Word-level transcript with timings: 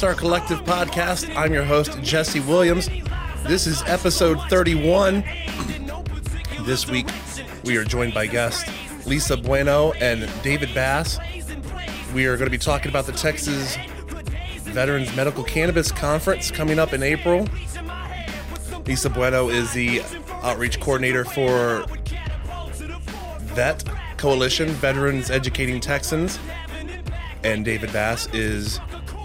Star 0.00 0.14
Collective 0.14 0.60
podcast. 0.60 1.30
I'm 1.36 1.52
your 1.52 1.62
host, 1.62 2.00
Jesse 2.00 2.40
Williams. 2.40 2.88
This 3.44 3.66
is 3.66 3.82
episode 3.82 4.40
31. 4.48 5.22
This 6.62 6.88
week, 6.88 7.06
we 7.64 7.76
are 7.76 7.84
joined 7.84 8.14
by 8.14 8.26
guests 8.26 8.66
Lisa 9.06 9.36
Bueno 9.36 9.92
and 10.00 10.26
David 10.42 10.74
Bass. 10.74 11.18
We 12.14 12.24
are 12.24 12.38
going 12.38 12.46
to 12.46 12.50
be 12.50 12.56
talking 12.56 12.88
about 12.88 13.04
the 13.04 13.12
Texas 13.12 13.76
Veterans 14.62 15.14
Medical 15.14 15.44
Cannabis 15.44 15.92
Conference 15.92 16.50
coming 16.50 16.78
up 16.78 16.94
in 16.94 17.02
April. 17.02 17.46
Lisa 18.86 19.10
Bueno 19.10 19.50
is 19.50 19.70
the 19.74 20.00
outreach 20.42 20.80
coordinator 20.80 21.26
for 21.26 21.84
VET 23.52 23.84
Coalition, 24.16 24.70
Veterans 24.70 25.30
Educating 25.30 25.78
Texans. 25.78 26.38
And 27.44 27.66
David 27.66 27.92
Bass 27.92 28.28
is 28.32 28.80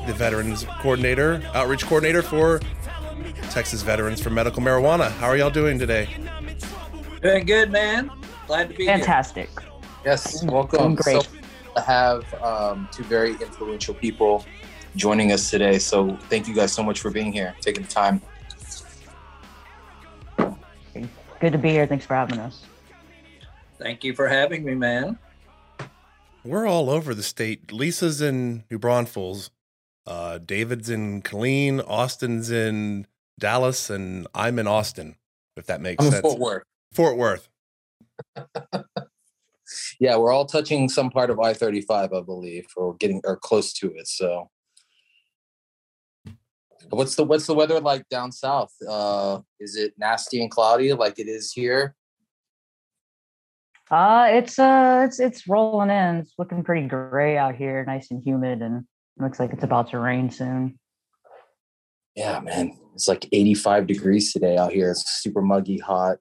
the 0.05 0.13
Veterans 0.13 0.65
Coordinator, 0.79 1.41
Outreach 1.53 1.85
Coordinator 1.85 2.21
for 2.21 2.59
Texas 3.49 3.81
Veterans 3.81 4.21
for 4.21 4.29
Medical 4.29 4.61
Marijuana. 4.61 5.09
How 5.11 5.27
are 5.27 5.37
y'all 5.37 5.49
doing 5.49 5.79
today? 5.79 6.07
Doing 7.21 7.45
good, 7.45 7.71
man. 7.71 8.11
Glad 8.47 8.69
to 8.69 8.75
be 8.75 8.85
Fantastic. 8.85 9.49
here. 9.59 9.69
Yes, 10.05 10.43
welcome. 10.43 10.95
great. 10.95 11.23
So 11.23 11.29
to 11.75 11.81
have 11.81 12.33
um, 12.43 12.87
two 12.91 13.03
very 13.03 13.31
influential 13.31 13.93
people 13.93 14.45
joining 14.95 15.31
us 15.31 15.49
today. 15.49 15.79
So 15.79 16.15
thank 16.29 16.47
you 16.47 16.53
guys 16.53 16.71
so 16.71 16.83
much 16.83 16.99
for 16.99 17.09
being 17.09 17.33
here, 17.33 17.55
taking 17.59 17.83
the 17.83 17.89
time. 17.89 18.21
Good 21.39 21.51
to 21.51 21.57
be 21.57 21.69
here. 21.69 21.85
Thanks 21.85 22.05
for 22.05 22.15
having 22.15 22.39
us. 22.39 22.65
Thank 23.77 24.03
you 24.03 24.13
for 24.13 24.27
having 24.27 24.63
me, 24.63 24.73
man. 24.73 25.19
We're 26.43 26.67
all 26.67 26.89
over 26.89 27.13
the 27.13 27.23
state. 27.23 27.73
Lisa's 27.73 28.21
in 28.21 28.63
New 28.69 28.77
Braunfels, 28.79 29.49
uh, 30.07 30.37
David's 30.39 30.89
in 30.89 31.21
Killeen, 31.21 31.83
Austin's 31.87 32.51
in 32.51 33.07
Dallas, 33.39 33.89
and 33.89 34.27
I'm 34.33 34.59
in 34.59 34.67
Austin, 34.67 35.15
if 35.55 35.65
that 35.67 35.81
makes 35.81 36.01
I'm 36.01 36.07
in 36.07 36.11
sense. 36.13 36.21
Fort 36.21 36.39
Worth. 36.39 36.63
Fort 36.93 37.17
Worth. 37.17 37.49
Yeah, 39.99 40.17
we're 40.17 40.31
all 40.31 40.45
touching 40.45 40.89
some 40.89 41.09
part 41.09 41.29
of 41.29 41.39
I-35, 41.39 41.89
I 41.91 42.21
believe, 42.21 42.65
or 42.75 42.95
getting 42.95 43.21
or 43.23 43.37
close 43.37 43.73
to 43.73 43.91
it. 43.95 44.07
So, 44.07 44.49
what's 46.89 47.15
the 47.15 47.23
what's 47.23 47.47
the 47.47 47.55
weather 47.55 47.79
like 47.79 48.07
down 48.09 48.31
south? 48.31 48.71
Uh, 48.87 49.39
is 49.59 49.75
it 49.75 49.93
nasty 49.97 50.41
and 50.41 50.51
cloudy 50.51 50.93
like 50.93 51.19
it 51.19 51.27
is 51.27 51.51
here? 51.51 51.95
Uh 53.91 54.27
it's 54.31 54.57
uh 54.57 55.03
it's 55.05 55.19
it's 55.19 55.47
rolling 55.47 55.91
in. 55.91 56.17
It's 56.17 56.33
looking 56.38 56.63
pretty 56.63 56.88
gray 56.88 57.38
out 57.38 57.55
here, 57.55 57.83
nice 57.85 58.09
and 58.09 58.21
humid, 58.23 58.61
and 58.61 58.85
looks 59.17 59.39
like 59.39 59.53
it's 59.53 59.63
about 59.63 59.89
to 59.91 59.99
rain 59.99 60.29
soon. 60.29 60.79
Yeah, 62.15 62.39
man, 62.39 62.77
it's 62.93 63.07
like 63.07 63.27
85 63.31 63.87
degrees 63.87 64.31
today 64.31 64.57
out 64.57 64.71
here. 64.71 64.91
It's 64.91 65.21
super 65.21 65.41
muggy, 65.41 65.77
hot. 65.77 66.17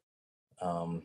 Um, 0.60 1.04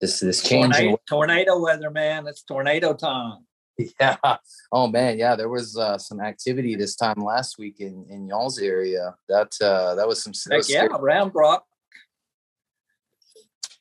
this 0.00 0.20
this 0.20 0.42
change. 0.42 0.74
Tornado, 0.74 1.00
tornado 1.08 1.60
weather, 1.60 1.90
man. 1.90 2.26
It's 2.26 2.42
tornado 2.42 2.94
time. 2.94 3.38
Yeah. 3.98 4.16
Oh 4.72 4.88
man, 4.88 5.18
yeah. 5.18 5.36
There 5.36 5.48
was 5.48 5.74
uh, 5.78 5.96
some 5.96 6.20
activity 6.20 6.76
this 6.76 6.96
time 6.96 7.24
last 7.24 7.56
week 7.58 7.80
in 7.80 8.04
in 8.10 8.28
y'all's 8.28 8.58
area. 8.58 9.14
That 9.26 9.54
uh, 9.62 9.94
that 9.94 10.06
was 10.06 10.22
some. 10.22 10.34
that 10.50 10.58
was 10.58 10.68
yeah, 10.70 10.84
scary- 10.84 11.00
Round 11.00 11.32
Rock. 11.34 11.64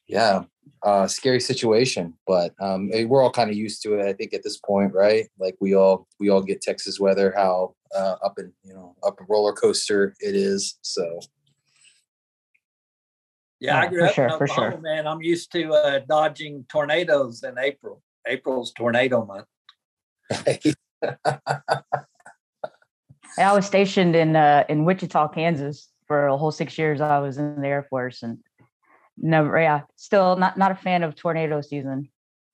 yeah. 0.07 0.43
Uh, 0.83 1.07
scary 1.07 1.39
situation, 1.39 2.13
but 2.25 2.53
um, 2.61 2.89
eh, 2.93 3.03
we're 3.05 3.21
all 3.23 3.31
kind 3.31 3.49
of 3.49 3.55
used 3.55 3.81
to 3.83 3.95
it. 3.95 4.05
I 4.05 4.13
think 4.13 4.33
at 4.33 4.43
this 4.43 4.57
point, 4.57 4.93
right? 4.93 5.27
Like 5.39 5.55
we 5.59 5.75
all 5.75 6.07
we 6.19 6.29
all 6.29 6.41
get 6.41 6.61
Texas 6.61 6.99
weather. 6.99 7.33
How 7.35 7.75
uh, 7.95 8.15
up 8.23 8.37
and 8.37 8.51
you 8.63 8.73
know 8.73 8.95
up 9.03 9.19
a 9.19 9.23
roller 9.27 9.53
coaster 9.53 10.15
it 10.19 10.35
is. 10.35 10.77
So 10.81 11.19
Yeah, 13.59 13.79
I 13.79 13.87
grew 13.87 13.99
for 13.99 14.05
up 14.05 14.13
sure, 14.13 14.25
in 14.25 14.37
for 14.37 14.47
sure. 14.47 14.67
Oklahoma, 14.67 14.81
man. 14.81 15.07
I'm 15.07 15.21
used 15.21 15.51
to 15.53 15.73
uh, 15.73 15.99
dodging 16.07 16.65
tornadoes 16.69 17.43
in 17.43 17.57
April. 17.57 18.01
April's 18.27 18.71
tornado 18.73 19.25
month. 19.25 19.45
I 23.37 23.53
was 23.53 23.65
stationed 23.65 24.15
in 24.15 24.35
uh 24.35 24.63
in 24.69 24.85
Wichita, 24.85 25.29
Kansas 25.29 25.89
for 26.07 26.27
a 26.27 26.37
whole 26.37 26.51
six 26.51 26.77
years. 26.77 27.01
I 27.01 27.19
was 27.19 27.37
in 27.37 27.61
the 27.61 27.67
Air 27.67 27.83
Force 27.89 28.23
and 28.23 28.37
never 29.21 29.59
yeah, 29.59 29.81
still 29.95 30.35
not 30.35 30.57
not 30.57 30.71
a 30.71 30.75
fan 30.75 31.03
of 31.03 31.15
tornado 31.15 31.61
season. 31.61 32.09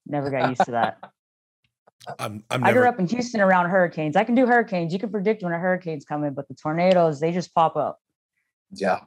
Never 0.05 0.29
got 0.29 0.49
used 0.49 0.65
to 0.65 0.71
that. 0.71 0.99
I'm, 2.19 2.43
I'm 2.51 2.63
I 2.63 2.71
grew 2.71 2.87
up 2.87 2.99
in 2.99 3.07
Houston 3.07 3.41
around 3.41 3.69
hurricanes. 3.69 4.15
I 4.15 4.23
can 4.23 4.35
do 4.35 4.45
hurricanes. 4.45 4.93
You 4.93 4.99
can 4.99 5.09
predict 5.09 5.41
when 5.41 5.53
a 5.53 5.57
hurricane's 5.57 6.05
coming, 6.05 6.33
but 6.33 6.47
the 6.47 6.53
tornadoes, 6.53 7.19
they 7.19 7.31
just 7.31 7.53
pop 7.53 7.75
up. 7.75 7.99
yeah. 8.71 9.01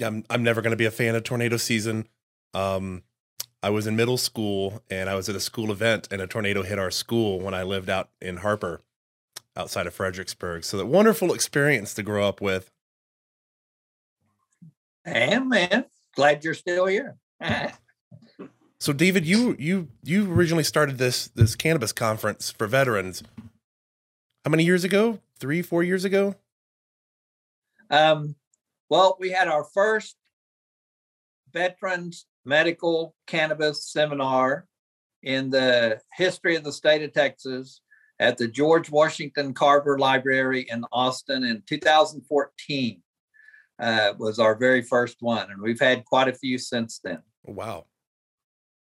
Yeah, 0.00 0.08
I'm, 0.08 0.24
I'm 0.28 0.42
never 0.42 0.60
going 0.60 0.72
to 0.72 0.76
be 0.76 0.84
a 0.84 0.90
fan 0.90 1.14
of 1.14 1.24
tornado 1.24 1.56
season. 1.56 2.08
Um, 2.52 3.04
I 3.62 3.70
was 3.70 3.86
in 3.86 3.96
middle 3.96 4.18
school 4.18 4.82
and 4.90 5.08
I 5.08 5.14
was 5.14 5.28
at 5.28 5.34
a 5.34 5.40
school 5.40 5.72
event 5.72 6.08
and 6.10 6.20
a 6.20 6.26
tornado 6.26 6.62
hit 6.62 6.78
our 6.78 6.90
school 6.90 7.40
when 7.40 7.54
I 7.54 7.62
lived 7.62 7.88
out 7.88 8.10
in 8.20 8.38
Harper 8.38 8.82
outside 9.56 9.86
of 9.86 9.94
Fredericksburg. 9.94 10.64
So 10.64 10.76
that 10.76 10.86
wonderful 10.86 11.32
experience 11.32 11.94
to 11.94 12.02
grow 12.02 12.28
up 12.28 12.40
with. 12.40 12.70
And 15.04 15.48
man, 15.48 15.86
glad 16.14 16.44
you're 16.44 16.54
still 16.54 16.86
here. 16.86 17.16
So 18.80 18.92
David, 18.92 19.26
you 19.26 19.56
you 19.58 19.88
you 20.04 20.32
originally 20.32 20.62
started 20.62 20.98
this 20.98 21.28
this 21.28 21.56
cannabis 21.56 21.92
conference 21.92 22.52
for 22.52 22.66
veterans. 22.68 23.24
How 24.44 24.50
many 24.50 24.64
years 24.64 24.84
ago? 24.84 25.18
Three, 25.40 25.62
four 25.62 25.82
years 25.82 26.04
ago? 26.04 26.36
Um, 27.90 28.36
well, 28.88 29.16
we 29.18 29.30
had 29.30 29.48
our 29.48 29.64
first 29.64 30.16
Veterans 31.52 32.26
Medical 32.44 33.14
Cannabis 33.26 33.90
Seminar 33.90 34.66
in 35.22 35.50
the 35.50 36.00
history 36.14 36.54
of 36.54 36.62
the 36.62 36.72
state 36.72 37.02
of 37.02 37.12
Texas 37.12 37.80
at 38.20 38.38
the 38.38 38.46
George 38.46 38.90
Washington 38.90 39.54
Carver 39.54 39.98
Library 39.98 40.66
in 40.70 40.84
Austin 40.92 41.44
in 41.44 41.62
2014. 41.66 43.02
Uh, 43.80 44.12
was 44.18 44.38
our 44.38 44.56
very 44.56 44.82
first 44.82 45.18
one, 45.20 45.50
and 45.50 45.62
we've 45.62 45.80
had 45.80 46.04
quite 46.04 46.28
a 46.28 46.32
few 46.32 46.58
since 46.58 47.00
then. 47.02 47.22
Wow. 47.44 47.86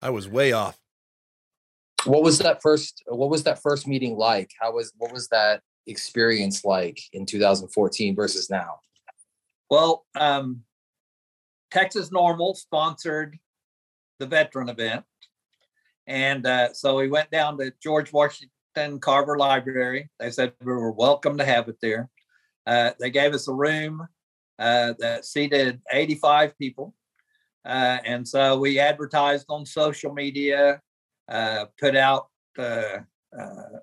I 0.00 0.10
was 0.10 0.28
way 0.28 0.53
off. 0.53 0.76
What 2.04 2.25
was 2.25 2.38
that 2.38 2.60
first? 2.60 3.03
What 3.06 3.31
was 3.31 3.44
that 3.44 3.62
first 3.62 3.87
meeting 3.87 4.16
like? 4.16 4.50
How 4.60 4.72
was 4.72 4.92
what 4.98 5.12
was 5.12 5.28
that 5.28 5.60
experience 5.87 6.65
like 6.65 6.98
in 7.12 7.27
2014 7.27 8.16
versus 8.16 8.51
now? 8.51 8.80
Well, 9.71 10.04
um, 10.16 10.62
Texas 11.71 12.10
NORML 12.10 12.56
sponsored 12.56 13.39
the 14.18 14.27
veteran 14.27 14.68
event. 14.68 15.04
And 16.06 16.47
uh, 16.47 16.72
so 16.74 16.97
we 16.97 17.09
went 17.09 17.30
down 17.30 17.56
to 17.59 17.72
George 17.83 18.12
Washington 18.12 19.01
Carver 19.01 19.39
Library. 19.39 20.10
They 20.18 20.30
said 20.30 20.53
we 20.60 20.72
were 20.72 20.92
welcome 20.92 21.39
to 21.39 21.45
have 21.45 21.68
it 21.68 21.77
there. 21.80 22.10
Uh, 22.66 22.91
they 23.01 23.10
gave 23.10 23.34
us 23.34 23.48
a 23.48 23.53
room 23.53 24.06
uh, 24.62 24.94
that 25.00 25.24
seated 25.24 25.80
85 25.92 26.56
people. 26.56 26.94
Uh, 27.64 27.98
and 28.04 28.26
so 28.26 28.59
we 28.59 28.78
advertised 28.78 29.47
on 29.48 29.66
social 29.66 30.12
media, 30.12 30.80
uh, 31.30 31.66
put 31.80 31.97
out 31.97 32.28
uh, 32.59 32.98
uh, 33.38 33.78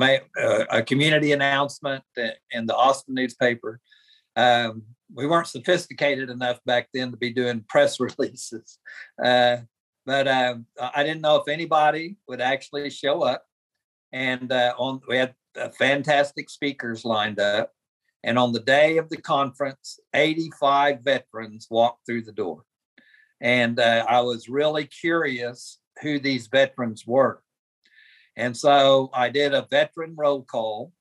uh, 0.00 0.64
a 0.70 0.82
community 0.82 1.32
announcement 1.32 2.04
in 2.52 2.66
the 2.66 2.76
Austin 2.76 3.14
newspaper. 3.14 3.80
Um, 4.36 4.82
we 5.12 5.26
weren't 5.26 5.48
sophisticated 5.48 6.30
enough 6.30 6.58
back 6.64 6.88
then 6.94 7.10
to 7.10 7.16
be 7.16 7.32
doing 7.32 7.64
press 7.68 7.98
releases. 7.98 8.78
But 9.18 10.26
um, 10.26 10.66
I 10.80 11.04
didn't 11.04 11.20
know 11.20 11.36
if 11.36 11.48
anybody 11.48 12.16
would 12.28 12.40
actually 12.40 12.90
show 12.90 13.22
up. 13.22 13.44
And 14.12 14.52
on 14.52 15.00
we 15.08 15.16
had 15.16 15.34
fantastic 15.78 16.48
speakers 16.48 17.04
lined 17.04 17.40
up. 17.40 17.72
And 18.24 18.38
on 18.38 18.52
the 18.52 18.60
day 18.60 18.98
of 18.98 19.08
the 19.08 19.16
conference, 19.16 19.98
85 20.14 21.00
veterans 21.00 21.66
walked 21.70 22.06
through 22.06 22.22
the 22.22 22.32
door. 22.32 22.62
And 23.40 23.80
uh, 23.80 24.04
I 24.08 24.20
was 24.20 24.48
really 24.48 24.86
curious 24.86 25.78
who 26.02 26.20
these 26.20 26.46
veterans 26.46 27.04
were. 27.06 27.42
And 28.36 28.56
so 28.56 29.10
I 29.12 29.28
did 29.28 29.52
a 29.52 29.66
veteran 29.70 30.14
roll 30.16 30.42
call 30.42 30.92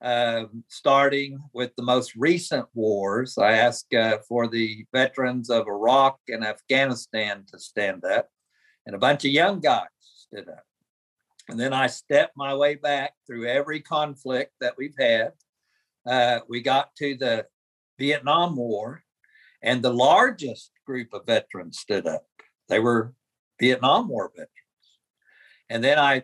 um, 0.00 0.64
starting 0.68 1.38
with 1.52 1.74
the 1.76 1.82
most 1.82 2.14
recent 2.14 2.66
wars. 2.74 3.36
I 3.36 3.52
asked 3.52 3.92
uh, 3.94 4.18
for 4.28 4.46
the 4.46 4.86
veterans 4.92 5.50
of 5.50 5.66
Iraq 5.66 6.18
and 6.28 6.44
Afghanistan 6.44 7.44
to 7.50 7.58
stand 7.58 8.04
up, 8.04 8.28
and 8.86 8.94
a 8.94 8.98
bunch 8.98 9.24
of 9.24 9.32
young 9.32 9.60
guys 9.60 9.88
stood 10.00 10.48
up. 10.48 10.64
And 11.48 11.58
then 11.58 11.72
I 11.72 11.86
stepped 11.86 12.36
my 12.36 12.54
way 12.54 12.74
back 12.74 13.14
through 13.26 13.46
every 13.46 13.80
conflict 13.80 14.52
that 14.60 14.74
we've 14.76 14.96
had. 14.98 15.32
Uh, 16.08 16.40
we 16.48 16.62
got 16.62 16.94
to 16.96 17.16
the 17.16 17.46
Vietnam 17.98 18.56
War, 18.56 19.02
and 19.62 19.82
the 19.82 19.92
largest 19.92 20.70
group 20.86 21.12
of 21.12 21.26
veterans 21.26 21.78
stood 21.78 22.06
up. 22.06 22.24
They 22.68 22.78
were 22.78 23.12
Vietnam 23.60 24.08
War 24.08 24.30
veterans. 24.34 24.52
And 25.68 25.84
then 25.84 25.98
I 25.98 26.22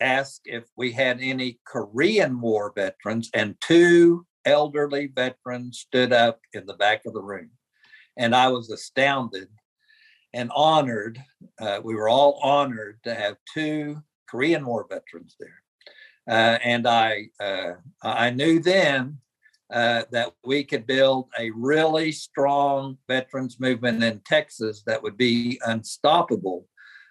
asked 0.00 0.42
if 0.44 0.64
we 0.76 0.92
had 0.92 1.20
any 1.20 1.58
Korean 1.66 2.40
War 2.40 2.72
veterans, 2.74 3.28
and 3.34 3.56
two 3.60 4.26
elderly 4.46 5.08
veterans 5.08 5.80
stood 5.80 6.12
up 6.12 6.40
in 6.54 6.64
the 6.64 6.74
back 6.74 7.02
of 7.04 7.12
the 7.12 7.22
room. 7.22 7.50
And 8.16 8.34
I 8.34 8.48
was 8.48 8.70
astounded 8.70 9.48
and 10.32 10.50
honored. 10.54 11.22
Uh, 11.60 11.80
we 11.84 11.94
were 11.94 12.08
all 12.08 12.40
honored 12.42 13.00
to 13.04 13.14
have 13.14 13.36
two 13.52 14.02
Korean 14.26 14.64
War 14.64 14.86
veterans 14.88 15.36
there. 15.38 15.62
Uh, 16.28 16.58
and 16.64 16.86
I, 16.86 17.28
uh, 17.40 17.74
I 18.02 18.30
knew 18.30 18.58
then 18.58 19.18
uh, 19.72 20.02
that 20.10 20.32
we 20.44 20.64
could 20.64 20.86
build 20.86 21.28
a 21.38 21.50
really 21.50 22.12
strong 22.12 22.98
veterans 23.08 23.58
movement 23.60 24.02
in 24.02 24.20
Texas 24.24 24.82
that 24.86 25.02
would 25.02 25.16
be 25.16 25.60
unstoppable 25.64 26.66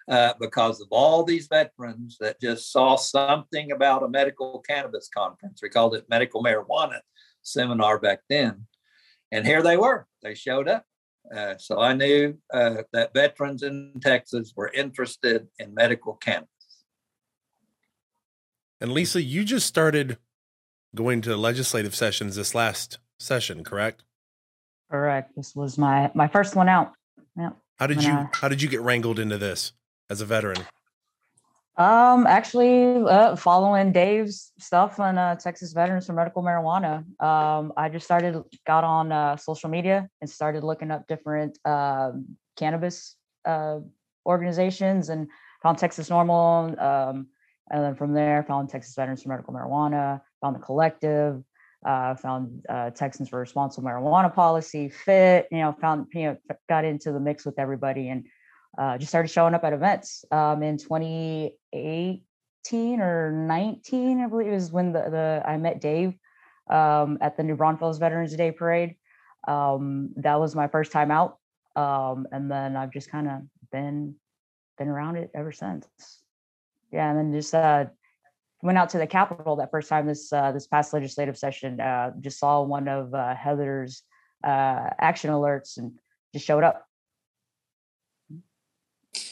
uh, 0.08 0.34
because 0.40 0.80
of 0.80 0.88
all 0.90 1.24
these 1.24 1.48
veterans 1.48 2.16
that 2.20 2.40
just 2.40 2.70
saw 2.72 2.96
something 2.96 3.72
about 3.72 4.02
a 4.02 4.08
medical 4.08 4.60
cannabis 4.60 5.08
conference. 5.12 5.60
We 5.62 5.68
called 5.68 5.94
it 5.94 6.08
medical 6.08 6.42
marijuana 6.42 7.00
seminar 7.42 7.98
back 7.98 8.20
then. 8.28 8.66
And 9.32 9.46
here 9.46 9.62
they 9.62 9.76
were, 9.76 10.06
they 10.22 10.34
showed 10.34 10.68
up. 10.68 10.84
Uh, 11.34 11.56
so 11.58 11.80
I 11.80 11.92
knew 11.92 12.38
uh, 12.54 12.82
that 12.92 13.12
veterans 13.12 13.62
in 13.64 13.94
Texas 14.00 14.52
were 14.56 14.70
interested 14.72 15.48
in 15.58 15.74
medical 15.74 16.14
cannabis. 16.14 16.48
And 18.80 18.92
Lisa, 18.92 19.22
you 19.22 19.44
just 19.44 19.66
started 19.66 20.18
going 20.94 21.20
to 21.22 21.36
legislative 21.36 21.94
sessions 21.94 22.36
this 22.36 22.54
last 22.54 22.98
session, 23.18 23.64
correct? 23.64 24.02
Correct. 24.90 25.34
This 25.36 25.54
was 25.54 25.78
my 25.78 26.10
my 26.14 26.28
first 26.28 26.54
one 26.54 26.68
out. 26.68 26.92
Yeah. 27.36 27.50
How 27.78 27.86
did 27.86 28.02
you 28.02 28.28
how 28.32 28.48
did 28.48 28.62
you 28.62 28.68
get 28.68 28.80
wrangled 28.80 29.18
into 29.18 29.38
this 29.38 29.72
as 30.08 30.20
a 30.20 30.26
veteran? 30.26 30.58
Um, 31.78 32.26
actually, 32.26 33.02
uh, 33.02 33.36
following 33.36 33.92
Dave's 33.92 34.52
stuff 34.58 34.98
on 34.98 35.18
uh, 35.18 35.34
Texas 35.34 35.74
Veterans 35.74 36.06
for 36.06 36.14
Medical 36.14 36.42
Marijuana, 36.42 37.04
um, 37.22 37.74
I 37.76 37.90
just 37.90 38.06
started 38.06 38.42
got 38.66 38.82
on 38.82 39.12
uh, 39.12 39.36
social 39.36 39.68
media 39.68 40.08
and 40.22 40.30
started 40.30 40.64
looking 40.64 40.90
up 40.90 41.06
different 41.06 41.58
um, 41.66 42.36
cannabis 42.56 43.16
uh, 43.44 43.80
organizations 44.24 45.10
and 45.10 45.28
found 45.62 45.76
Texas 45.76 46.08
NORML, 46.08 46.80
Um, 46.80 47.26
and 47.70 47.82
then 47.82 47.94
from 47.94 48.12
there, 48.12 48.42
found 48.44 48.68
Texas 48.68 48.94
Veterans 48.94 49.22
for 49.22 49.30
Medical 49.30 49.52
Marijuana, 49.52 50.20
found 50.40 50.54
the 50.54 50.60
collective, 50.60 51.42
uh, 51.84 52.14
found 52.14 52.64
uh, 52.68 52.90
Texans 52.90 53.28
for 53.28 53.40
Responsible 53.40 53.88
Marijuana 53.88 54.32
Policy, 54.32 54.88
FIT. 54.88 55.48
You 55.50 55.58
know, 55.58 55.74
found 55.80 56.06
you 56.14 56.22
know 56.22 56.36
got 56.68 56.84
into 56.84 57.10
the 57.12 57.20
mix 57.20 57.44
with 57.44 57.58
everybody 57.58 58.08
and 58.08 58.24
uh, 58.78 58.98
just 58.98 59.10
started 59.10 59.28
showing 59.28 59.54
up 59.54 59.64
at 59.64 59.72
events. 59.72 60.24
Um, 60.30 60.62
in 60.62 60.78
2018 60.78 63.00
or 63.00 63.32
19, 63.32 64.20
I 64.20 64.26
believe, 64.26 64.52
is 64.52 64.70
when 64.70 64.92
the, 64.92 65.10
the 65.10 65.42
I 65.44 65.56
met 65.56 65.80
Dave 65.80 66.14
um, 66.68 67.18
at 67.20 67.36
the 67.36 67.42
New 67.42 67.56
Braunfels 67.56 67.98
Veterans 67.98 68.36
Day 68.36 68.52
Parade. 68.52 68.94
Um, 69.48 70.10
that 70.16 70.38
was 70.40 70.54
my 70.54 70.68
first 70.68 70.92
time 70.92 71.10
out, 71.10 71.38
um, 71.74 72.28
and 72.32 72.50
then 72.50 72.76
I've 72.76 72.92
just 72.92 73.10
kind 73.10 73.28
of 73.28 73.40
been 73.72 74.14
been 74.78 74.88
around 74.88 75.16
it 75.16 75.30
ever 75.34 75.52
since 75.52 75.86
yeah, 76.92 77.10
and 77.10 77.18
then 77.18 77.32
just 77.32 77.54
uh, 77.54 77.86
went 78.62 78.78
out 78.78 78.90
to 78.90 78.98
the 78.98 79.06
Capitol 79.06 79.56
that 79.56 79.70
first 79.70 79.88
time 79.88 80.06
this 80.06 80.32
uh, 80.32 80.52
this 80.52 80.66
past 80.66 80.92
legislative 80.92 81.36
session. 81.36 81.80
Uh, 81.80 82.12
just 82.20 82.38
saw 82.38 82.62
one 82.62 82.88
of 82.88 83.14
uh, 83.14 83.34
Heather's 83.34 84.02
uh, 84.44 84.90
action 84.98 85.30
alerts 85.30 85.78
and 85.78 85.92
just 86.32 86.46
showed 86.46 86.64
up. 86.64 86.86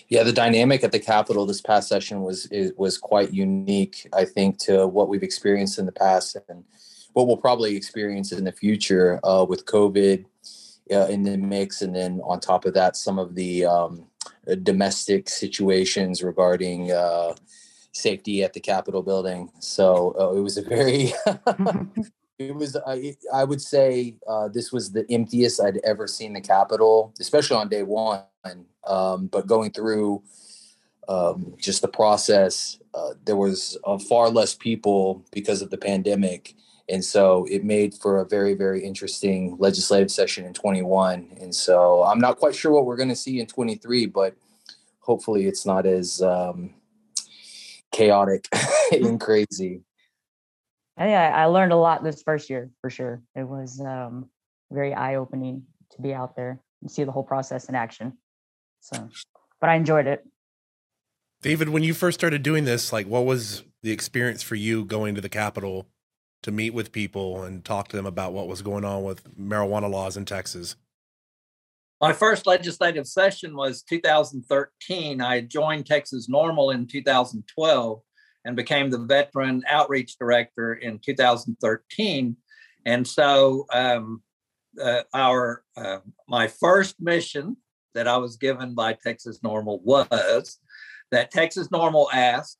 Yeah, 0.09 0.23
the 0.23 0.33
dynamic 0.33 0.85
at 0.85 0.93
the 0.93 1.01
Capitol 1.01 1.47
this 1.47 1.61
past 1.61 1.89
session 1.89 2.23
was 2.23 2.49
was 2.77 2.99
quite 2.99 3.33
unique. 3.33 4.09
I 4.13 4.25
think 4.25 4.59
to 4.65 4.87
what 4.87 5.09
we've 5.09 5.23
experienced 5.23 5.79
in 5.79 5.87
the 5.87 5.93
past 5.93 6.37
and 6.49 6.65
what 7.13 7.27
we'll 7.27 7.37
probably 7.37 7.77
experience 7.77 8.33
in 8.33 8.45
the 8.45 8.53
future 8.53 9.21
uh, 9.25 9.45
with 9.49 9.65
COVID 9.67 10.25
uh, 10.93 11.07
in 11.07 11.23
the 11.23 11.37
mix, 11.37 11.81
and 11.83 11.95
then 11.95 12.21
on 12.25 12.41
top 12.41 12.67
of 12.67 12.75
that, 12.75 12.97
some 12.97 13.19
of 13.19 13.35
the 13.35 13.65
um, 13.65 14.07
domestic 14.63 15.29
situations 15.29 16.23
regarding 16.23 16.93
uh, 16.93 17.35
safety 17.93 18.43
at 18.43 18.53
the 18.53 18.61
Capitol 18.61 19.03
building. 19.03 19.51
So 19.61 20.15
uh, 20.19 20.37
it 20.37 20.41
was 20.41 20.57
a 20.57 20.63
very, 20.63 21.13
it 22.39 22.55
was, 22.55 22.77
I, 22.87 23.17
I 23.33 23.45
would 23.45 23.63
say 23.63 24.17
uh, 24.29 24.49
this 24.49 24.73
was 24.73 24.93
the 24.93 25.07
emptiest 25.11 25.61
I'd 25.61 25.81
ever 25.85 26.07
seen 26.07 26.33
the 26.33 26.41
Capitol, 26.41 27.15
especially 27.21 27.57
on 27.57 27.69
day 27.69 27.83
one. 27.83 28.25
Um, 28.87 29.27
but 29.29 29.47
going 29.47 29.71
through 29.71 30.23
um, 31.09 31.55
just 31.59 31.83
the 31.83 31.89
process, 31.89 32.79
uh, 32.95 33.11
there 33.25 33.37
was 33.37 33.79
uh, 33.85 33.99
far 33.99 34.29
less 34.29 34.55
people 34.55 35.25
because 35.33 35.63
of 35.63 35.71
the 35.71 35.79
pandemic. 35.79 36.55
And 36.89 37.05
so 37.05 37.47
it 37.51 37.65
made 37.65 37.95
for 37.95 38.21
a 38.21 38.27
very, 38.27 38.55
very 38.55 38.85
interesting 38.85 39.57
legislative 39.59 40.11
session 40.11 40.45
in 40.45 40.53
21. 40.53 41.37
And 41.41 41.55
so 41.55 42.03
I'm 42.03 42.19
not 42.19 42.37
quite 42.37 42.55
sure 42.55 42.73
what 42.73 42.85
we're 42.85 42.97
going 42.97 43.09
to 43.09 43.17
see 43.17 43.41
in 43.41 43.47
23, 43.47 44.07
but 44.07 44.35
hopefully 45.01 45.47
it's 45.47 45.65
not 45.65 45.87
as 45.87 46.21
um, 46.21 46.75
chaotic 47.91 48.49
and 48.93 49.19
crazy. 49.19 49.83
Yeah, 50.99 51.33
I 51.35 51.47
learned 51.47 51.73
a 51.73 51.77
lot 51.77 52.05
this 52.05 52.23
first 52.23 52.51
year 52.51 52.71
for 52.81 52.91
sure. 52.91 53.23
It 53.35 53.49
was 53.49 53.81
um, 53.81 54.29
very 54.71 54.95
eye 54.95 55.17
opening 55.17 55.65
to 55.93 56.03
be 56.03 56.13
out 56.13 56.37
there 56.37 56.61
and 56.83 56.91
see 56.91 57.05
the 57.05 57.13
whole 57.13 57.25
process 57.25 57.69
in 57.69 57.75
action. 57.75 58.19
So, 58.81 59.09
but 59.61 59.71
I 59.71 59.75
enjoyed 59.75 60.07
it. 60.07 60.25
David, 61.41 61.71
when 61.71 61.83
you 61.83 61.95
first 61.95 62.21
started 62.21 62.43
doing 62.43 62.65
this, 62.65 62.93
like 62.93 63.07
what 63.07 63.25
was 63.25 63.65
the 63.83 63.91
experience 63.91 64.43
for 64.43 64.55
you 64.55 64.85
going 64.85 65.15
to 65.15 65.21
the 65.21 65.29
Capitol 65.29 65.87
to 66.45 66.53
meet 66.53 66.75
with 66.75 66.93
people 66.93 67.43
and 67.43 67.65
talk 67.65 67.89
to 67.89 67.97
them 67.97 68.07
about 68.07 68.33
what 68.33 68.47
was 68.47 68.63
going 68.63 68.85
on 68.85 69.03
with 69.03 69.25
marijuana 69.37 69.91
laws 69.91 70.17
in 70.17 70.25
Texas? 70.25 70.77
My 72.01 72.13
first 72.13 72.47
legislative 72.47 73.07
session 73.07 73.57
was 73.57 73.83
2013. 73.83 75.23
I 75.23 75.41
joined 75.41 75.87
Texas 75.87 76.29
NORML 76.29 76.75
in 76.75 76.87
2012 76.87 78.03
and 78.45 78.57
became 78.57 78.91
the 78.91 78.99
veteran 78.99 79.63
outreach 79.67 80.19
director 80.19 80.75
in 80.75 80.99
2013. 80.99 82.37
And 82.85 83.09
so, 83.09 83.67
um, 83.73 84.23
uh, 84.83 85.03
our 85.15 85.63
uh, 85.77 86.01
my 86.29 86.49
first 86.49 87.01
mission 87.01 87.57
that 87.95 88.07
I 88.09 88.19
was 88.19 88.37
given 88.37 88.75
by 88.75 88.93
Texas 88.93 89.39
NORML 89.39 89.81
was 89.83 90.59
that 91.11 91.31
Texas 91.31 91.69
NORML 91.69 92.09
asked 92.13 92.59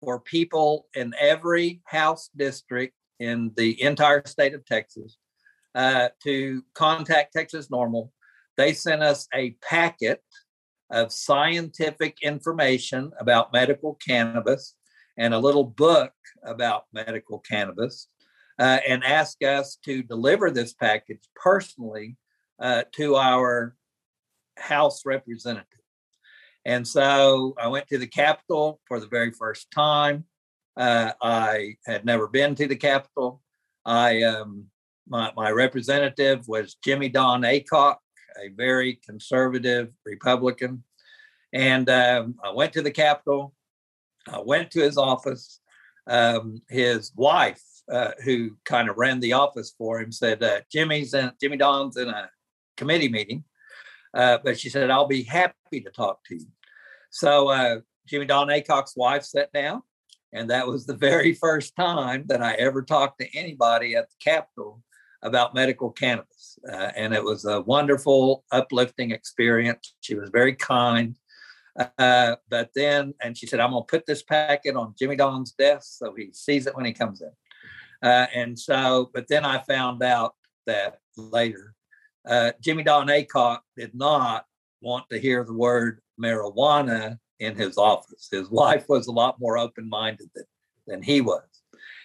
for 0.00 0.20
people 0.20 0.86
in 0.94 1.14
every 1.18 1.80
House 1.86 2.30
district 2.36 2.94
in 3.20 3.52
the 3.56 3.80
entire 3.82 4.22
state 4.26 4.54
of 4.54 4.64
Texas 4.64 5.16
uh, 5.74 6.08
to 6.22 6.62
contact 6.74 7.32
Texas 7.32 7.68
NORML. 7.68 8.10
they 8.56 8.72
sent 8.72 9.02
us 9.02 9.26
a 9.34 9.56
packet 9.62 10.22
of 10.90 11.12
scientific 11.12 12.18
information 12.22 13.10
about 13.18 13.52
medical 13.52 13.94
cannabis 14.06 14.76
and 15.16 15.34
a 15.34 15.38
little 15.38 15.64
book 15.64 16.12
about 16.44 16.84
medical 16.92 17.38
cannabis 17.40 18.08
uh, 18.58 18.78
and 18.86 19.02
asked 19.02 19.42
us 19.42 19.76
to 19.84 20.02
deliver 20.02 20.50
this 20.50 20.72
package 20.74 21.22
personally 21.34 22.16
uh, 22.60 22.82
to 22.92 23.16
our 23.16 23.74
House 24.56 25.04
representative. 25.04 25.66
And 26.64 26.86
so 26.86 27.54
I 27.60 27.66
went 27.68 27.88
to 27.88 27.98
the 27.98 28.06
Capitol 28.06 28.80
for 28.86 29.00
the 29.00 29.08
very 29.08 29.32
first 29.32 29.70
time. 29.72 30.24
Uh, 30.76 31.12
I 31.22 31.76
had 31.86 32.04
never 32.04 32.26
been 32.26 32.54
to 32.56 32.66
the 32.66 32.76
Capitol. 32.76 33.40
I 33.84 34.22
um, 34.22 34.66
my, 35.08 35.32
my 35.36 35.50
representative 35.50 36.48
was 36.48 36.76
Jimmy 36.82 37.08
Don 37.08 37.42
Aycock, 37.42 37.96
a 38.42 38.48
very 38.48 39.00
conservative 39.06 39.90
Republican. 40.04 40.82
And 41.52 41.88
um, 41.88 42.36
I 42.42 42.50
went 42.50 42.72
to 42.72 42.82
the 42.82 42.90
Capitol. 42.90 43.54
I 44.28 44.40
went 44.40 44.70
to 44.72 44.80
his 44.80 44.98
office. 44.98 45.60
Um, 46.06 46.60
his 46.68 47.12
wife, 47.16 47.62
uh, 47.90 48.10
who 48.24 48.56
kind 48.64 48.90
of 48.90 48.98
ran 48.98 49.20
the 49.20 49.34
office 49.34 49.74
for 49.76 50.00
him, 50.00 50.12
said, 50.12 50.42
uh, 50.42 50.60
"Jimmy's 50.70 51.14
in, 51.14 51.32
Jimmy 51.40 51.56
Don's 51.56 51.96
in 51.96 52.08
a 52.08 52.28
committee 52.76 53.08
meeting," 53.08 53.44
uh, 54.12 54.38
but 54.44 54.58
she 54.58 54.68
said, 54.68 54.90
"I'll 54.90 55.06
be 55.06 55.22
happy 55.22 55.80
to 55.80 55.90
talk 55.90 56.22
to 56.26 56.34
you." 56.34 56.46
So 57.10 57.48
uh, 57.48 57.80
Jimmy 58.06 58.26
Don 58.26 58.48
Aycock's 58.48 58.96
wife 58.96 59.24
sat 59.24 59.50
down, 59.52 59.82
and 60.34 60.50
that 60.50 60.66
was 60.66 60.84
the 60.84 60.96
very 60.96 61.32
first 61.32 61.74
time 61.76 62.24
that 62.26 62.42
I 62.42 62.54
ever 62.54 62.82
talked 62.82 63.20
to 63.20 63.38
anybody 63.38 63.94
at 63.94 64.10
the 64.10 64.16
Capitol 64.20 64.82
about 65.22 65.54
medical 65.54 65.90
cannabis. 65.90 66.58
Uh, 66.70 66.90
and 66.96 67.14
it 67.14 67.22
was 67.22 67.46
a 67.46 67.62
wonderful, 67.62 68.44
uplifting 68.50 69.12
experience. 69.12 69.94
She 70.00 70.16
was 70.16 70.28
very 70.30 70.54
kind. 70.54 71.16
Uh, 71.98 72.36
but 72.50 72.70
then, 72.74 73.14
and 73.22 73.38
she 73.38 73.46
said, 73.46 73.60
I'm 73.60 73.70
going 73.70 73.84
to 73.84 73.90
put 73.90 74.06
this 74.06 74.22
packet 74.22 74.76
on 74.76 74.94
Jimmy 74.98 75.16
Don's 75.16 75.52
desk 75.52 75.98
so 75.98 76.14
he 76.14 76.30
sees 76.32 76.66
it 76.66 76.76
when 76.76 76.84
he 76.84 76.92
comes 76.92 77.22
in. 77.22 77.32
Uh, 78.02 78.26
and 78.34 78.58
so, 78.58 79.10
but 79.14 79.26
then 79.28 79.44
I 79.44 79.60
found 79.60 80.02
out 80.02 80.34
that 80.66 80.98
later, 81.16 81.74
uh, 82.28 82.52
Jimmy 82.60 82.82
Don 82.82 83.06
Aycock 83.06 83.60
did 83.76 83.94
not 83.94 84.44
want 84.82 85.08
to 85.10 85.18
hear 85.18 85.44
the 85.44 85.54
word 85.54 86.00
marijuana 86.20 87.18
in 87.44 87.56
his 87.56 87.78
office. 87.78 88.28
His 88.30 88.50
wife 88.50 88.84
was 88.88 89.06
a 89.06 89.12
lot 89.12 89.40
more 89.40 89.58
open 89.58 89.88
minded 89.88 90.30
than, 90.34 90.44
than 90.86 91.02
he 91.02 91.20
was. 91.20 91.42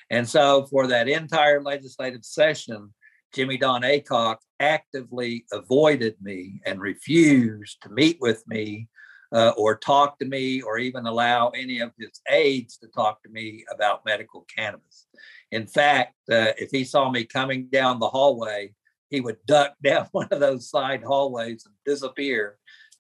And 0.10 0.28
so 0.28 0.66
for 0.68 0.88
that 0.88 1.08
entire 1.08 1.62
legislative 1.62 2.26
session, 2.26 2.94
Jimmy 3.34 3.58
Don 3.58 3.82
Aycock 3.82 4.38
actively 4.60 5.46
avoided 5.52 6.16
me 6.22 6.62
and 6.66 6.82
refused 6.82 7.82
to 7.84 7.90
meet 7.90 8.18
with 8.20 8.44
me 8.48 8.88
uh, 9.32 9.54
or 9.58 9.78
talk 9.78 10.18
to 10.20 10.26
me 10.26 10.62
or 10.62 10.80
even 10.80 11.06
allow 11.06 11.50
any 11.50 11.80
of 11.80 11.92
his 12.00 12.22
aides 12.30 12.78
to 12.78 12.88
talk 12.88 13.22
to 13.24 13.30
me 13.30 13.64
about 13.72 14.06
medical 14.06 14.46
cannabis. 14.56 15.08
In 15.52 15.68
fact, 15.68 16.16
uh, 16.32 16.54
if 16.58 16.72
he 16.72 16.84
saw 16.84 17.12
me 17.12 17.24
coming 17.24 17.68
down 17.72 18.00
the 18.00 18.10
hallway, 18.10 18.74
he 19.10 19.22
would 19.22 19.38
duck 19.46 19.76
down 19.84 20.08
one 20.12 20.28
of 20.32 20.40
those 20.40 20.70
side 20.70 21.04
hallways 21.04 21.66
and 21.66 21.76
disappear 21.86 22.58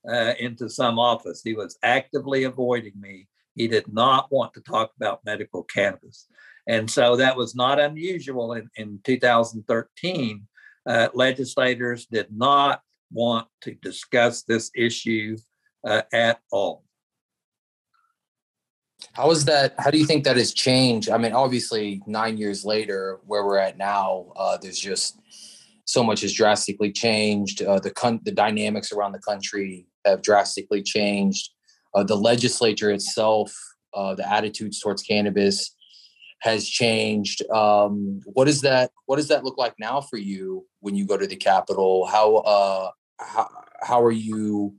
uh, 0.08 0.34
into 0.40 0.70
some 0.70 1.00
office. 1.00 1.42
He 1.44 1.54
was 1.54 1.78
actively 1.84 2.44
avoiding 2.44 2.94
me. 3.00 3.28
He 3.56 3.68
did 3.68 3.92
not 3.92 4.32
want 4.32 4.54
to 4.54 4.62
talk 4.62 4.92
about 4.96 5.26
medical 5.26 5.64
cannabis. 5.64 6.28
And 6.68 6.90
so 6.90 7.16
that 7.16 7.36
was 7.36 7.56
not 7.56 7.80
unusual 7.80 8.54
in, 8.54 8.70
in 8.76 9.00
2013. 9.04 10.48
Uh, 10.86 11.10
legislators 11.14 12.06
did 12.06 12.28
not 12.32 12.82
want 13.12 13.48
to 13.62 13.74
discuss 13.76 14.44
this 14.44 14.72
issue 14.76 15.36
uh, 15.86 16.04
at 16.14 16.40
all. 16.52 16.84
How 19.14 19.32
is 19.32 19.46
that? 19.46 19.76
How 19.78 19.92
do 19.92 19.98
you 19.98 20.06
think 20.06 20.26
that 20.26 20.38
has 20.38 20.54
changed? 20.54 21.10
I 21.10 21.18
mean, 21.18 21.32
obviously, 21.32 22.02
nine 22.06 22.38
years 22.38 22.66
later, 22.66 23.20
where 23.26 23.46
we're 23.46 23.58
at 23.58 23.78
now, 23.78 24.34
uh, 24.36 24.58
there's 24.58 24.80
just 24.80 25.20
so 25.90 26.04
much 26.04 26.22
has 26.22 26.32
drastically 26.32 26.92
changed. 26.92 27.64
Uh, 27.64 27.80
the 27.80 27.90
con- 27.90 28.20
the 28.24 28.32
dynamics 28.32 28.92
around 28.92 29.12
the 29.12 29.20
country 29.20 29.88
have 30.06 30.22
drastically 30.22 30.84
changed. 30.84 31.50
Uh, 31.96 32.04
the 32.04 32.16
legislature 32.16 32.92
itself, 32.92 33.52
uh, 33.96 34.14
the 34.14 34.32
attitudes 34.32 34.80
towards 34.80 35.02
cannabis 35.02 35.76
has 36.42 36.70
changed. 36.70 37.42
Um, 37.50 38.22
what 38.26 38.48
is 38.48 38.62
that? 38.62 38.92
What 39.08 39.16
does 39.16 39.30
that 39.30 39.44
look 39.44 39.58
like 39.58 39.74
now 39.80 40.00
for 40.00 40.18
you 40.18 40.68
when 40.82 40.94
you 40.94 41.08
go 41.08 41.18
to 41.18 41.26
the 41.26 41.36
Capitol? 41.36 42.06
How 42.06 42.36
uh, 42.36 42.92
how 43.20 43.50
how 43.82 44.00
are 44.04 44.12
you 44.12 44.76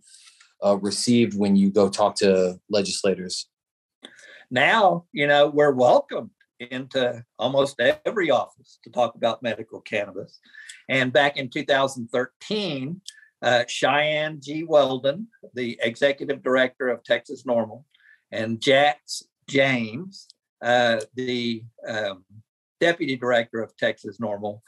uh, 0.65 0.79
received 0.79 1.37
when 1.37 1.57
you 1.57 1.73
go 1.73 1.89
talk 1.89 2.15
to 2.19 2.61
legislators? 2.71 3.49
Now, 4.49 5.07
you 5.11 5.27
know, 5.27 5.49
we're 5.49 5.73
welcomed 5.73 6.31
into 6.61 7.25
almost 7.39 7.81
every 8.05 8.31
office 8.31 8.79
to 8.85 8.91
talk 8.91 9.15
about 9.15 9.43
medical 9.43 9.81
cannabis. 9.81 10.39
And 10.89 11.13
back 11.13 11.37
in 11.37 11.49
2013, 11.49 13.01
uh, 13.43 13.65
Cheyenne 13.67 14.41
G. 14.41 14.65
Weldon, 14.65 15.29
the 15.55 15.79
executive 15.83 16.43
director 16.43 16.89
of 16.89 17.03
Texas 17.03 17.45
NORML, 17.45 17.85
and 18.31 18.61
Jax 18.61 19.25
James, 19.49 20.29
uh, 20.63 21.01
the 21.15 21.65
um, 21.89 22.25
deputy 22.81 23.17
director 23.17 23.63
of 23.63 23.77
Texas 23.77 24.19
NORML, 24.19 24.61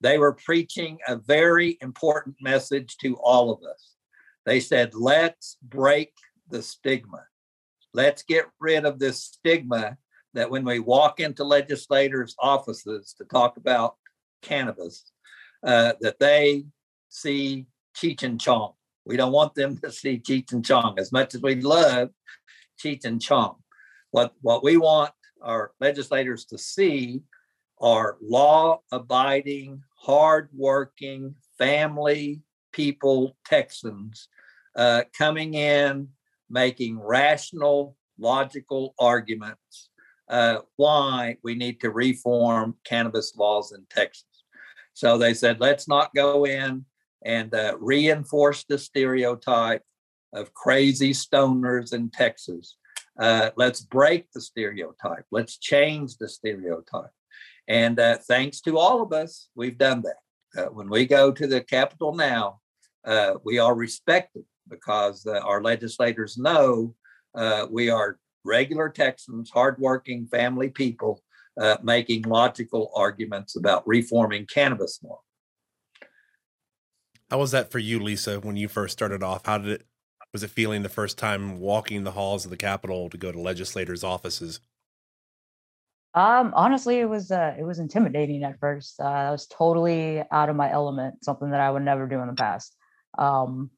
they 0.00 0.18
were 0.18 0.32
preaching 0.32 0.98
a 1.06 1.16
very 1.16 1.78
important 1.80 2.36
message 2.40 2.96
to 2.98 3.16
all 3.16 3.50
of 3.50 3.62
us. 3.62 3.94
They 4.44 4.60
said, 4.60 4.94
let's 4.94 5.56
break 5.62 6.12
the 6.50 6.62
stigma. 6.62 7.24
Let's 7.92 8.22
get 8.22 8.46
rid 8.60 8.84
of 8.84 8.98
this 8.98 9.22
stigma 9.22 9.96
that 10.34 10.50
when 10.50 10.64
we 10.64 10.80
walk 10.80 11.20
into 11.20 11.44
legislators' 11.44 12.34
offices 12.38 13.14
to 13.18 13.24
talk 13.24 13.56
about 13.56 13.96
cannabis, 14.42 15.12
uh, 15.64 15.94
that 16.00 16.18
they 16.18 16.64
see 17.08 17.66
Cheech 17.96 18.22
and 18.22 18.40
Chong. 18.40 18.72
We 19.06 19.16
don't 19.16 19.32
want 19.32 19.54
them 19.54 19.78
to 19.78 19.90
see 19.90 20.18
Cheech 20.18 20.52
and 20.52 20.64
Chong 20.64 20.98
as 20.98 21.12
much 21.12 21.34
as 21.34 21.42
we 21.42 21.60
love 21.60 22.10
Cheech 22.82 23.04
and 23.04 23.20
Chong. 23.20 23.56
What, 24.10 24.34
what 24.42 24.62
we 24.62 24.76
want 24.76 25.12
our 25.42 25.72
legislators 25.80 26.44
to 26.46 26.58
see 26.58 27.22
are 27.80 28.16
law 28.20 28.80
abiding, 28.92 29.82
hard 29.96 30.48
working, 30.54 31.34
family 31.58 32.42
people 32.72 33.36
Texans 33.46 34.28
uh, 34.76 35.02
coming 35.16 35.54
in, 35.54 36.08
making 36.50 36.98
rational, 36.98 37.96
logical 38.18 38.94
arguments 38.98 39.90
uh, 40.28 40.58
why 40.76 41.36
we 41.42 41.54
need 41.54 41.80
to 41.80 41.90
reform 41.90 42.76
cannabis 42.84 43.34
laws 43.36 43.72
in 43.72 43.84
Texas. 43.90 44.24
So 44.94 45.18
they 45.18 45.34
said, 45.34 45.60
let's 45.60 45.88
not 45.88 46.14
go 46.14 46.46
in 46.46 46.84
and 47.24 47.54
uh, 47.54 47.76
reinforce 47.78 48.64
the 48.64 48.78
stereotype 48.78 49.82
of 50.32 50.54
crazy 50.54 51.12
stoners 51.12 51.92
in 51.92 52.10
Texas. 52.10 52.76
Uh, 53.18 53.50
let's 53.56 53.80
break 53.80 54.30
the 54.32 54.40
stereotype. 54.40 55.24
Let's 55.30 55.58
change 55.58 56.16
the 56.16 56.28
stereotype. 56.28 57.10
And 57.68 57.98
uh, 57.98 58.18
thanks 58.18 58.60
to 58.62 58.78
all 58.78 59.02
of 59.02 59.12
us, 59.12 59.48
we've 59.54 59.78
done 59.78 60.02
that. 60.02 60.60
Uh, 60.60 60.70
when 60.70 60.88
we 60.88 61.06
go 61.06 61.32
to 61.32 61.46
the 61.46 61.60
Capitol 61.60 62.14
now, 62.14 62.60
uh, 63.04 63.34
we 63.44 63.58
are 63.58 63.74
respected 63.74 64.44
because 64.68 65.26
our 65.26 65.62
legislators 65.62 66.38
know 66.38 66.94
we 67.70 67.90
are 67.90 68.18
regular 68.44 68.88
Texans, 68.88 69.50
hardworking 69.50 70.26
family 70.26 70.68
people 70.68 71.22
uh, 71.60 71.76
making 71.82 72.22
logical 72.22 72.90
arguments 72.94 73.56
about 73.56 73.86
reforming 73.86 74.46
cannabis 74.46 75.00
law. 75.02 75.20
How 77.30 77.38
was 77.38 77.52
that 77.52 77.70
for 77.70 77.78
you, 77.78 77.98
Lisa, 78.00 78.40
when 78.40 78.56
you 78.56 78.68
first 78.68 78.92
started 78.92 79.22
off? 79.22 79.46
How 79.46 79.58
did 79.58 79.68
it 79.68 79.86
was 80.32 80.42
it 80.42 80.50
feeling 80.50 80.82
the 80.82 80.88
first 80.88 81.16
time 81.16 81.60
walking 81.60 82.02
the 82.02 82.10
halls 82.10 82.44
of 82.44 82.50
the 82.50 82.56
Capitol 82.56 83.08
to 83.08 83.16
go 83.16 83.30
to 83.30 83.40
legislators' 83.40 84.02
offices? 84.02 84.60
Um, 86.12 86.52
honestly, 86.54 86.98
it 86.98 87.08
was 87.08 87.30
uh, 87.30 87.54
it 87.58 87.62
was 87.62 87.78
intimidating 87.78 88.42
at 88.44 88.58
first. 88.58 89.00
Uh, 89.00 89.04
I 89.04 89.30
was 89.30 89.46
totally 89.46 90.22
out 90.30 90.48
of 90.48 90.56
my 90.56 90.70
element, 90.70 91.24
something 91.24 91.50
that 91.50 91.60
I 91.60 91.70
would 91.70 91.82
never 91.82 92.06
do 92.06 92.20
in 92.20 92.26
the 92.26 92.34
past. 92.34 92.76
Um, 93.16 93.70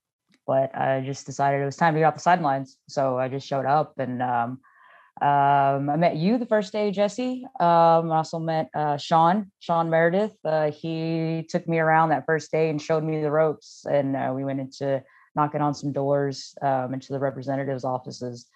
but 0.46 0.74
I 0.76 1.02
just 1.04 1.26
decided 1.26 1.60
it 1.60 1.64
was 1.64 1.76
time 1.76 1.94
to 1.94 2.00
get 2.00 2.06
off 2.06 2.14
the 2.14 2.20
sidelines. 2.20 2.76
So 2.88 3.18
I 3.18 3.28
just 3.28 3.46
showed 3.46 3.66
up 3.66 3.98
and 3.98 4.22
um, 4.22 4.60
um, 5.22 5.88
I 5.88 5.96
met 5.96 6.16
you 6.16 6.36
the 6.36 6.44
first 6.44 6.72
day, 6.72 6.90
Jesse. 6.90 7.46
Um, 7.58 8.12
I 8.12 8.16
also 8.16 8.38
met 8.38 8.68
uh, 8.74 8.98
Sean, 8.98 9.50
Sean 9.60 9.88
Meredith. 9.88 10.36
Uh, 10.44 10.70
he 10.70 11.46
took 11.48 11.66
me 11.66 11.78
around 11.78 12.10
that 12.10 12.26
first 12.26 12.52
day 12.52 12.68
and 12.68 12.80
showed 12.80 13.02
me 13.02 13.22
the 13.22 13.30
ropes, 13.30 13.86
and 13.90 14.14
uh, 14.14 14.32
we 14.34 14.44
went 14.44 14.60
into 14.60 15.02
knocking 15.34 15.62
on 15.62 15.74
some 15.74 15.90
doors 15.90 16.54
um, 16.60 16.92
into 16.92 17.14
the 17.14 17.18
representatives' 17.18 17.82
offices, 17.82 18.46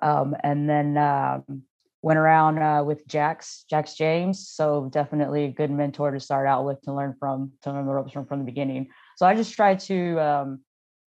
um, 0.00 0.34
and 0.42 0.70
then 0.70 0.96
um, 0.96 1.62
went 2.00 2.18
around 2.18 2.62
uh, 2.62 2.82
with 2.82 3.06
Jax, 3.06 3.66
Jax 3.68 3.94
James. 3.94 4.48
So 4.48 4.88
definitely 4.90 5.44
a 5.44 5.52
good 5.52 5.70
mentor 5.70 6.12
to 6.12 6.20
start 6.20 6.46
out 6.46 6.64
with 6.64 6.80
to 6.82 6.94
learn 6.94 7.14
from, 7.20 7.52
to 7.60 7.72
learn 7.72 7.84
the 7.84 7.92
ropes 7.92 8.12
from 8.12 8.24
from 8.24 8.38
the 8.38 8.46
beginning. 8.46 8.88
So 9.18 9.26
I 9.26 9.34
just 9.34 9.52
tried 9.52 9.80
to 9.80 10.18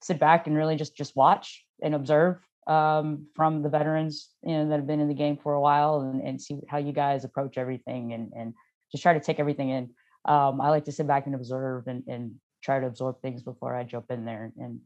sit 0.02 0.20
back 0.20 0.48
and 0.48 0.56
really 0.56 0.76
just 0.76 0.96
just 0.96 1.16
watch 1.16 1.66
and 1.82 1.96
observe 1.96 2.38
um, 2.68 3.26
from 3.36 3.62
the 3.64 3.70
veterans 3.70 4.30
you 4.44 4.54
know 4.54 4.70
that 4.70 4.76
have 4.78 4.88
been 4.88 5.00
in 5.00 5.08
the 5.08 5.14
game 5.14 5.38
for 5.38 5.54
a 5.54 5.62
while 5.62 6.02
and, 6.02 6.22
and 6.22 6.42
see 6.42 6.60
how 6.68 6.78
you 6.78 6.94
guys 6.94 7.24
approach 7.26 7.58
everything 7.58 8.14
and 8.14 8.32
and 8.36 8.54
just 8.92 9.02
try 9.02 9.14
to 9.14 9.20
take 9.20 9.40
everything 9.40 9.70
in. 9.70 9.90
Um, 10.26 10.62
i 10.62 10.70
like 10.70 10.86
to 10.86 10.92
sit 10.92 11.08
back 11.08 11.26
and 11.26 11.36
observe 11.36 11.88
and, 11.88 12.04
and 12.08 12.36
try 12.64 12.80
to 12.80 12.86
absorb 12.86 13.22
things 13.22 13.42
before 13.42 13.76
i 13.76 13.84
jump 13.84 14.12
in 14.12 14.26
there. 14.26 14.52
And 14.58 14.80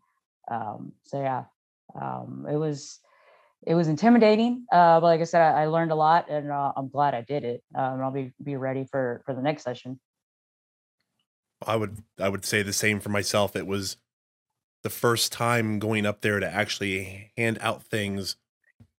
um, 0.52 0.94
so 1.04 1.22
yeah 1.22 1.46
um, 2.00 2.46
it 2.50 2.56
was 2.56 3.00
it 3.66 3.76
was 3.76 3.88
intimidating 3.88 4.66
uh, 4.72 5.00
but 5.00 5.08
like 5.08 5.22
i 5.22 5.26
said 5.26 5.42
i, 5.42 5.64
I 5.64 5.66
learned 5.68 5.92
a 5.92 5.96
lot 5.96 6.30
and 6.30 6.52
uh, 6.52 6.72
i'm 6.76 6.90
glad 6.90 7.14
i 7.14 7.22
did 7.22 7.44
it. 7.44 7.64
Um, 7.76 7.94
and 7.94 8.04
i'll 8.04 8.12
be 8.12 8.32
be 8.42 8.56
ready 8.56 8.86
for 8.90 9.22
for 9.26 9.34
the 9.34 9.42
next 9.42 9.64
session. 9.64 10.00
I 11.66 11.76
would 11.76 11.98
i 12.20 12.30
would 12.30 12.46
say 12.46 12.62
the 12.62 12.74
same 12.74 13.00
for 13.00 13.10
myself. 13.10 13.56
It 13.56 13.68
was 13.68 13.98
the 14.84 14.90
first 14.90 15.32
time 15.32 15.80
going 15.80 16.06
up 16.06 16.22
there 16.22 16.40
to 16.40 16.48
actually 16.48 17.32
hand 17.38 17.58
out 17.62 17.84
things. 17.84 18.36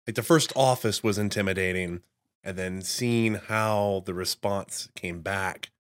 Like 0.07 0.17
the 0.17 0.23
first 0.23 0.53
office 0.57 1.03
was 1.03 1.19
intimidating 1.19 2.01
and 2.43 2.59
then 2.59 2.83
seeing 2.83 3.35
how 3.35 4.03
the 4.07 4.15
response 4.15 4.89
came 4.95 5.21
back 5.21 5.71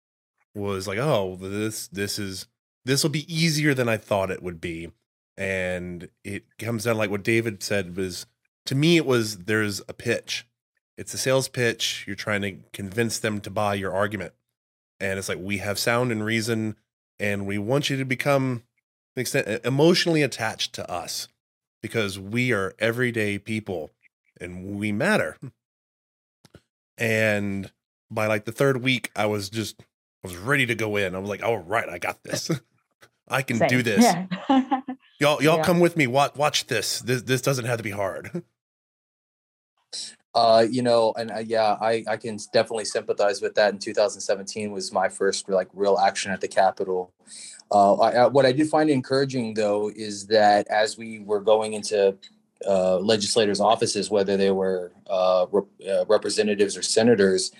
was 0.54 0.86
like 0.86 0.98
oh 0.98 1.36
this 1.40 1.88
this 1.88 2.16
is 2.18 2.46
this 2.84 3.02
will 3.02 3.10
be 3.10 3.34
easier 3.34 3.74
than 3.74 3.88
i 3.88 3.96
thought 3.96 4.30
it 4.30 4.42
would 4.42 4.60
be. 4.60 4.92
And 5.36 6.08
it 6.22 6.44
comes 6.58 6.84
down 6.84 6.96
like 6.96 7.10
what 7.10 7.24
david 7.24 7.62
said 7.62 7.96
was 7.96 8.26
to 8.66 8.74
me 8.74 8.96
it 8.96 9.06
was 9.06 9.38
there's 9.38 9.80
a 9.88 9.92
pitch. 9.92 10.46
It's 10.96 11.12
a 11.12 11.18
sales 11.18 11.48
pitch. 11.48 12.04
You're 12.06 12.14
trying 12.14 12.42
to 12.42 12.56
convince 12.72 13.18
them 13.18 13.40
to 13.40 13.50
buy 13.50 13.74
your 13.74 13.92
argument. 13.92 14.32
And 15.00 15.18
it's 15.18 15.28
like 15.28 15.40
we 15.40 15.58
have 15.58 15.78
sound 15.78 16.12
and 16.12 16.24
reason 16.24 16.76
and 17.18 17.46
we 17.46 17.58
want 17.58 17.90
you 17.90 17.96
to 17.96 18.04
become 18.04 18.62
extent 19.22 19.64
emotionally 19.64 20.22
attached 20.22 20.72
to 20.74 20.90
us 20.90 21.28
because 21.82 22.18
we 22.18 22.52
are 22.52 22.74
everyday 22.78 23.38
people 23.38 23.90
and 24.40 24.76
we 24.76 24.92
matter. 24.92 25.36
And 26.96 27.70
by 28.10 28.26
like 28.26 28.44
the 28.44 28.52
third 28.52 28.82
week, 28.82 29.10
I 29.16 29.26
was 29.26 29.50
just 29.50 29.80
I 29.80 30.28
was 30.28 30.36
ready 30.36 30.66
to 30.66 30.74
go 30.74 30.96
in. 30.96 31.14
I 31.14 31.18
was 31.18 31.28
like, 31.28 31.42
all 31.42 31.58
right, 31.58 31.88
I 31.88 31.98
got 31.98 32.22
this. 32.22 32.50
I 33.28 33.42
can 33.42 33.58
Same. 33.58 33.68
do 33.68 33.82
this. 33.82 34.02
Yeah. 34.02 34.26
y'all 35.20 35.42
y'all 35.42 35.58
yeah. 35.58 35.62
come 35.62 35.80
with 35.80 35.96
me. 35.96 36.06
Watch 36.06 36.34
watch 36.36 36.66
this. 36.66 37.00
This 37.00 37.22
this 37.22 37.42
doesn't 37.42 37.64
have 37.64 37.78
to 37.78 37.84
be 37.84 37.90
hard. 37.90 38.42
Uh, 40.34 40.66
you 40.68 40.82
know, 40.82 41.14
and 41.16 41.30
uh, 41.30 41.38
yeah, 41.38 41.76
I, 41.80 42.02
I 42.08 42.16
can 42.16 42.38
definitely 42.52 42.86
sympathize 42.86 43.40
with 43.40 43.54
that. 43.54 43.72
In 43.72 43.78
2017 43.78 44.72
was 44.72 44.92
my 44.92 45.08
first 45.08 45.48
like 45.48 45.68
real 45.72 45.96
action 45.96 46.32
at 46.32 46.40
the 46.40 46.48
Capitol. 46.48 47.12
Uh, 47.74 47.94
I, 47.96 48.26
what 48.28 48.46
I 48.46 48.52
did 48.52 48.68
find 48.68 48.88
encouraging 48.88 49.54
though 49.54 49.90
is 49.96 50.28
that 50.28 50.68
as 50.68 50.96
we 50.96 51.18
were 51.18 51.40
going 51.40 51.72
into 51.72 52.16
uh, 52.64 52.98
legislators' 52.98 53.60
offices, 53.60 54.10
whether 54.10 54.36
they 54.36 54.52
were 54.52 54.92
uh, 55.08 55.46
rep- 55.50 55.88
uh, 55.88 56.04
representatives 56.06 56.76
or 56.76 56.82
senators, 56.82 57.50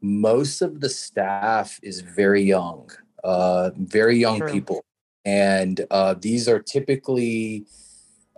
most 0.00 0.60
of 0.60 0.80
the 0.80 0.88
staff 0.88 1.78
is 1.84 2.00
very 2.00 2.42
young, 2.42 2.90
uh, 3.22 3.70
very 3.76 4.18
young 4.18 4.40
True. 4.40 4.50
people, 4.50 4.84
and 5.24 5.86
uh, 5.92 6.14
these 6.14 6.48
are 6.48 6.58
typically 6.58 7.64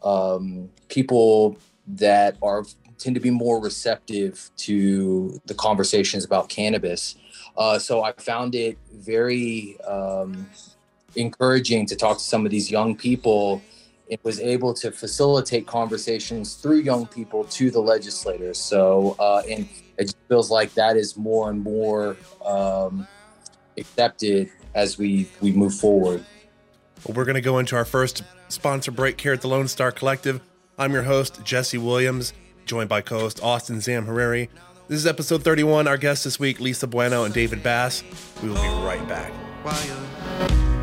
um, 0.02 0.68
people 0.88 1.56
that 1.86 2.36
are 2.42 2.64
tend 2.98 3.14
to 3.14 3.20
be 3.20 3.30
more 3.30 3.60
receptive 3.60 4.50
to 4.56 5.40
the 5.46 5.54
conversations 5.54 6.24
about 6.24 6.48
cannabis. 6.48 7.16
Uh, 7.56 7.78
so 7.78 8.02
I 8.02 8.12
found 8.12 8.54
it 8.54 8.78
very 8.92 9.80
um, 9.80 10.46
encouraging 11.16 11.86
to 11.86 11.96
talk 11.96 12.18
to 12.18 12.24
some 12.24 12.44
of 12.44 12.50
these 12.50 12.70
young 12.70 12.96
people 12.96 13.62
and 14.10 14.18
was 14.22 14.40
able 14.40 14.74
to 14.74 14.90
facilitate 14.90 15.66
conversations 15.66 16.54
through 16.54 16.80
young 16.80 17.06
people 17.06 17.44
to 17.44 17.70
the 17.70 17.80
legislators. 17.80 18.58
So, 18.58 19.16
uh, 19.18 19.42
and 19.48 19.68
it 19.98 20.04
just 20.04 20.18
feels 20.28 20.50
like 20.50 20.74
that 20.74 20.96
is 20.96 21.16
more 21.16 21.50
and 21.50 21.60
more 21.60 22.16
um, 22.44 23.06
accepted 23.78 24.50
as 24.74 24.98
we 24.98 25.28
we 25.40 25.52
move 25.52 25.74
forward. 25.74 26.24
Well, 27.06 27.16
we're 27.16 27.24
going 27.24 27.34
to 27.34 27.40
go 27.40 27.58
into 27.58 27.76
our 27.76 27.84
first 27.84 28.22
sponsor 28.48 28.90
break 28.90 29.20
here 29.20 29.32
at 29.32 29.40
the 29.40 29.48
Lone 29.48 29.68
Star 29.68 29.90
Collective. 29.90 30.40
I'm 30.78 30.92
your 30.92 31.02
host, 31.02 31.44
Jesse 31.44 31.78
Williams, 31.78 32.32
joined 32.64 32.88
by 32.88 33.00
co 33.00 33.20
host 33.20 33.42
Austin 33.42 33.78
Zamhariri. 33.78 34.48
This 34.88 34.98
is 34.98 35.06
episode 35.06 35.42
31. 35.42 35.88
Our 35.88 35.96
guests 35.96 36.24
this 36.24 36.38
week, 36.38 36.60
Lisa 36.60 36.86
Bueno 36.86 37.24
and 37.24 37.32
David 37.32 37.62
Bass. 37.62 38.02
We 38.42 38.48
will 38.48 38.56
be 38.56 38.68
right 38.84 39.06
back. 39.08 39.32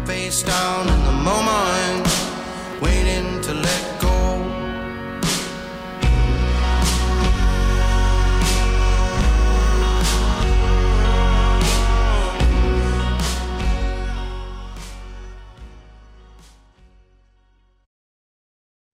Face 0.10 0.42
down 0.42 0.90
in 0.90 1.04
the 1.06 1.12
moment, 1.12 2.08
waiting 2.82 3.40
to 3.42 3.54
let 3.54 4.02
go. 4.02 4.10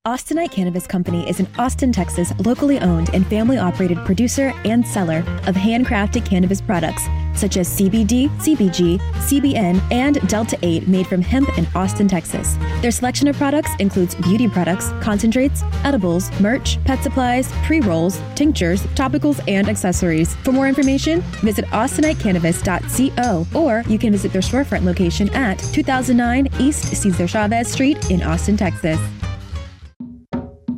Austinite 0.06 0.52
Cannabis 0.52 0.86
Company 0.86 1.30
is 1.30 1.40
an 1.40 1.48
Austin, 1.58 1.94
Texas, 1.94 2.34
locally 2.40 2.78
owned 2.80 3.10
and 3.14 3.26
family 3.28 3.58
operated 3.58 3.98
producer 4.00 4.54
and 4.66 4.86
seller 4.86 5.20
of 5.48 5.56
handcrafted 5.56 6.26
cannabis 6.26 6.60
products 6.60 7.08
such 7.36 7.58
as 7.58 7.70
CBD, 7.70 8.30
CBG, 8.38 9.00
CBN, 9.00 9.82
and 9.92 10.26
Delta 10.28 10.58
8 10.62 10.88
made 10.88 11.08
from 11.08 11.22
hemp 11.22 11.58
in 11.58 11.68
Austin, 11.76 12.08
Texas. 12.08 12.58
Their 12.82 12.92
selection 12.92 13.28
of 13.28 13.36
products 13.38 13.72
includes 13.80 14.16
beauty 14.16 14.48
products, 14.48 14.90
concentrates, 15.02 15.64
edibles, 15.84 16.32
merch, 16.40 16.84
pet 16.86 17.02
supplies, 17.04 17.52
pre 17.64 17.82
rolls, 17.82 18.22
tinctures, 18.36 18.84
topicals, 18.96 19.44
and 19.48 19.70
accessories. 19.70 20.36
For 20.38 20.52
more 20.52 20.68
information, 20.68 21.22
visit 21.42 21.66
austinitecannabis.co 21.66 23.48
or 23.54 23.84
you 23.88 24.00
can 24.00 24.12
visit 24.12 24.32
their 24.32 24.42
storefront 24.42 24.84
location 24.84 25.30
at 25.30 25.60
2009 25.60 26.48
East 26.60 26.96
Cesar 26.96 27.28
Chavez 27.28 27.72
Street 27.72 28.10
in 28.10 28.22
Austin, 28.24 28.58
Texas. 28.58 29.00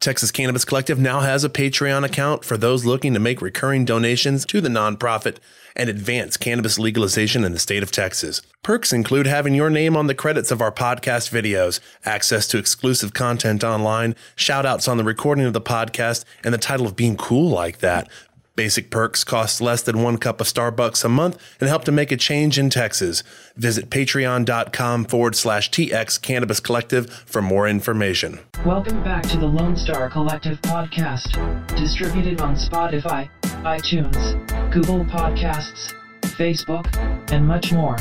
Texas 0.00 0.30
Cannabis 0.30 0.64
Collective 0.64 0.98
now 0.98 1.20
has 1.20 1.44
a 1.44 1.50
Patreon 1.50 2.06
account 2.06 2.42
for 2.42 2.56
those 2.56 2.86
looking 2.86 3.12
to 3.12 3.20
make 3.20 3.42
recurring 3.42 3.84
donations 3.84 4.46
to 4.46 4.62
the 4.62 4.70
nonprofit 4.70 5.36
and 5.76 5.90
advance 5.90 6.38
cannabis 6.38 6.78
legalization 6.78 7.44
in 7.44 7.52
the 7.52 7.58
state 7.58 7.82
of 7.82 7.90
Texas. 7.90 8.40
Perks 8.62 8.94
include 8.94 9.26
having 9.26 9.54
your 9.54 9.68
name 9.68 9.98
on 9.98 10.06
the 10.06 10.14
credits 10.14 10.50
of 10.50 10.62
our 10.62 10.72
podcast 10.72 11.30
videos, 11.30 11.80
access 12.02 12.46
to 12.46 12.56
exclusive 12.56 13.12
content 13.12 13.62
online, 13.62 14.16
shout 14.36 14.64
outs 14.64 14.88
on 14.88 14.96
the 14.96 15.04
recording 15.04 15.44
of 15.44 15.52
the 15.52 15.60
podcast, 15.60 16.24
and 16.42 16.54
the 16.54 16.58
title 16.58 16.86
of 16.86 16.96
being 16.96 17.18
cool 17.18 17.50
like 17.50 17.80
that. 17.80 18.08
Basic 18.56 18.90
perks 18.90 19.24
cost 19.24 19.60
less 19.60 19.82
than 19.82 20.02
one 20.02 20.18
cup 20.18 20.40
of 20.40 20.46
Starbucks 20.46 21.04
a 21.04 21.08
month 21.08 21.38
and 21.60 21.68
help 21.68 21.84
to 21.84 21.92
make 21.92 22.12
a 22.12 22.16
change 22.16 22.58
in 22.58 22.68
Texas. 22.68 23.22
Visit 23.56 23.90
patreon.com 23.90 25.04
forward 25.04 25.36
slash 25.36 25.70
TX 25.70 26.20
Cannabis 26.20 26.60
Collective 26.60 27.10
for 27.26 27.40
more 27.40 27.68
information. 27.68 28.40
Welcome 28.64 29.02
back 29.02 29.22
to 29.28 29.38
the 29.38 29.46
Lone 29.46 29.76
Star 29.76 30.10
Collective 30.10 30.60
podcast, 30.62 31.36
distributed 31.76 32.40
on 32.40 32.54
Spotify, 32.56 33.30
iTunes, 33.62 34.72
Google 34.72 35.04
Podcasts, 35.04 35.94
Facebook, 36.22 36.86
and 37.32 37.46
much 37.46 37.72
more, 37.72 37.96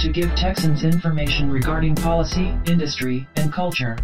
to 0.00 0.10
give 0.12 0.34
Texans 0.34 0.84
information 0.84 1.50
regarding 1.50 1.94
policy, 1.94 2.54
industry, 2.66 3.26
and 3.36 3.52
culture. 3.52 3.96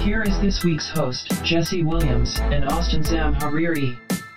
Here 0.00 0.22
is 0.22 0.38
this 0.40 0.62
week's 0.62 0.88
host, 0.88 1.32
Jesse 1.42 1.82
Williams 1.82 2.38
and 2.40 2.64
Austin 2.66 3.02
Zamhariri. 3.02 3.98
Welcome 4.08 4.27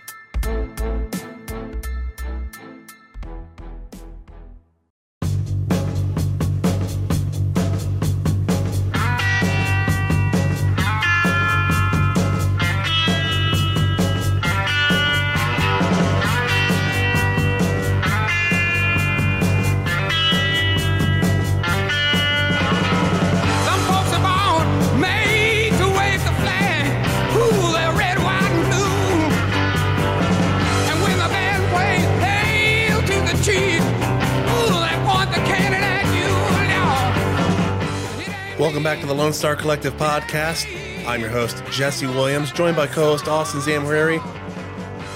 Lone 39.31 39.37
Star 39.37 39.55
Collective 39.55 39.93
podcast. 39.93 40.67
I'm 41.07 41.21
your 41.21 41.29
host, 41.29 41.63
Jesse 41.71 42.05
Williams, 42.05 42.51
joined 42.51 42.75
by 42.75 42.85
co 42.85 43.03
host 43.03 43.29
Austin 43.29 43.61
Zamhariri. 43.61 44.19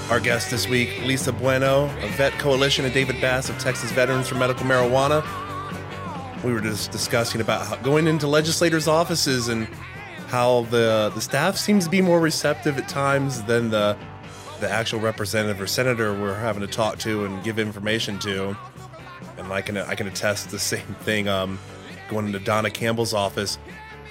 Our 0.10 0.22
guest 0.22 0.50
this 0.50 0.70
week, 0.70 1.02
Lisa 1.04 1.34
Bueno 1.34 1.94
of 2.02 2.10
Vet 2.12 2.32
Coalition, 2.40 2.86
and 2.86 2.94
David 2.94 3.20
Bass 3.20 3.50
of 3.50 3.60
Texas 3.60 3.92
Veterans 3.92 4.30
for 4.30 4.36
Medical 4.36 4.66
Marijuana. 4.66 5.22
We 6.46 6.54
were 6.54 6.62
just 6.62 6.92
discussing 6.92 7.42
about 7.42 7.68
how, 7.68 7.76
going 7.84 8.08
into 8.08 8.26
legislators' 8.26 8.88
offices 8.88 9.50
and 9.50 9.68
how 10.28 10.62
the 10.72 11.12
the 11.14 11.20
staff 11.20 11.58
seems 11.58 11.84
to 11.84 11.90
be 11.90 12.02
more 12.02 12.22
receptive 12.22 12.78
at 12.78 12.88
times 12.88 13.44
than 13.44 13.70
the 13.70 13.98
the 14.62 14.72
actual 14.72 15.02
representative 15.02 15.60
or 15.60 15.68
senator 15.68 16.14
we're 16.14 16.40
having 16.40 16.62
to 16.62 16.68
talk 16.68 17.00
to 17.00 17.26
and 17.26 17.44
give 17.44 17.60
information 17.60 18.18
to. 18.20 18.56
And 19.38 19.52
I 19.52 19.62
can 19.62 19.76
I 19.76 19.96
can 19.96 20.08
attest 20.08 20.52
the 20.52 20.60
same 20.60 20.96
thing. 21.02 21.28
Um, 21.28 21.60
going 22.10 22.28
into 22.28 22.40
Donna 22.40 22.70
Campbell's 22.70 23.14
office. 23.14 23.58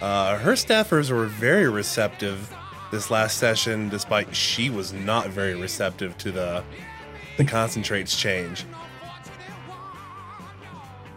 Uh, 0.04 0.36
her 0.36 0.52
staffers 0.52 1.10
were 1.10 1.24
very 1.24 1.66
receptive 1.66 2.54
this 2.90 3.10
last 3.10 3.38
session, 3.38 3.88
despite 3.88 4.36
she 4.36 4.68
was 4.68 4.92
not 4.92 5.28
very 5.28 5.54
receptive 5.54 6.18
to 6.18 6.30
the 6.30 6.62
the 7.38 7.44
concentrates 7.44 8.14
change. 8.14 8.66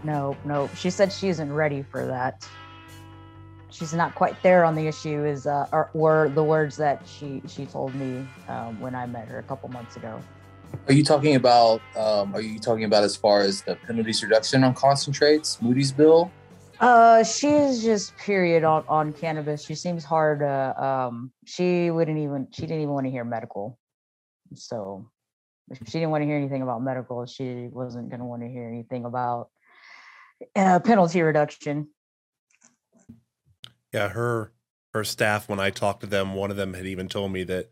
No, 0.05 0.37
no. 0.45 0.69
She 0.73 0.89
said 0.89 1.11
she 1.11 1.27
isn't 1.27 1.51
ready 1.51 1.83
for 1.83 2.05
that. 2.05 2.47
She's 3.71 3.93
not 3.93 4.15
quite 4.15 4.41
there 4.41 4.63
on 4.63 4.73
the 4.73 4.87
issue. 4.87 5.25
Is 5.25 5.47
uh, 5.47 5.67
or, 5.73 5.89
were 5.93 6.29
the 6.29 6.43
words 6.45 6.77
that 6.77 7.05
she 7.05 7.41
she 7.45 7.65
told 7.65 7.93
me 7.93 8.25
um, 8.47 8.79
when 8.79 8.95
I 8.95 9.05
met 9.05 9.27
her 9.27 9.39
a 9.39 9.43
couple 9.43 9.67
months 9.67 9.97
ago. 9.97 10.17
Are 10.87 10.93
you 10.93 11.03
talking 11.03 11.35
about? 11.35 11.81
Um, 11.97 12.33
are 12.33 12.39
you 12.39 12.57
talking 12.57 12.85
about 12.85 13.03
as 13.03 13.17
far 13.17 13.41
as 13.41 13.63
the 13.63 13.75
penalties 13.75 14.23
reduction 14.23 14.63
on 14.63 14.73
concentrates, 14.73 15.61
Moody's 15.61 15.91
bill? 15.91 16.31
Uh, 16.79 17.23
she's 17.23 17.83
just 17.83 18.15
period 18.17 18.63
on 18.63 18.83
on 18.87 19.13
cannabis. 19.13 19.65
She 19.65 19.75
seems 19.75 20.03
hard. 20.03 20.43
Uh, 20.43 20.73
um, 20.77 21.31
she 21.45 21.89
wouldn't 21.89 22.19
even. 22.19 22.47
She 22.51 22.61
didn't 22.61 22.81
even 22.81 22.93
want 22.93 23.05
to 23.05 23.11
hear 23.11 23.23
medical. 23.23 23.79
So, 24.53 25.09
she 25.73 25.99
didn't 25.99 26.11
want 26.11 26.21
to 26.21 26.25
hear 26.25 26.37
anything 26.37 26.61
about 26.61 26.81
medical, 26.81 27.25
she 27.25 27.67
wasn't 27.71 28.09
going 28.09 28.19
to 28.19 28.25
want 28.25 28.41
to 28.43 28.47
hear 28.47 28.67
anything 28.67 29.05
about 29.05 29.49
uh, 30.55 30.79
penalty 30.79 31.21
reduction. 31.21 31.89
Yeah, 33.93 34.09
her 34.09 34.51
her 34.93 35.03
staff. 35.03 35.49
When 35.49 35.59
I 35.59 35.69
talked 35.69 36.01
to 36.01 36.07
them, 36.07 36.33
one 36.33 36.51
of 36.51 36.57
them 36.57 36.73
had 36.73 36.85
even 36.85 37.09
told 37.09 37.31
me 37.31 37.43
that 37.45 37.71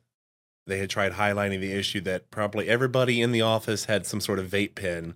they 0.68 0.80
had 0.80 0.90
tried 0.90 1.14
highlighting 1.14 1.60
the 1.60 1.74
issue 1.74 2.02
that 2.02 2.32
probably 2.32 2.68
everybody 2.68 3.22
in 3.22 3.32
the 3.32 3.42
office 3.42 3.86
had 3.86 4.06
some 4.06 4.20
sort 4.20 4.40
of 4.40 4.50
vape 4.50 4.76
pen, 4.76 5.16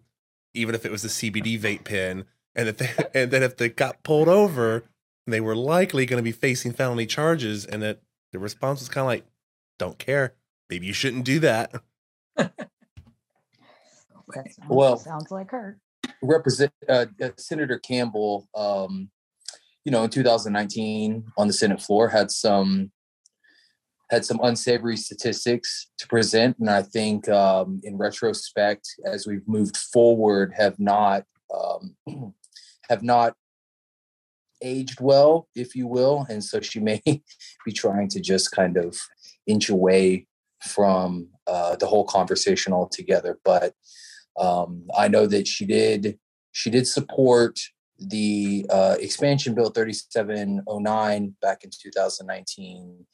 even 0.54 0.76
if 0.76 0.86
it 0.86 0.92
was 0.92 1.04
a 1.04 1.10
CBD 1.10 1.60
vape 1.60 1.84
pen, 1.84 2.26
and 2.60 2.68
that 2.68 2.78
they, 2.78 2.90
and 3.22 3.32
that 3.32 3.42
if 3.42 3.58
they 3.58 3.70
got 3.70 4.04
pulled 4.04 4.28
over, 4.28 4.84
they 5.26 5.40
were 5.42 5.56
likely 5.56 6.06
going 6.06 6.18
to 6.20 6.24
be 6.24 6.32
facing 6.32 6.74
felony 6.74 7.06
charges, 7.06 7.66
and 7.66 7.82
that 7.82 8.02
the 8.32 8.40
response 8.40 8.80
was 8.82 8.90
kind 8.90 9.04
of 9.04 9.08
like, 9.08 9.26
"Don't 9.80 9.98
care. 9.98 10.34
Maybe 10.70 10.86
you 10.88 10.94
shouldn't 10.94 11.26
do 11.26 11.40
that." 11.40 11.72
That 12.38 12.54
sounds, 14.54 14.70
Well- 14.70 14.98
sounds 14.98 15.32
like 15.32 15.52
her. 15.52 15.80
represent 16.22 16.72
uh, 16.88 17.06
uh, 17.22 17.30
Senator 17.38 17.80
Campbell, 17.80 18.48
um, 18.56 19.10
you 19.86 19.92
know, 19.92 20.04
in 20.04 20.10
2019 20.10 21.26
on 21.38 21.48
the 21.48 21.54
Senate 21.54 21.82
floor 21.82 22.10
had 22.10 22.30
some 22.32 22.92
had 24.12 24.26
some 24.26 24.40
unsavory 24.44 24.98
statistics 24.98 25.88
to 26.00 26.08
present, 26.08 26.58
and 26.60 26.70
I 26.70 26.82
think 26.82 27.30
um, 27.30 27.80
in 27.84 27.96
retrospect, 27.98 28.88
as 29.06 29.28
we've 29.28 29.48
moved 29.48 29.78
forward, 29.78 30.52
have 30.58 30.80
not 30.80 31.26
um, 31.54 31.96
have 32.90 33.04
not 33.04 33.34
aged 34.62 35.00
well, 35.00 35.48
if 35.56 35.76
you 35.76 35.88
will, 35.88 36.26
and 36.30 36.44
so 36.44 36.60
she 36.60 36.80
may 36.90 37.02
be 37.06 37.72
trying 37.72 38.10
to 38.10 38.20
just 38.20 38.52
kind 38.52 38.78
of 38.78 38.98
inch 39.48 39.70
away 39.70 40.28
from 40.62 41.30
uh, 41.48 41.76
the 41.78 41.88
whole 41.88 42.06
conversation 42.06 42.74
altogether, 42.74 43.40
but 43.46 43.74
um, 44.40 44.86
I 44.98 45.08
know 45.08 45.28
that 45.28 45.48
she 45.48 45.66
did 45.66 46.18
she 46.52 46.70
did 46.70 46.88
support 46.88 47.60
the 48.00 48.66
uh, 48.70 48.96
expansion 49.00 49.54
bill 49.54 49.70
3709 49.70 51.36
back 51.42 51.64
in 51.64 51.70
2019 51.70 53.06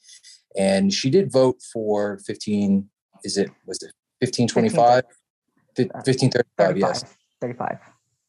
and 0.56 0.92
she 0.92 1.10
did 1.10 1.32
vote 1.32 1.60
for 1.72 2.18
15 2.18 2.88
is 3.24 3.36
it 3.36 3.50
was 3.66 3.82
it 3.82 3.92
1525 4.20 5.04
1535 5.74 6.78
yes 6.78 7.02
35. 7.40 7.76
35. 7.76 7.78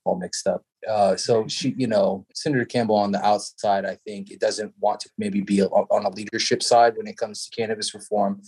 all 0.04 0.18
mixed 0.18 0.48
up. 0.48 0.64
Uh, 0.88 1.16
so 1.16 1.48
she, 1.48 1.74
you 1.78 1.88
know, 1.88 2.26
Senator 2.34 2.66
Campbell 2.66 2.96
on 2.96 3.12
the 3.12 3.26
outside, 3.26 3.86
I 3.86 3.98
think 4.06 4.32
it 4.32 4.40
doesn't 4.40 4.74
want 4.80 5.00
to 5.02 5.10
maybe 5.18 5.42
be 5.42 5.60
a- 5.60 5.68
on 5.68 6.06
a 6.06 6.10
leadership 6.10 6.62
side 6.62 6.98
when 6.98 7.08
it 7.08 7.18
comes 7.18 7.46
to 7.46 7.56
cannabis 7.56 7.94
reform. 7.94 8.42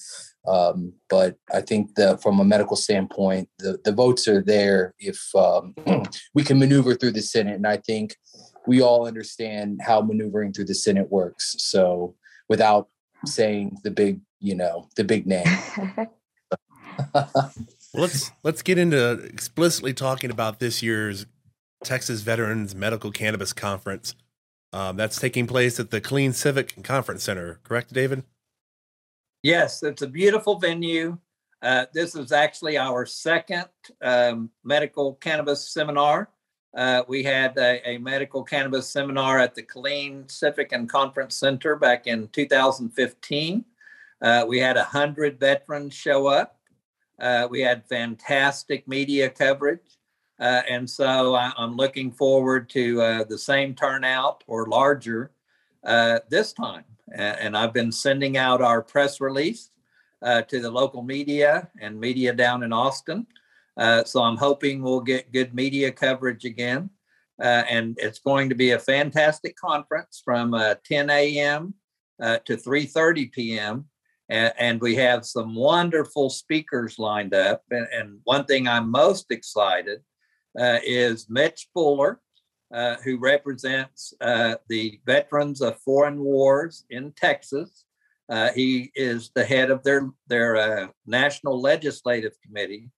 Um, 0.47 0.93
but 1.09 1.37
I 1.53 1.61
think 1.61 1.95
that 1.95 2.21
from 2.21 2.39
a 2.39 2.45
medical 2.45 2.75
standpoint, 2.75 3.49
the, 3.59 3.79
the 3.83 3.91
votes 3.91 4.27
are 4.27 4.41
there 4.41 4.93
if 4.99 5.19
um, 5.35 5.75
we 6.33 6.43
can 6.43 6.59
maneuver 6.59 6.95
through 6.95 7.11
the 7.11 7.21
Senate. 7.21 7.55
And 7.55 7.67
I 7.67 7.77
think 7.77 8.15
we 8.67 8.81
all 8.81 9.07
understand 9.07 9.81
how 9.83 10.01
maneuvering 10.01 10.53
through 10.53 10.65
the 10.65 10.75
Senate 10.75 11.11
works. 11.11 11.55
So 11.57 12.15
without 12.47 12.89
saying 13.25 13.77
the 13.83 13.91
big, 13.91 14.21
you 14.39 14.55
know, 14.55 14.87
the 14.95 15.03
big 15.03 15.25
name. 15.27 15.47
let's 17.93 18.31
let's 18.43 18.61
get 18.61 18.77
into 18.77 19.11
explicitly 19.11 19.93
talking 19.93 20.31
about 20.31 20.59
this 20.59 20.83
year's 20.83 21.25
Texas 21.83 22.21
Veterans 22.21 22.75
Medical 22.75 23.11
Cannabis 23.11 23.53
Conference. 23.53 24.15
Um, 24.71 24.97
that's 24.97 25.19
taking 25.19 25.47
place 25.47 25.79
at 25.79 25.89
the 25.89 26.01
Killeen 26.01 26.33
Civic 26.33 26.83
Conference 26.83 27.23
Center, 27.23 27.59
correct, 27.63 27.93
David? 27.93 28.23
Yes, 29.41 29.81
it's 29.83 30.01
a 30.01 30.07
beautiful 30.07 30.59
venue. 30.59 31.17
Uh, 31.61 31.85
this 31.93 32.15
is 32.15 32.31
actually 32.31 32.77
our 32.77 33.05
second 33.05 33.65
um, 34.01 34.49
medical 34.63 35.15
cannabis 35.15 35.69
seminar. 35.69 36.29
Uh, 36.75 37.03
we 37.07 37.23
had 37.23 37.57
a, 37.57 37.89
a 37.89 37.97
medical 37.97 38.43
cannabis 38.43 38.87
seminar 38.87 39.39
at 39.39 39.55
the 39.55 39.63
Killeen 39.63 40.29
Civic 40.29 40.71
and 40.71 40.87
Conference 40.87 41.35
Center 41.35 41.75
back 41.75 42.05
in 42.05 42.27
2015. 42.27 43.65
Uh, 44.21 44.45
we 44.47 44.59
had 44.59 44.75
100 44.75 45.39
veterans 45.39 45.93
show 45.93 46.27
up. 46.27 46.59
Uh, 47.19 47.47
we 47.49 47.61
had 47.61 47.87
fantastic 47.87 48.87
media 48.87 49.29
coverage. 49.29 49.98
Uh, 50.39 50.61
and 50.69 50.89
so 50.89 51.35
I, 51.35 51.51
I'm 51.57 51.75
looking 51.75 52.11
forward 52.11 52.69
to 52.69 53.01
uh, 53.01 53.23
the 53.25 53.37
same 53.37 53.75
turnout 53.75 54.43
or 54.47 54.67
larger 54.67 55.31
uh, 55.85 56.19
this 56.29 56.53
time. 56.53 56.85
And, 57.11 57.57
I've 57.57 57.73
been 57.73 57.91
sending 57.91 58.37
out 58.37 58.61
our 58.61 58.83
press 58.83 59.19
release 59.19 59.71
uh, 60.21 60.43
to 60.43 60.61
the 60.61 60.69
local 60.69 61.01
media 61.01 61.67
and 61.81 61.99
media 61.99 62.33
down 62.33 62.61
in 62.61 62.71
Austin. 62.71 63.25
Uh, 63.75 64.03
so 64.03 64.21
I'm 64.21 64.37
hoping 64.37 64.83
we'll 64.83 65.01
get 65.01 65.31
good 65.31 65.55
media 65.55 65.91
coverage 65.91 66.45
again. 66.45 66.91
Uh, 67.41 67.63
and 67.67 67.97
it's 67.99 68.19
going 68.19 68.49
to 68.49 68.55
be 68.55 68.71
a 68.71 68.79
fantastic 68.79 69.55
conference 69.55 70.21
from 70.23 70.53
uh, 70.53 70.75
10 70.85 71.09
a.m. 71.09 71.73
To 72.21 72.57
3:30 72.57 73.31
p.m. 73.31 73.85
And, 74.27 74.53
and 74.59 74.81
we 74.81 74.95
have 74.95 75.25
some 75.25 75.55
wonderful 75.55 76.29
speakers 76.29 76.99
lined 76.99 77.33
up. 77.33 77.63
And, 77.71 77.87
and 77.93 78.19
one 78.25 78.43
thing 78.43 78.67
I'm 78.67 78.91
most 78.91 79.31
excited 79.31 80.01
uh, 80.57 80.79
is 80.83 81.29
Mitch 81.29 81.67
Fuller, 81.73 82.19
uh, 82.73 82.97
who 83.03 83.17
represents 83.17 84.13
uh, 84.21 84.55
the 84.67 84.99
veterans 85.05 85.61
of 85.61 85.79
foreign 85.79 86.19
wars 86.19 86.85
in 86.89 87.11
Texas. 87.13 87.85
Uh, 88.29 88.51
he 88.53 88.91
is 88.93 89.31
the 89.33 89.43
head 89.43 89.71
of 89.71 89.83
their 89.83 90.09
their 90.27 90.55
uh, 90.55 90.87
national 91.07 91.59
legislative 91.59 92.33
committee 92.45 92.91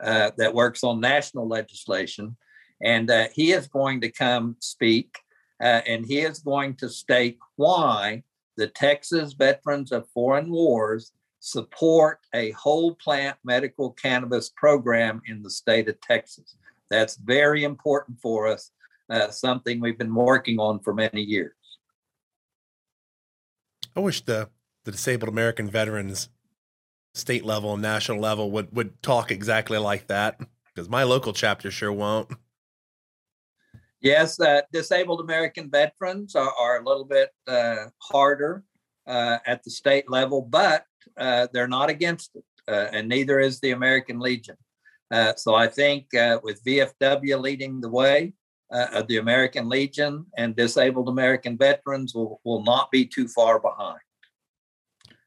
uh, 0.00 0.30
that 0.38 0.54
works 0.54 0.82
on 0.82 0.98
national 1.00 1.46
legislation, 1.46 2.36
and 2.82 3.10
he 3.34 3.52
is 3.52 3.66
going 3.66 4.00
to 4.00 4.10
come 4.10 4.56
speak, 4.60 5.18
and 5.60 6.06
he 6.06 6.20
is 6.20 6.38
going 6.38 6.74
to 6.74 6.88
state 6.88 7.38
why 7.56 8.22
the 8.56 8.68
Texas 8.68 9.34
veterans 9.34 9.92
of 9.92 10.08
foreign 10.08 10.50
wars 10.50 11.12
support 11.40 12.20
a 12.34 12.50
whole 12.52 12.94
plant 12.94 13.36
medical 13.44 13.90
cannabis 13.90 14.48
program 14.56 15.20
in 15.26 15.42
the 15.42 15.50
state 15.50 15.88
of 15.88 16.00
Texas. 16.00 16.56
That's 16.90 17.16
very 17.16 17.64
important 17.64 18.20
for 18.20 18.46
us. 18.46 18.70
Uh, 19.10 19.30
something 19.30 19.80
we've 19.80 19.98
been 19.98 20.14
working 20.14 20.58
on 20.58 20.80
for 20.80 20.92
many 20.92 21.22
years. 21.22 21.54
I 23.96 24.00
wish 24.00 24.20
the 24.22 24.50
the 24.84 24.92
disabled 24.92 25.28
American 25.28 25.70
veterans 25.70 26.28
state 27.14 27.44
level 27.44 27.72
and 27.72 27.82
national 27.82 28.20
level 28.20 28.50
would 28.52 28.74
would 28.74 29.02
talk 29.02 29.30
exactly 29.30 29.78
like 29.78 30.06
that 30.08 30.38
because 30.74 30.88
my 30.88 31.02
local 31.02 31.32
chapter 31.32 31.70
sure 31.70 31.92
won't. 31.92 32.30
Yes, 34.00 34.38
uh, 34.40 34.62
disabled 34.72 35.20
American 35.20 35.70
veterans 35.70 36.36
are, 36.36 36.52
are 36.52 36.80
a 36.80 36.84
little 36.84 37.04
bit 37.04 37.30
uh, 37.48 37.86
harder 37.98 38.62
uh, 39.08 39.38
at 39.44 39.64
the 39.64 39.70
state 39.70 40.08
level, 40.08 40.42
but 40.42 40.84
uh, 41.16 41.48
they're 41.52 41.66
not 41.66 41.90
against 41.90 42.36
it, 42.36 42.44
uh, 42.68 42.86
and 42.92 43.08
neither 43.08 43.40
is 43.40 43.58
the 43.58 43.72
American 43.72 44.20
Legion. 44.20 44.56
Uh, 45.10 45.34
so 45.36 45.54
I 45.54 45.66
think 45.68 46.14
uh, 46.14 46.38
with 46.42 46.62
VFW 46.64 47.40
leading 47.40 47.80
the 47.80 47.88
way, 47.88 48.34
uh, 48.70 49.02
the 49.02 49.16
American 49.16 49.68
Legion 49.68 50.26
and 50.36 50.54
disabled 50.54 51.08
American 51.08 51.56
veterans 51.56 52.14
will, 52.14 52.40
will 52.44 52.62
not 52.62 52.90
be 52.90 53.06
too 53.06 53.26
far 53.28 53.58
behind. 53.58 54.00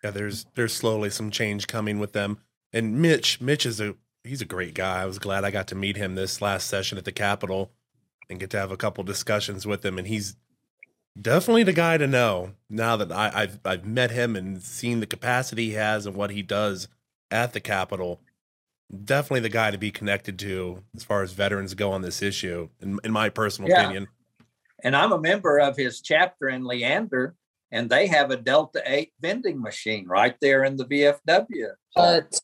Yeah, 0.03 0.11
there's 0.11 0.45
there's 0.55 0.73
slowly 0.73 1.09
some 1.09 1.31
change 1.31 1.67
coming 1.67 1.99
with 1.99 2.13
them. 2.13 2.39
And 2.73 3.01
Mitch, 3.01 3.41
Mitch 3.41 3.65
is 3.65 3.79
a 3.79 3.95
he's 4.23 4.41
a 4.41 4.45
great 4.45 4.73
guy. 4.73 5.01
I 5.01 5.05
was 5.05 5.19
glad 5.19 5.43
I 5.43 5.51
got 5.51 5.67
to 5.67 5.75
meet 5.75 5.97
him 5.97 6.15
this 6.15 6.41
last 6.41 6.67
session 6.67 6.97
at 6.97 7.05
the 7.05 7.11
Capitol 7.11 7.71
and 8.29 8.39
get 8.39 8.49
to 8.51 8.59
have 8.59 8.71
a 8.71 8.77
couple 8.77 9.03
discussions 9.03 9.67
with 9.67 9.85
him. 9.85 9.97
And 9.97 10.07
he's 10.07 10.35
definitely 11.19 11.63
the 11.63 11.73
guy 11.73 11.97
to 11.97 12.07
know 12.07 12.53
now 12.69 12.95
that 12.97 13.11
I, 13.11 13.31
I've 13.33 13.59
I've 13.65 13.85
met 13.85 14.11
him 14.11 14.35
and 14.35 14.61
seen 14.61 14.99
the 14.99 15.07
capacity 15.07 15.69
he 15.69 15.73
has 15.73 16.05
and 16.05 16.15
what 16.15 16.31
he 16.31 16.41
does 16.41 16.87
at 17.29 17.53
the 17.53 17.59
Capitol. 17.59 18.21
Definitely 19.05 19.41
the 19.41 19.49
guy 19.49 19.71
to 19.71 19.77
be 19.77 19.91
connected 19.91 20.37
to 20.39 20.83
as 20.95 21.03
far 21.03 21.23
as 21.23 21.31
veterans 21.31 21.73
go 21.73 21.91
on 21.91 22.01
this 22.01 22.21
issue, 22.21 22.69
in, 22.81 22.99
in 23.03 23.11
my 23.11 23.29
personal 23.29 23.69
Yeah. 23.69 23.83
opinion. 23.83 24.07
And 24.83 24.95
I'm 24.95 25.11
a 25.11 25.19
member 25.19 25.59
of 25.59 25.77
his 25.77 26.01
chapter 26.01 26.49
in 26.49 26.65
Leander, 26.65 27.35
and 27.71 27.89
they 27.89 28.07
have 28.07 28.31
a 28.31 28.37
Delta 28.37 28.81
8 28.85 29.13
vending 29.21 29.61
machine 29.61 30.07
right 30.07 30.35
there 30.41 30.63
in 30.63 30.75
the 30.75 30.85
VFW. 30.85 31.73
But 31.95 32.39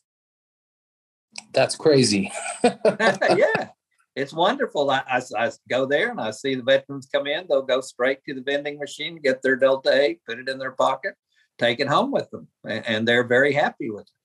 that's 1.52 1.76
crazy. 1.76 2.32
yeah, 2.64 3.68
it's 4.16 4.32
wonderful. 4.32 4.90
I, 4.90 5.02
I, 5.08 5.22
I 5.36 5.50
go 5.68 5.86
there 5.86 6.10
and 6.10 6.20
I 6.20 6.30
see 6.30 6.54
the 6.54 6.62
veterans 6.62 7.08
come 7.12 7.26
in. 7.26 7.46
They'll 7.48 7.62
go 7.62 7.80
straight 7.80 8.24
to 8.26 8.34
the 8.34 8.42
vending 8.42 8.78
machine, 8.78 9.20
get 9.22 9.42
their 9.42 9.56
Delta 9.56 9.92
8, 9.92 10.20
put 10.26 10.38
it 10.38 10.48
in 10.48 10.58
their 10.58 10.72
pocket, 10.72 11.14
take 11.58 11.80
it 11.80 11.88
home 11.88 12.10
with 12.10 12.30
them. 12.30 12.48
And, 12.66 12.86
and 12.86 13.08
they're 13.08 13.24
very 13.24 13.52
happy 13.52 13.90
with 13.90 14.02
it. 14.02 14.17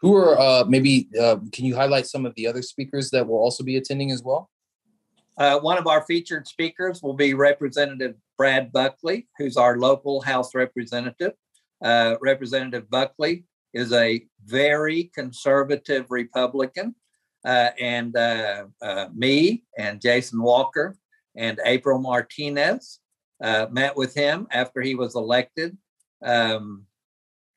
Who 0.00 0.14
are 0.16 0.38
uh, 0.38 0.64
maybe? 0.64 1.08
Uh, 1.18 1.38
can 1.52 1.64
you 1.64 1.74
highlight 1.74 2.06
some 2.06 2.24
of 2.24 2.34
the 2.36 2.46
other 2.46 2.62
speakers 2.62 3.10
that 3.10 3.26
will 3.26 3.38
also 3.38 3.64
be 3.64 3.76
attending 3.76 4.12
as 4.12 4.22
well? 4.22 4.48
Uh, 5.36 5.58
one 5.60 5.78
of 5.78 5.86
our 5.86 6.04
featured 6.06 6.46
speakers 6.46 7.02
will 7.02 7.14
be 7.14 7.34
Representative 7.34 8.16
Brad 8.36 8.72
Buckley, 8.72 9.28
who's 9.38 9.56
our 9.56 9.78
local 9.78 10.20
House 10.20 10.54
representative. 10.54 11.32
Uh, 11.82 12.16
Representative 12.20 12.90
Buckley 12.90 13.44
is 13.72 13.92
a 13.92 14.24
very 14.44 15.10
conservative 15.14 16.06
Republican. 16.10 16.94
Uh, 17.44 17.70
and 17.80 18.16
uh, 18.16 18.64
me 19.14 19.62
and 19.78 20.00
Jason 20.00 20.42
Walker 20.42 20.96
and 21.36 21.60
April 21.64 22.00
Martinez 22.00 22.98
met 23.40 23.96
with 23.96 24.14
him 24.14 24.48
after 24.50 24.80
he 24.80 24.96
was 24.96 25.14
elected 25.14 25.76
um, 26.24 26.84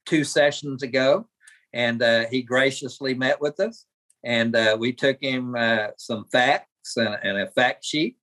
two 0.05 0.23
sessions 0.23 0.83
ago. 0.83 1.27
And 1.73 2.01
uh, 2.01 2.25
he 2.29 2.41
graciously 2.41 3.13
met 3.13 3.39
with 3.39 3.59
us. 3.59 3.85
And 4.23 4.55
uh, 4.55 4.77
we 4.79 4.93
took 4.93 5.17
him 5.21 5.55
some 5.97 6.25
facts 6.31 6.95
and, 6.95 7.17
and, 7.23 7.37
a 7.39 7.49
fact 7.51 7.83
sheet 7.83 8.17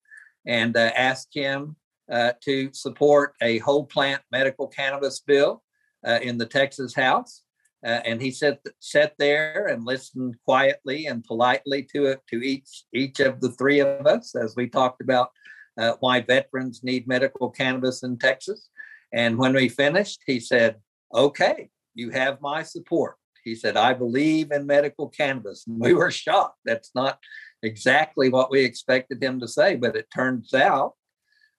and 0.46 0.76
asked 0.76 1.34
him 1.34 1.74
to 2.08 2.70
support 2.72 3.34
a 3.42 3.58
whole 3.58 3.84
plant 3.84 4.22
medical 4.30 4.68
cannabis 4.68 5.18
bill 5.18 5.62
in 6.04 6.38
the 6.38 6.46
Texas 6.46 6.94
House. 6.94 7.42
Uh, 7.86 8.00
and 8.04 8.20
he 8.20 8.30
sat 8.30 8.60
sat 8.80 9.14
there 9.18 9.66
and 9.66 9.84
listened 9.84 10.36
quietly 10.44 11.06
and 11.06 11.22
politely 11.22 11.82
to 11.94 12.06
it 12.06 12.20
to 12.28 12.42
each 12.42 12.84
each 12.92 13.20
of 13.20 13.40
the 13.40 13.52
three 13.52 13.78
of 13.78 14.04
us 14.06 14.34
as 14.34 14.56
we 14.56 14.68
talked 14.68 15.00
about 15.00 15.30
uh, 15.78 15.92
why 16.00 16.20
veterans 16.20 16.82
need 16.82 17.06
medical 17.06 17.48
cannabis 17.50 18.02
in 18.02 18.18
Texas. 18.18 18.68
And 19.12 19.38
when 19.38 19.54
we 19.54 19.68
finished, 19.68 20.20
he 20.26 20.40
said, 20.40 20.76
"Okay, 21.14 21.70
you 21.94 22.10
have 22.10 22.40
my 22.40 22.64
support." 22.64 23.16
He 23.44 23.54
said, 23.54 23.76
"I 23.76 23.94
believe 23.94 24.50
in 24.52 24.66
medical 24.66 25.08
cannabis." 25.08 25.66
And 25.66 25.80
we 25.80 25.94
were 25.94 26.10
shocked. 26.10 26.58
That's 26.64 26.90
not 26.94 27.18
exactly 27.62 28.28
what 28.28 28.50
we 28.50 28.64
expected 28.64 29.22
him 29.22 29.40
to 29.40 29.48
say, 29.48 29.76
but 29.76 29.96
it 29.96 30.08
turns 30.14 30.54
out 30.54 30.94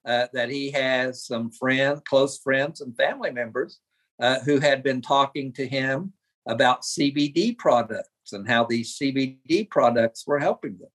uh, 0.06 0.26
that 0.32 0.50
he 0.50 0.70
has 0.70 1.24
some 1.24 1.50
friends, 1.50 2.00
close 2.08 2.38
friends, 2.38 2.80
and 2.80 2.96
family 2.96 3.30
members 3.30 3.80
uh, 4.20 4.40
who 4.40 4.58
had 4.58 4.82
been 4.82 5.02
talking 5.02 5.52
to 5.54 5.66
him 5.66 6.12
about 6.46 6.82
CBD 6.82 7.56
products 7.56 8.32
and 8.32 8.48
how 8.48 8.64
these 8.64 8.98
CBD 8.98 9.68
products 9.68 10.26
were 10.26 10.38
helping 10.38 10.78
them. 10.78 10.88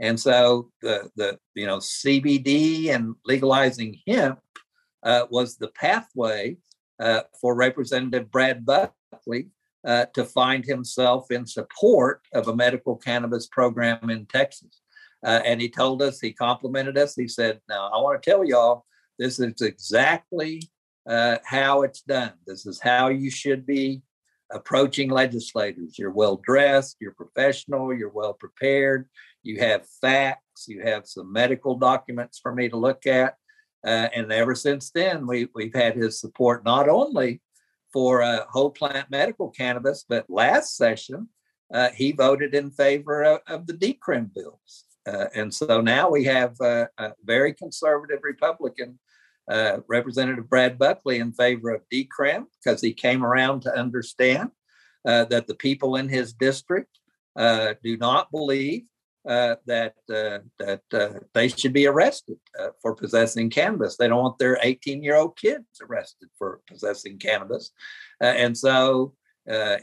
And 0.00 0.18
so 0.18 0.70
the 0.80 1.10
the 1.16 1.38
you 1.54 1.66
know 1.66 1.78
CBD 1.78 2.94
and 2.94 3.14
legalizing 3.24 4.00
hemp 4.06 4.40
uh, 5.02 5.26
was 5.30 5.56
the 5.56 5.68
pathway 5.68 6.56
uh, 7.00 7.22
for 7.40 7.54
Representative 7.54 8.30
Brad 8.30 8.64
Buckley 8.64 9.48
uh, 9.86 10.06
to 10.14 10.24
find 10.24 10.64
himself 10.64 11.30
in 11.30 11.46
support 11.46 12.22
of 12.32 12.48
a 12.48 12.56
medical 12.56 12.96
cannabis 12.96 13.46
program 13.46 14.10
in 14.10 14.26
Texas. 14.26 14.80
Uh, 15.24 15.40
and 15.44 15.60
he 15.60 15.68
told 15.68 16.02
us, 16.02 16.20
he 16.20 16.32
complimented 16.32 16.98
us. 16.98 17.14
He 17.14 17.28
said, 17.28 17.60
"Now 17.68 17.90
I 17.92 17.98
want 17.98 18.22
to 18.22 18.30
tell 18.30 18.44
y'all, 18.44 18.84
this 19.18 19.38
is 19.38 19.60
exactly 19.60 20.62
uh, 21.08 21.38
how 21.44 21.82
it's 21.82 22.02
done. 22.02 22.32
This 22.46 22.66
is 22.66 22.80
how 22.80 23.08
you 23.08 23.30
should 23.30 23.66
be 23.66 24.02
approaching 24.52 25.10
legislators. 25.10 25.98
You're 25.98 26.10
well 26.10 26.40
dressed, 26.44 26.96
you're 27.00 27.12
professional, 27.12 27.94
you're 27.94 28.10
well 28.10 28.34
prepared, 28.34 29.08
you 29.42 29.60
have 29.60 29.86
facts, 30.00 30.66
you 30.68 30.82
have 30.82 31.06
some 31.06 31.32
medical 31.32 31.76
documents 31.76 32.38
for 32.38 32.54
me 32.54 32.68
to 32.68 32.76
look 32.76 33.06
at. 33.06 33.36
Uh, 33.84 34.08
and 34.14 34.30
ever 34.30 34.54
since 34.54 34.90
then, 34.90 35.26
we, 35.26 35.48
we've 35.54 35.74
had 35.74 35.96
his 35.96 36.20
support 36.20 36.64
not 36.64 36.88
only 36.88 37.40
for 37.92 38.22
uh, 38.22 38.44
whole 38.50 38.70
plant 38.70 39.10
medical 39.10 39.50
cannabis, 39.50 40.04
but 40.08 40.28
last 40.28 40.76
session, 40.76 41.28
uh, 41.72 41.90
he 41.90 42.12
voted 42.12 42.54
in 42.54 42.70
favor 42.70 43.22
of, 43.22 43.40
of 43.46 43.66
the 43.66 43.74
decrim 43.74 44.32
bills. 44.34 44.84
Uh, 45.06 45.26
and 45.34 45.52
so 45.52 45.80
now 45.80 46.08
we 46.08 46.24
have 46.24 46.54
a 46.60 46.88
very 47.24 47.52
conservative 47.52 48.20
Republican 48.22 48.98
uh, 49.50 49.78
Representative 49.88 50.48
Brad 50.48 50.78
Buckley 50.78 51.18
in 51.18 51.32
favor 51.32 51.70
of 51.70 51.82
decrim 51.92 52.44
because 52.62 52.80
he 52.80 52.92
came 52.92 53.24
around 53.24 53.62
to 53.62 53.76
understand 53.76 54.50
uh, 55.06 55.24
that 55.26 55.46
the 55.46 55.54
people 55.54 55.96
in 55.96 56.08
his 56.08 56.32
district 56.32 56.98
uh, 57.36 57.74
do 57.82 57.96
not 57.96 58.30
believe 58.30 58.84
uh, 59.28 59.56
that 59.66 59.94
uh, 60.12 60.38
that 60.58 61.22
they 61.34 61.48
should 61.48 61.72
be 61.72 61.86
arrested 61.86 62.36
for 62.80 62.94
possessing 62.94 63.50
cannabis. 63.50 63.96
They 63.96 64.08
don't 64.08 64.22
want 64.22 64.38
their 64.38 64.58
18 64.62 65.02
year 65.02 65.16
old 65.16 65.36
kids 65.36 65.80
arrested 65.80 66.28
for 66.36 66.60
possessing 66.66 67.18
cannabis, 67.18 67.70
and 68.20 68.56
so 68.56 69.14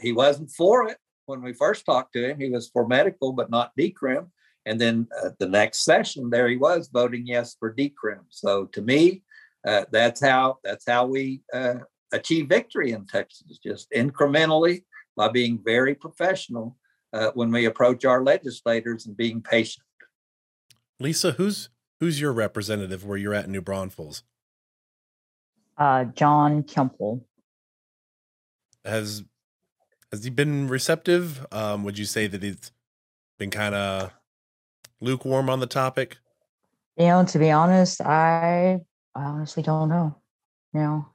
he 0.02 0.12
wasn't 0.12 0.50
for 0.50 0.88
it 0.88 0.98
when 1.26 1.42
we 1.42 1.52
first 1.52 1.84
talked 1.86 2.12
to 2.14 2.30
him. 2.30 2.40
He 2.40 2.50
was 2.50 2.68
for 2.68 2.86
medical 2.86 3.32
but 3.32 3.50
not 3.50 3.72
decrim. 3.78 4.28
And 4.66 4.78
then 4.78 5.08
the 5.38 5.48
next 5.48 5.84
session, 5.84 6.28
there 6.28 6.48
he 6.48 6.56
was 6.56 6.90
voting 6.92 7.26
yes 7.26 7.56
for 7.58 7.74
decrim. 7.74 8.24
So 8.28 8.66
to 8.66 8.82
me, 8.82 9.22
uh, 9.66 9.84
that's 9.90 10.20
how 10.20 10.58
that's 10.64 10.84
how 10.86 11.06
we 11.06 11.42
uh, 11.52 11.76
achieve 12.12 12.48
victory 12.48 12.92
in 12.92 13.06
Texas, 13.06 13.58
just 13.62 13.90
incrementally 13.90 14.84
by 15.16 15.28
being 15.28 15.60
very 15.64 15.94
professional 15.94 16.76
uh, 17.12 17.30
when 17.34 17.50
we 17.50 17.66
approach 17.66 18.04
our 18.04 18.22
legislators 18.22 19.06
and 19.06 19.16
being 19.16 19.42
patient. 19.42 19.84
Lisa, 20.98 21.32
who's 21.32 21.70
who's 21.98 22.20
your 22.20 22.32
representative 22.32 23.04
where 23.04 23.16
you're 23.16 23.34
at 23.34 23.46
in 23.46 23.52
New 23.52 23.62
Braunfels? 23.62 24.22
Uh, 25.76 26.04
John 26.04 26.62
Kuempel. 26.62 27.22
Has 28.84 29.24
has 30.12 30.24
he 30.24 30.30
been 30.30 30.68
receptive? 30.68 31.46
Um, 31.52 31.84
would 31.84 31.98
you 31.98 32.04
say 32.04 32.26
that 32.26 32.42
he's 32.42 32.72
been 33.38 33.50
kind 33.50 33.74
of 33.74 34.12
lukewarm 35.00 35.48
on 35.48 35.60
the 35.60 35.66
topic? 35.66 36.18
You 36.96 37.06
know, 37.06 37.24
to 37.24 37.38
be 37.38 37.50
honest, 37.50 38.00
I 38.02 38.80
I 39.14 39.22
honestly 39.22 39.62
don't 39.62 39.88
know. 39.88 40.16
You 40.74 40.80
know, 40.80 41.08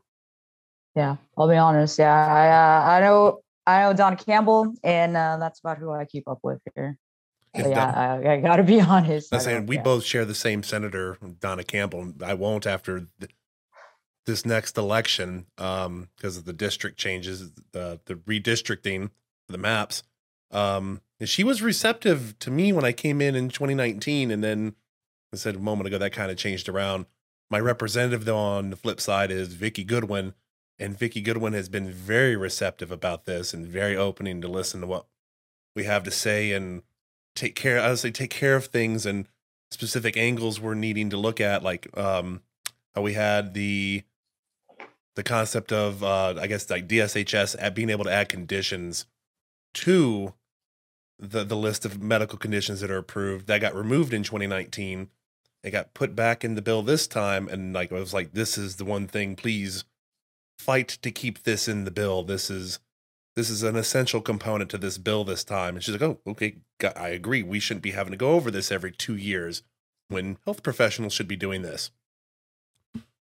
yeah, 0.96 1.18
I'll 1.38 1.48
be 1.48 1.56
honest. 1.56 2.00
Yeah, 2.00 2.14
I 2.14 2.48
uh, 2.50 2.90
I 2.92 3.00
know 3.02 3.42
I 3.68 3.82
know 3.82 3.94
Don 3.94 4.16
Campbell, 4.18 4.74
and 4.84 5.18
uh, 5.18 5.38
that's 5.40 5.60
about 5.60 5.78
who 5.78 5.92
I 5.92 6.06
keep 6.06 6.28
up 6.28 6.40
with 6.44 6.60
here. 6.76 6.98
But 7.54 7.70
yeah, 7.70 8.20
I, 8.26 8.34
I 8.34 8.42
got 8.42 8.58
to 8.58 8.64
be 8.64 8.82
honest. 8.82 9.34
I'm 9.34 9.40
saying 9.40 9.66
we 9.66 9.78
yeah. 9.78 9.84
both 9.84 10.04
share 10.04 10.26
the 10.26 10.36
same 10.36 10.62
senator, 10.64 11.18
Donna 11.40 11.64
Campbell. 11.64 12.14
I 12.24 12.34
won't 12.34 12.68
after 12.68 13.08
th- 13.20 13.32
this 14.26 14.46
next 14.46 14.78
election 14.78 15.46
um, 15.58 16.10
because 16.16 16.38
of 16.38 16.46
the 16.46 16.54
district 16.54 16.98
changes, 16.98 17.52
uh, 17.74 17.98
the 18.06 18.16
redistricting, 18.16 19.12
the 19.48 19.58
maps. 19.58 20.04
Um, 20.52 21.02
and 21.20 21.30
she 21.30 21.44
was 21.44 21.62
receptive 21.62 22.38
to 22.40 22.52
me 22.52 22.74
when 22.74 22.86
I 22.86 22.92
came 22.92 23.22
in 23.22 23.36
in 23.36 23.50
2019, 23.50 24.32
and 24.32 24.44
then 24.44 24.76
I 25.34 25.38
said 25.38 25.56
a 25.56 25.60
moment 25.60 25.88
ago 25.88 25.98
that 25.98 26.12
kind 26.12 26.32
of 26.32 26.38
changed 26.38 26.68
around. 26.68 27.06
My 27.50 27.60
representative, 27.60 28.26
though, 28.26 28.38
on 28.38 28.70
the 28.70 28.76
flip 28.76 29.00
side 29.00 29.32
is 29.32 29.54
Vikki 29.54 29.84
Goodwin, 29.84 30.34
and 30.80 30.98
Vikki 30.98 31.22
Goodwin 31.22 31.54
has 31.54 31.70
been 31.70 31.90
very 31.90 32.36
receptive 32.36 32.92
about 32.92 33.26
this 33.26 33.54
and 33.54 33.66
very 33.66 33.96
opening 33.96 34.42
to 34.42 34.48
listen 34.48 34.82
to 34.82 34.88
what 34.88 35.06
we 35.76 35.86
have 35.86 36.04
to 36.04 36.12
say 36.12 36.52
and 36.52 36.84
take 37.36 37.56
care. 37.56 37.96
Say 37.96 38.12
take 38.12 38.30
care 38.30 38.56
of 38.56 38.66
things 38.68 39.06
and 39.06 39.28
specific 39.72 40.18
angles 40.18 40.60
we're 40.60 40.74
needing 40.74 41.10
to 41.10 41.18
look 41.18 41.42
at, 41.42 41.64
like 41.64 41.88
um, 41.98 42.42
we 42.96 43.14
had 43.14 43.54
the 43.54 44.04
the 45.16 45.24
concept 45.24 45.72
of 45.72 46.04
uh, 46.04 46.36
I 46.40 46.48
guess 46.48 46.70
like 46.70 46.88
DSHS 46.88 47.56
at 47.60 47.76
being 47.76 47.90
able 47.90 48.06
to 48.06 48.12
add 48.12 48.30
conditions 48.30 49.06
to 49.76 50.34
the 51.18 51.44
the 51.44 51.56
list 51.56 51.86
of 51.86 52.02
medical 52.02 52.38
conditions 52.38 52.82
that 52.82 52.92
are 52.92 52.98
approved 52.98 53.48
that 53.48 53.62
got 53.62 53.76
removed 53.76 54.14
in 54.14 54.24
2019 54.24 55.10
it 55.66 55.72
got 55.72 55.96
put 55.96 56.16
back 56.16 56.46
in 56.46 56.54
the 56.54 56.62
bill 56.62 56.84
this 56.84 57.08
time, 57.08 57.48
and 57.48 57.74
like 57.74 57.92
I 57.92 57.96
was 57.96 58.14
like, 58.14 58.34
this 58.34 58.56
is 58.56 58.76
the 58.76 58.86
one 58.86 59.08
thing. 59.08 59.36
Please 59.36 59.84
fight 60.58 60.88
to 60.88 61.12
keep 61.12 61.44
this 61.44 61.68
in 61.68 61.86
the 61.86 61.92
bill. 61.92 62.24
This 62.24 62.50
is 62.50 62.80
this 63.36 63.50
is 63.50 63.64
an 63.64 63.76
essential 63.76 64.22
component 64.22 64.70
to 64.72 64.78
this 64.78 64.98
bill 64.98 65.26
this 65.26 65.44
time. 65.44 65.76
And 65.76 65.84
she's 65.84 65.94
like, 65.94 66.02
oh, 66.02 66.20
okay, 66.26 66.56
I 66.96 67.10
agree. 67.10 67.44
We 67.44 67.60
shouldn't 67.60 67.84
be 67.84 67.92
having 67.92 68.12
to 68.12 68.18
go 68.18 68.32
over 68.32 68.50
this 68.50 68.72
every 68.72 68.92
two 68.92 69.18
years 69.18 69.62
when 70.08 70.38
health 70.46 70.64
professionals 70.64 71.12
should 71.12 71.28
be 71.28 71.36
doing 71.36 71.62
this. 71.62 71.92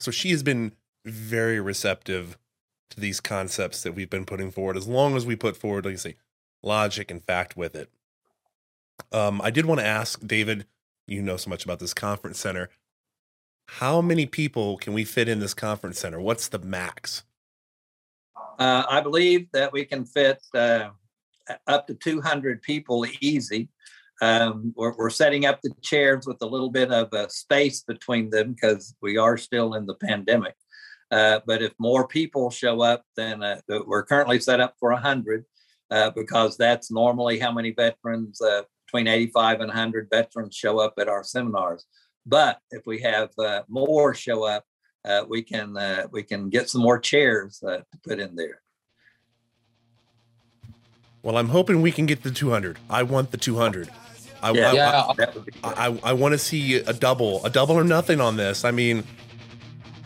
So 0.02 0.12
she 0.12 0.32
has 0.32 0.44
been 0.44 0.74
very 1.06 1.60
receptive 1.60 2.38
to 2.90 3.00
these 3.00 3.22
concepts 3.22 3.82
that 3.84 3.94
we've 3.94 4.10
been 4.10 4.26
putting 4.26 4.52
forward 4.52 4.76
as 4.76 4.88
long 4.88 5.16
as 5.16 5.26
we 5.26 5.38
put 5.38 5.56
forward, 5.56 5.86
like 5.86 5.94
I 5.94 5.98
say, 5.98 6.16
logic 6.62 7.10
and 7.10 7.24
fact 7.24 7.56
with 7.56 7.74
it. 7.74 7.90
Um, 9.12 9.42
I 9.42 9.52
did 9.52 9.66
want 9.66 9.80
to 9.80 9.86
ask 9.86 10.20
David 10.26 10.66
you 11.08 11.22
know 11.22 11.38
so 11.38 11.50
much 11.50 11.64
about 11.64 11.80
this 11.80 11.94
conference 11.94 12.40
center. 12.40 12.70
How 13.80 14.02
many 14.02 14.28
people 14.28 14.78
can 14.78 14.94
we 14.94 15.04
fit 15.04 15.28
in 15.28 15.40
this 15.40 15.56
conference 15.56 15.98
center? 15.98 16.22
What's 16.22 16.48
the 16.48 16.60
max? 16.60 17.24
Uh, 18.60 18.84
I 18.88 19.02
believe 19.02 19.48
that 19.52 19.74
we 19.74 19.84
can 19.84 20.06
fit 20.06 20.44
uh, 20.54 20.90
up 21.66 21.88
to 21.88 21.96
200 21.96 22.62
people 22.62 23.04
easy. 23.20 23.70
Um, 24.22 24.74
we're, 24.78 24.96
we're, 24.96 25.10
setting 25.10 25.48
up 25.48 25.60
the 25.64 25.74
chairs 25.82 26.28
with 26.28 26.38
a 26.44 26.46
little 26.46 26.70
bit 26.70 26.92
of 26.92 27.12
a 27.14 27.28
space 27.32 27.82
between 27.82 28.30
them 28.30 28.54
because 28.54 28.96
we 29.02 29.18
are 29.18 29.38
still 29.38 29.74
in 29.74 29.88
the 29.88 29.96
pandemic. 29.96 30.54
Uh, 31.10 31.40
but 31.48 31.64
if 31.64 31.74
more 31.80 32.08
people 32.08 32.52
show 32.52 32.82
up, 32.82 33.04
then 33.18 33.42
uh, 33.42 33.60
we're 33.88 34.06
currently 34.06 34.40
set 34.40 34.60
up 34.60 34.76
for 34.80 34.92
100 34.92 35.46
uh, 35.90 36.12
because 36.12 36.58
that's 36.58 36.92
normally 36.92 37.40
how 37.40 37.52
many 37.52 37.72
veterans 37.72 38.40
uh, 38.40 38.62
between 38.86 39.08
85 39.08 39.62
and 39.62 39.70
100 39.70 40.10
veterans 40.12 40.56
show 40.56 40.78
up 40.78 40.94
at 41.00 41.08
our 41.08 41.24
seminars. 41.24 41.86
But 42.26 42.60
if 42.72 42.86
we 42.86 43.02
have 43.02 43.30
uh, 43.38 43.64
more 43.68 44.14
show 44.14 44.46
up, 44.46 44.66
uh, 45.06 45.24
we 45.28 45.42
can 45.42 45.76
uh, 45.76 46.08
we 46.12 46.24
can 46.24 46.50
get 46.50 46.70
some 46.70 46.82
more 46.82 46.98
chairs 46.98 47.62
uh, 47.64 47.78
to 47.78 47.98
put 48.08 48.20
in 48.20 48.36
there. 48.36 48.62
Well, 51.22 51.38
I'm 51.38 51.50
hoping 51.50 51.82
we 51.82 51.92
can 51.92 52.06
get 52.06 52.24
the 52.24 52.32
200. 52.32 52.78
I 52.90 53.04
want 53.04 53.32
the 53.32 53.38
200. 53.38 53.90
I, 54.42 54.52
Yeah, 54.52 54.72
I, 54.72 54.74
Yeah, 54.74 55.14
that 55.18 55.36
would 55.36 55.46
be 55.46 55.52
good. 55.52 55.62
I, 55.64 55.98
I 56.04 56.14
want 56.14 56.34
to 56.34 56.38
see 56.38 56.76
a 56.76 56.92
double, 56.92 57.44
a 57.46 57.50
double 57.50 57.76
or 57.76 57.86
nothing 57.86 58.20
on 58.20 58.36
this. 58.36 58.66
I 58.66 58.72
mean, 58.72 59.06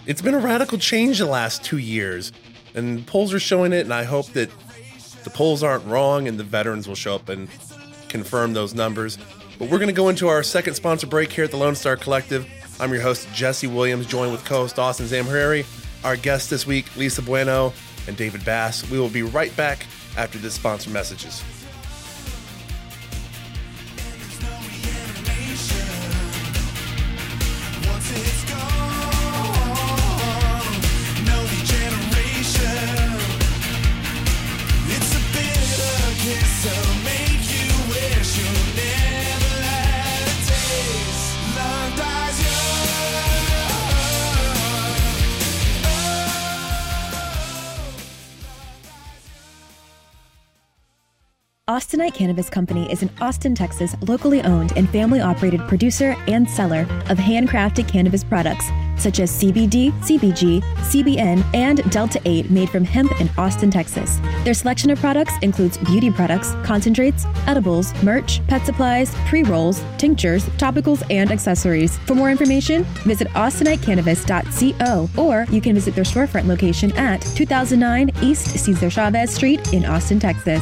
it's 0.05 0.21
been 0.21 0.35
a 0.35 0.39
radical 0.39 0.77
change 0.77 1.17
the 1.17 1.25
last 1.25 1.63
two 1.63 1.79
years, 1.79 2.31
and 2.75 3.05
polls 3.07 3.33
are 3.33 3.39
showing 3.39 3.73
it. 3.73 3.81
And 3.81 3.93
I 3.93 4.03
hope 4.03 4.27
that 4.33 4.51
the 5.23 5.31
polls 5.31 5.63
aren't 5.63 5.85
wrong, 5.85 6.27
and 6.27 6.39
the 6.39 6.43
veterans 6.43 6.87
will 6.87 6.95
show 6.95 7.15
up 7.15 7.29
and 7.29 7.49
confirm 8.09 8.53
those 8.53 8.75
numbers. 8.75 9.17
But 9.59 9.69
we're 9.69 9.79
going 9.79 9.87
to 9.87 9.93
go 9.93 10.09
into 10.09 10.27
our 10.27 10.43
second 10.43 10.75
sponsor 10.75 11.07
break 11.07 11.31
here 11.31 11.43
at 11.43 11.51
the 11.51 11.57
Lone 11.57 11.75
Star 11.75 11.97
Collective. 11.97 12.47
I'm 12.79 12.93
your 12.93 13.01
host 13.01 13.27
Jesse 13.33 13.65
Williams, 13.65 14.05
joined 14.05 14.31
with 14.31 14.45
co-host 14.45 14.77
Austin 14.77 15.07
Zamhariri. 15.07 15.65
Our 16.05 16.15
guests 16.15 16.47
this 16.49 16.67
week, 16.67 16.95
Lisa 16.95 17.23
Bueno 17.23 17.73
and 18.07 18.15
David 18.15 18.45
Bass. 18.45 18.87
We 18.91 18.99
will 18.99 19.09
be 19.09 19.23
right 19.23 19.55
back 19.57 19.85
after 20.15 20.37
this 20.37 20.53
sponsor 20.53 20.91
messages. 20.91 21.43
Austinite 51.69 52.13
Cannabis 52.13 52.49
Company 52.49 52.89
is 52.89 53.03
an 53.03 53.09
Austin, 53.19 53.53
Texas 53.53 53.93
locally 54.07 54.41
owned 54.41 54.71
and 54.77 54.89
family 54.89 55.19
operated 55.19 55.59
producer 55.67 56.15
and 56.29 56.49
seller 56.49 56.83
of 57.09 57.17
handcrafted 57.17 57.89
cannabis 57.89 58.23
products 58.23 58.69
such 58.95 59.19
as 59.19 59.29
CBD, 59.37 59.91
CBG, 59.99 60.63
CBN, 60.63 61.43
and 61.53 61.83
Delta 61.91 62.21
8 62.23 62.49
made 62.49 62.69
from 62.69 62.85
hemp 62.85 63.11
in 63.19 63.29
Austin, 63.37 63.69
Texas. 63.69 64.17
Their 64.45 64.53
selection 64.53 64.89
of 64.91 64.99
products 64.99 65.33
includes 65.41 65.77
beauty 65.77 66.09
products, 66.09 66.53
concentrates, 66.63 67.25
edibles, 67.47 67.93
merch, 68.01 68.39
pet 68.47 68.65
supplies, 68.65 69.13
pre 69.27 69.43
rolls, 69.43 69.83
tinctures, 69.97 70.45
topicals, 70.57 71.03
and 71.11 71.31
accessories. 71.31 71.97
For 71.99 72.15
more 72.15 72.31
information, 72.31 72.85
visit 73.03 73.27
austinitecannabis.co 73.29 75.09
or 75.21 75.45
you 75.51 75.59
can 75.59 75.75
visit 75.75 75.95
their 75.95 76.05
storefront 76.05 76.47
location 76.47 76.93
at 76.93 77.21
2009 77.35 78.11
East 78.21 78.57
Cesar 78.57 78.89
Chavez 78.89 79.35
Street 79.35 79.73
in 79.73 79.83
Austin, 79.83 80.17
Texas. 80.17 80.61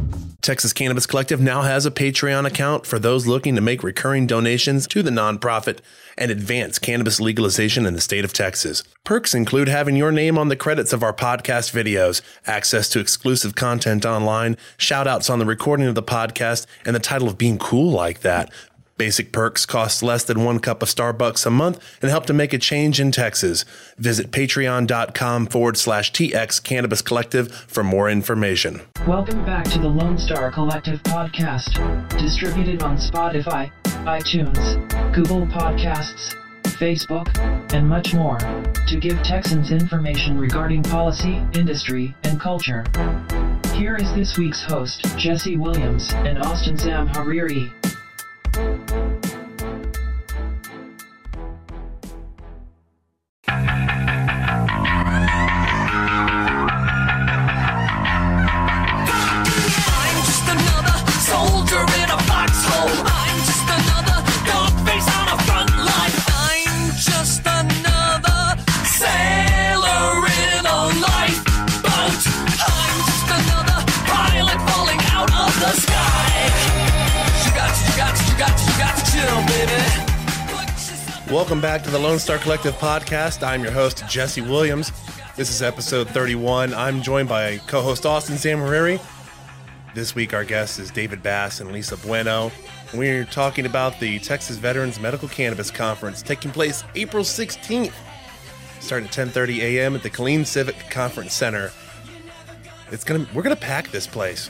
Texas 0.41 0.73
Cannabis 0.73 1.05
Collective 1.05 1.39
now 1.39 1.61
has 1.61 1.85
a 1.85 1.91
Patreon 1.91 2.47
account 2.47 2.87
for 2.87 2.97
those 2.97 3.27
looking 3.27 3.53
to 3.53 3.61
make 3.61 3.83
recurring 3.83 4.25
donations 4.25 4.87
to 4.87 5.03
the 5.03 5.11
nonprofit 5.11 5.79
and 6.17 6.31
advance 6.31 6.79
cannabis 6.79 7.21
legalization 7.21 7.85
in 7.85 7.93
the 7.93 8.01
state 8.01 8.25
of 8.25 8.33
Texas. 8.33 8.83
Perks 9.03 9.35
include 9.35 9.67
having 9.67 9.95
your 9.95 10.11
name 10.11 10.39
on 10.39 10.47
the 10.47 10.55
credits 10.55 10.93
of 10.93 11.03
our 11.03 11.13
podcast 11.13 11.71
videos, 11.71 12.23
access 12.47 12.89
to 12.89 12.99
exclusive 12.99 13.53
content 13.53 14.03
online, 14.03 14.57
shout 14.77 15.07
outs 15.07 15.29
on 15.29 15.37
the 15.37 15.45
recording 15.45 15.85
of 15.85 15.93
the 15.93 16.01
podcast, 16.01 16.65
and 16.85 16.95
the 16.95 16.99
title 16.99 17.27
of 17.27 17.37
being 17.37 17.59
cool 17.59 17.91
like 17.91 18.21
that. 18.21 18.51
Basic 19.01 19.31
perks 19.31 19.65
cost 19.65 20.03
less 20.03 20.23
than 20.23 20.43
one 20.43 20.59
cup 20.59 20.83
of 20.83 20.87
Starbucks 20.87 21.47
a 21.47 21.49
month 21.49 21.83
and 22.03 22.11
help 22.11 22.27
to 22.27 22.33
make 22.33 22.53
a 22.53 22.59
change 22.59 22.99
in 22.99 23.11
Texas. 23.11 23.65
Visit 23.97 24.29
patreon.com 24.29 25.47
forward 25.47 25.75
slash 25.75 26.11
TX 26.11 26.63
Cannabis 26.63 27.01
Collective 27.01 27.51
for 27.51 27.83
more 27.83 28.11
information. 28.11 28.83
Welcome 29.07 29.43
back 29.43 29.65
to 29.71 29.79
the 29.79 29.87
Lone 29.87 30.19
Star 30.19 30.51
Collective 30.51 31.01
podcast, 31.01 31.73
distributed 32.19 32.83
on 32.83 32.97
Spotify, 32.97 33.71
iTunes, 34.05 35.15
Google 35.15 35.47
Podcasts, 35.47 36.35
Facebook, 36.61 37.35
and 37.73 37.89
much 37.89 38.13
more, 38.13 38.37
to 38.85 38.99
give 38.99 39.17
Texans 39.23 39.71
information 39.71 40.37
regarding 40.37 40.83
policy, 40.83 41.41
industry, 41.53 42.13
and 42.21 42.39
culture. 42.39 42.83
Here 43.73 43.95
is 43.95 44.13
this 44.13 44.37
week's 44.37 44.61
host, 44.61 45.01
Jesse 45.17 45.57
Williams 45.57 46.13
and 46.13 46.37
Austin 46.37 46.77
Sam 46.77 47.07
Hariri. 47.07 47.73
I'm 48.53 49.00
Welcome 81.31 81.61
back 81.61 81.81
to 81.83 81.89
the 81.89 81.97
Lone 81.97 82.19
Star 82.19 82.37
Collective 82.37 82.73
podcast. 82.75 83.41
I'm 83.45 83.63
your 83.63 83.71
host, 83.71 84.03
Jesse 84.09 84.41
Williams. 84.41 84.91
This 85.37 85.49
is 85.49 85.61
episode 85.61 86.09
31. 86.09 86.73
I'm 86.73 87.01
joined 87.01 87.29
by 87.29 87.57
co 87.67 87.81
host 87.81 88.05
Austin 88.05 88.35
Zamhariri. 88.35 88.99
This 89.95 90.13
week, 90.13 90.33
our 90.33 90.43
guest 90.43 90.77
is 90.79 90.91
David 90.91 91.23
Bass 91.23 91.61
and 91.61 91.71
Lisa 91.71 91.95
Bueno. 91.97 92.51
We're 92.93 93.23
talking 93.23 93.65
about 93.65 93.97
the 93.99 94.19
Texas 94.19 94.57
Veterans 94.57 94.99
Medical 94.99 95.29
Cannabis 95.29 95.71
Conference 95.71 96.21
taking 96.21 96.51
place 96.51 96.83
April 96.95 97.23
16th, 97.23 97.93
starting 98.81 99.07
at 99.07 99.13
10:30 99.13 99.59
a.m. 99.59 99.95
at 99.95 100.03
the 100.03 100.09
Killeen 100.09 100.45
Civic 100.45 100.75
Conference 100.89 101.33
Center. 101.33 101.71
It's 102.91 103.05
gonna, 103.05 103.25
we're 103.33 103.43
gonna 103.43 103.55
pack 103.55 103.89
this 103.91 104.05
place. 104.05 104.49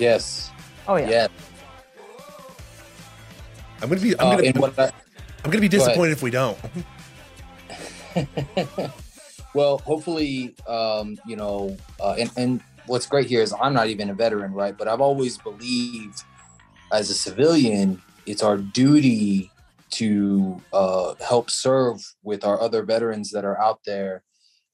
yes, 0.00 0.50
Oh 0.88 0.96
yeah. 0.96 1.08
yeah. 1.10 1.26
I'm 3.80 3.88
gonna 3.88 4.00
be, 4.00 4.18
I'm 4.18 4.26
Uh, 4.26 4.36
gonna, 4.66 4.92
and 5.44 5.52
what 5.52 5.54
I, 5.54 5.58
I'm 5.58 5.60
gonna 5.60 5.60
be 5.60 5.68
go 5.68 5.78
ahead. 5.78 5.88
disappointed 5.88 6.12
if 6.12 6.22
we 6.22 6.30
don't. 6.30 6.58
well, 9.54 9.78
hopefully, 9.78 10.54
um, 10.66 11.18
you 11.26 11.36
know, 11.36 11.76
uh, 12.00 12.14
and 12.18 12.30
and 12.36 12.60
what's 12.86 13.06
great 13.06 13.26
here 13.26 13.42
is 13.42 13.54
I'm 13.60 13.74
not 13.74 13.88
even 13.88 14.10
a 14.10 14.14
veteran, 14.14 14.52
right? 14.52 14.76
But 14.76 14.88
I've 14.88 15.00
always 15.00 15.38
believed, 15.38 16.22
as 16.92 17.10
a 17.10 17.14
civilian, 17.14 18.02
it's 18.26 18.42
our 18.42 18.56
duty 18.56 19.50
to 19.92 20.60
uh, 20.72 21.14
help 21.26 21.50
serve 21.50 22.00
with 22.22 22.44
our 22.44 22.60
other 22.60 22.82
veterans 22.82 23.30
that 23.30 23.44
are 23.44 23.60
out 23.60 23.80
there. 23.84 24.22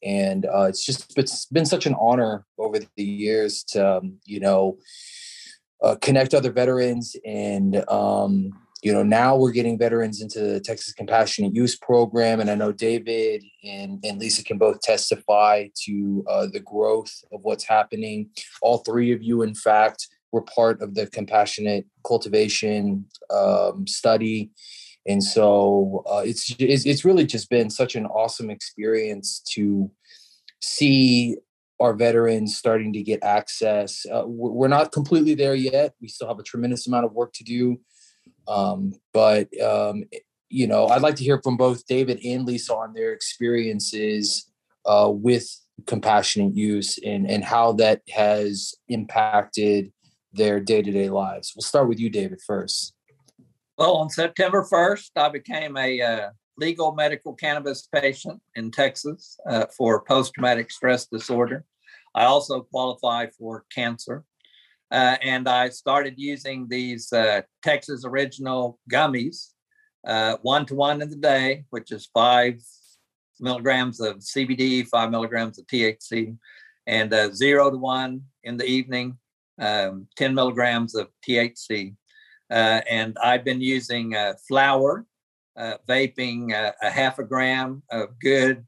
And 0.04 0.46
uh, 0.46 0.66
it's 0.68 0.84
just 0.84 1.18
it's 1.18 1.46
been 1.46 1.66
such 1.66 1.86
an 1.86 1.94
honor 1.98 2.44
over 2.56 2.78
the 2.78 3.02
years 3.02 3.64
to 3.70 3.98
um, 3.98 4.18
you 4.24 4.38
know 4.38 4.78
uh, 5.82 5.96
connect 6.00 6.34
other 6.34 6.52
veterans 6.52 7.16
and 7.24 7.84
um, 7.88 8.52
you 8.82 8.92
know 8.92 9.02
now 9.02 9.36
we're 9.36 9.50
getting 9.50 9.78
veterans 9.78 10.20
into 10.20 10.40
the 10.40 10.60
texas 10.60 10.92
compassionate 10.92 11.54
use 11.54 11.76
program 11.76 12.40
and 12.40 12.50
i 12.50 12.54
know 12.54 12.72
david 12.72 13.42
and, 13.64 14.02
and 14.04 14.18
lisa 14.18 14.42
can 14.44 14.58
both 14.58 14.80
testify 14.80 15.66
to 15.74 16.24
uh, 16.28 16.46
the 16.52 16.60
growth 16.60 17.12
of 17.32 17.40
what's 17.42 17.64
happening 17.64 18.28
all 18.62 18.78
three 18.78 19.12
of 19.12 19.22
you 19.22 19.42
in 19.42 19.54
fact 19.54 20.08
were 20.32 20.42
part 20.42 20.80
of 20.82 20.94
the 20.94 21.06
compassionate 21.06 21.86
cultivation 22.04 23.04
um, 23.30 23.86
study 23.86 24.50
and 25.06 25.24
so 25.24 26.04
uh, 26.10 26.22
it's, 26.24 26.54
it's 26.58 26.84
it's 26.84 27.04
really 27.04 27.24
just 27.24 27.48
been 27.48 27.70
such 27.70 27.96
an 27.96 28.04
awesome 28.06 28.50
experience 28.50 29.40
to 29.52 29.90
see 30.60 31.36
our 31.80 31.94
veterans 31.94 32.56
starting 32.56 32.92
to 32.92 33.02
get 33.02 33.22
access. 33.22 34.04
Uh, 34.04 34.24
we're 34.26 34.50
we're 34.50 34.68
not 34.68 34.92
completely 34.92 35.34
there 35.34 35.54
yet. 35.54 35.94
We 36.00 36.08
still 36.08 36.28
have 36.28 36.38
a 36.38 36.42
tremendous 36.42 36.86
amount 36.86 37.06
of 37.06 37.12
work 37.12 37.32
to 37.34 37.44
do. 37.44 37.80
Um, 38.48 38.94
but, 39.12 39.48
um, 39.60 40.04
you 40.48 40.66
know, 40.66 40.88
I'd 40.88 41.02
like 41.02 41.16
to 41.16 41.24
hear 41.24 41.40
from 41.42 41.56
both 41.56 41.86
David 41.86 42.20
and 42.24 42.46
Lisa 42.46 42.74
on 42.74 42.94
their 42.94 43.12
experiences 43.12 44.50
uh, 44.86 45.10
with 45.12 45.46
compassionate 45.86 46.56
use 46.56 46.98
and, 47.04 47.30
and 47.30 47.44
how 47.44 47.72
that 47.72 48.02
has 48.10 48.74
impacted 48.88 49.92
their 50.32 50.60
day-to-day 50.60 51.10
lives. 51.10 51.52
We'll 51.54 51.62
start 51.62 51.88
with 51.88 52.00
you, 52.00 52.10
David, 52.10 52.40
first. 52.46 52.94
Well, 53.76 53.96
on 53.96 54.08
September 54.10 54.66
1st, 54.70 55.10
I 55.16 55.28
became 55.28 55.76
a 55.76 56.00
uh, 56.00 56.30
legal 56.56 56.92
medical 56.94 57.34
cannabis 57.34 57.88
patient 57.94 58.40
in 58.56 58.70
Texas 58.70 59.38
uh, 59.48 59.66
for 59.76 60.02
post 60.02 60.34
traumatic 60.34 60.70
stress 60.70 61.06
disorder. 61.06 61.64
I 62.14 62.24
also 62.24 62.62
qualify 62.62 63.26
for 63.38 63.64
cancer. 63.72 64.24
Uh, 64.90 65.16
and 65.22 65.48
I 65.48 65.68
started 65.68 66.14
using 66.16 66.66
these 66.68 67.12
uh, 67.12 67.42
Texas 67.62 68.04
original 68.06 68.78
gummies, 68.90 69.52
one 70.42 70.64
to 70.66 70.74
one 70.74 71.02
in 71.02 71.10
the 71.10 71.16
day, 71.16 71.64
which 71.70 71.92
is 71.92 72.08
five 72.14 72.60
milligrams 73.40 74.00
of 74.00 74.16
CBD, 74.18 74.86
five 74.86 75.10
milligrams 75.10 75.58
of 75.58 75.66
THC, 75.66 76.36
and 76.86 77.12
uh, 77.12 77.32
zero 77.32 77.70
to 77.70 77.76
one 77.76 78.22
in 78.44 78.56
the 78.56 78.64
evening, 78.64 79.18
um, 79.60 80.06
10 80.16 80.34
milligrams 80.34 80.94
of 80.94 81.08
THC. 81.28 81.94
Uh, 82.50 82.80
and 82.88 83.16
I've 83.22 83.44
been 83.44 83.60
using 83.60 84.16
uh, 84.16 84.34
flower, 84.46 85.04
uh, 85.56 85.74
vaping 85.86 86.54
uh, 86.54 86.72
a 86.82 86.90
half 86.90 87.18
a 87.18 87.24
gram 87.24 87.82
of 87.90 88.18
good, 88.20 88.66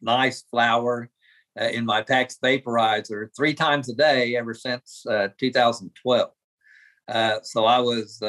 nice 0.00 0.42
flower 0.42 1.10
uh, 1.60 1.64
in 1.64 1.84
my 1.84 2.02
PAX 2.02 2.38
vaporizer 2.42 3.28
three 3.36 3.54
times 3.54 3.88
a 3.88 3.94
day 3.94 4.36
ever 4.36 4.54
since 4.54 5.04
2012. 5.38 6.30
so 7.42 7.64
I 7.64 7.78
was 7.80 8.22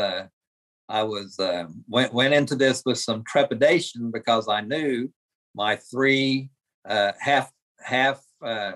I 0.92 1.04
was 1.04 1.40
went 1.88 2.14
went 2.14 2.34
into 2.34 2.56
this 2.56 2.84
with 2.86 2.98
some 2.98 3.24
trepidation 3.24 4.12
because 4.12 4.48
I 4.48 4.62
knew 4.62 5.10
my 5.56 5.76
three 5.76 6.50
uh, 6.88 7.12
half 7.20 7.52
half 7.80 8.22
uh, 8.44 8.74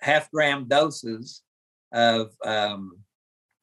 half 0.00 0.30
gram 0.30 0.66
doses 0.68 1.42
of 1.92 2.32
um, 2.44 2.98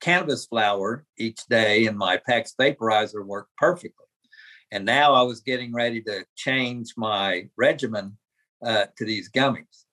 cannabis 0.01 0.45
flower 0.45 1.05
each 1.17 1.45
day 1.49 1.85
in 1.85 1.97
my 1.97 2.17
PAX 2.17 2.53
vaporizer 2.59 3.25
worked 3.25 3.55
perfectly. 3.57 4.05
And 4.71 4.85
now 4.85 5.13
I 5.13 5.23
was 5.23 5.39
getting 5.41 5.73
ready 5.73 6.01
to 6.03 6.23
change 6.35 6.93
my 6.95 7.49
regimen 7.57 8.17
uh, 8.65 8.85
to 8.97 9.05
these 9.05 9.29
gummies. 9.31 9.85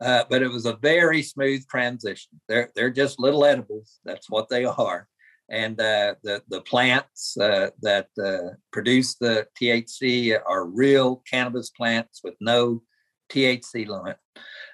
Uh, 0.00 0.24
but 0.28 0.42
it 0.42 0.48
was 0.48 0.66
a 0.66 0.76
very 0.76 1.22
smooth 1.22 1.66
transition. 1.68 2.40
They're 2.48 2.70
they're 2.74 2.90
just 2.90 3.20
little 3.20 3.44
edibles. 3.44 4.00
That's 4.04 4.28
what 4.28 4.48
they 4.48 4.64
are 4.64 5.08
and 5.50 5.78
uh, 5.80 6.14
the 6.22 6.42
the 6.48 6.60
plants 6.62 7.36
uh, 7.36 7.70
that 7.82 8.08
uh, 8.22 8.54
produce 8.72 9.16
the 9.16 9.46
THC 9.60 10.38
are 10.46 10.64
real 10.64 11.22
cannabis 11.30 11.70
plants 11.70 12.20
with 12.24 12.34
no 12.40 12.82
THC 13.30 13.86
limit. 13.86 14.16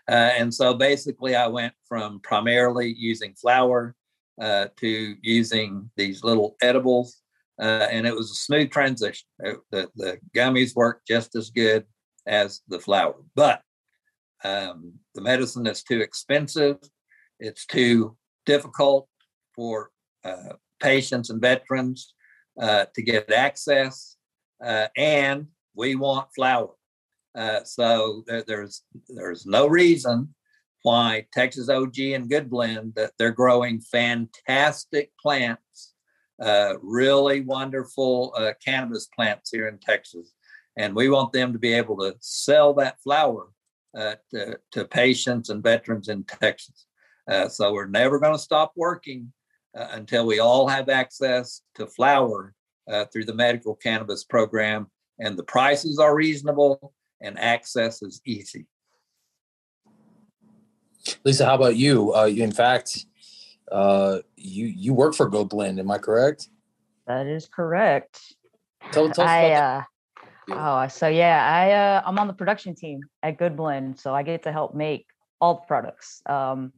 Uh, 0.09 0.31
and 0.39 0.53
so 0.53 0.75
basically, 0.75 1.35
I 1.35 1.49
went 1.49 1.75
from 1.89 2.21
primarily 2.21 2.95
using 2.97 3.35
flower 3.35 3.95
uh, 4.41 4.67
to 4.77 5.17
using 5.23 5.91
these 5.97 6.23
little 6.25 6.57
edibles, 6.63 7.21
uh, 7.61 7.89
and 7.91 8.07
it 8.07 8.15
was 8.15 8.31
a 8.31 8.35
smooth 8.35 8.71
transition. 8.71 9.27
It, 9.41 9.59
the 9.71 9.89
the 9.97 10.19
gummies 10.37 10.77
work 10.77 11.03
just 11.07 11.35
as 11.35 11.51
good 11.51 11.85
as 12.27 12.61
the 12.69 12.81
flower, 12.81 13.15
but 13.35 13.63
um, 14.45 14.95
the 15.15 15.21
medicine 15.21 15.67
is 15.67 15.83
too 15.83 16.01
expensive. 16.01 16.79
It's 17.39 17.67
too 17.67 18.17
difficult 18.47 19.09
for 19.55 19.91
uh, 20.25 20.55
patients 20.81 21.31
and 21.31 21.41
veterans 21.41 22.15
uh, 22.61 22.87
to 22.95 23.03
get 23.03 23.33
access, 23.33 24.17
uh, 24.65 24.89
and 24.97 25.47
we 25.75 25.95
want 25.95 26.29
flower. 26.35 26.71
Uh, 27.35 27.63
so 27.65 28.25
there, 28.27 28.43
there's 28.43 28.83
there's 29.09 29.47
no 29.47 29.67
reason 29.67 30.35
why 30.83 31.27
Texas 31.33 31.69
OG 31.69 31.99
and 31.99 32.29
Good 32.29 32.51
Blend 32.51 32.95
that 32.97 33.13
they're 33.19 33.31
growing 33.31 33.81
fantastic 33.81 35.11
plants, 35.21 35.95
uh, 36.43 36.75
really 36.83 37.43
wonderful 37.43 38.33
uh, 38.37 38.53
cannabis 38.65 39.09
plants 39.15 39.51
here 39.51 39.69
in 39.69 39.79
Texas, 39.79 40.33
and 40.77 40.95
we 40.95 41.09
want 41.09 41.33
them 41.33 41.53
to 41.53 41.59
be 41.59 41.73
able 41.73 41.97
to 41.99 42.15
sell 42.21 42.75
that 42.75 43.01
flower 43.03 43.49
to, 43.95 44.59
to 44.71 44.85
patients 44.85 45.49
and 45.49 45.63
veterans 45.63 46.09
in 46.09 46.25
Texas. 46.25 46.87
so 47.49 47.73
we're 47.73 47.87
never 47.87 48.19
going 48.19 48.35
to 48.35 48.39
stop 48.39 48.73
working 48.77 49.33
uh, 49.77 49.89
until 49.93 50.27
we 50.27 50.41
all 50.41 50.67
have 50.67 50.89
access 50.89 51.63
to 51.77 51.87
flower 51.87 52.55
uh, 52.91 53.05
through 53.07 53.25
the 53.25 53.35
medical 53.35 53.75
cannabis 53.75 54.25
program 54.25 54.87
and 55.21 55.39
the 55.39 55.45
prices 55.45 55.99
are 55.99 56.17
reasonable 56.17 56.93
and 57.21 57.39
access 57.39 58.03
is 58.03 58.21
easy. 58.25 58.67
Lisa, 61.25 61.47
how 61.47 61.55
about 61.55 61.77
you? 61.77 62.13
Uh, 62.15 62.27
in 62.27 62.53
fact, 62.53 63.07
uh, 63.71 64.19
you 64.37 64.67
you 64.67 64.93
work 64.93 65.15
for 65.15 65.29
Good 65.29 65.49
Blend, 65.49 65.79
am 65.79 65.91
I 65.91 65.99
correct? 65.99 66.49
That 67.07 67.27
is 67.27 67.47
correct. 67.47 68.21
Tell, 68.91 69.11
tell 69.11 69.25
us 69.25 69.31
I, 69.31 69.85
uh, 70.51 70.85
oh, 70.85 70.89
so 70.89 71.09
yeah, 71.09 71.47
I 71.47 71.73
uh, 71.73 72.03
I'm 72.07 72.19
on 72.19 72.27
the 72.27 72.33
production 72.33 72.75
team 72.75 73.01
at 73.23 73.39
Good 73.39 73.57
Blend, 73.57 73.99
so 73.99 74.15
I 74.15 74.23
get 74.23 74.43
to 74.45 74.53
help 74.53 74.75
make 74.75 75.07
all 75.41 75.55
the 75.55 75.67
products. 75.67 76.23
Um, 76.27 76.73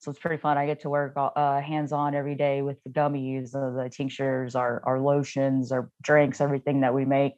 so 0.00 0.10
it's 0.10 0.20
pretty 0.20 0.36
fun. 0.36 0.56
I 0.56 0.66
get 0.66 0.80
to 0.82 0.90
work 0.90 1.14
uh, 1.16 1.60
hands 1.60 1.92
on 1.92 2.14
every 2.14 2.36
day 2.36 2.62
with 2.62 2.82
the 2.84 2.90
gummies, 2.90 3.54
uh, 3.54 3.82
the 3.82 3.90
tinctures, 3.90 4.54
our, 4.54 4.80
our 4.84 5.00
lotions, 5.00 5.72
our 5.72 5.90
drinks, 6.02 6.40
everything 6.40 6.80
that 6.82 6.94
we 6.94 7.04
make. 7.04 7.34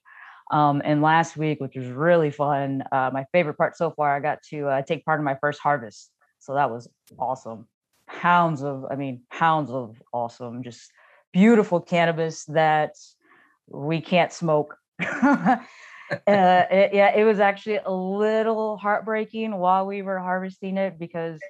Um, 0.50 0.82
and 0.84 1.00
last 1.00 1.36
week, 1.36 1.60
which 1.60 1.76
was 1.76 1.86
really 1.86 2.30
fun, 2.30 2.82
uh, 2.92 3.10
my 3.12 3.24
favorite 3.32 3.56
part 3.56 3.76
so 3.76 3.92
far, 3.92 4.14
I 4.14 4.20
got 4.20 4.42
to 4.50 4.66
uh, 4.66 4.82
take 4.82 5.04
part 5.04 5.20
in 5.20 5.24
my 5.24 5.36
first 5.40 5.60
harvest. 5.60 6.10
So 6.38 6.54
that 6.54 6.70
was 6.70 6.88
awesome. 7.18 7.66
Pounds 8.06 8.62
of, 8.62 8.84
I 8.90 8.96
mean, 8.96 9.22
pounds 9.30 9.70
of 9.70 9.96
awesome, 10.12 10.62
just 10.62 10.90
beautiful 11.32 11.80
cannabis 11.80 12.44
that 12.46 12.96
we 13.68 14.00
can't 14.00 14.32
smoke. 14.32 14.76
uh, 15.00 15.56
it, 16.26 16.94
yeah, 16.94 17.14
it 17.14 17.24
was 17.24 17.40
actually 17.40 17.78
a 17.84 17.92
little 17.92 18.76
heartbreaking 18.76 19.56
while 19.56 19.86
we 19.86 20.02
were 20.02 20.18
harvesting 20.18 20.76
it 20.76 20.98
because 20.98 21.40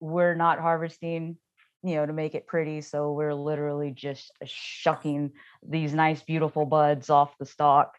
we're 0.00 0.34
not 0.34 0.58
harvesting 0.60 1.36
you 1.82 1.94
know 1.94 2.06
to 2.06 2.12
make 2.12 2.34
it 2.34 2.46
pretty 2.46 2.80
so 2.80 3.12
we're 3.12 3.34
literally 3.34 3.90
just 3.90 4.32
shucking 4.44 5.32
these 5.66 5.94
nice 5.94 6.22
beautiful 6.22 6.66
buds 6.66 7.10
off 7.10 7.36
the 7.38 7.46
stalk 7.46 7.96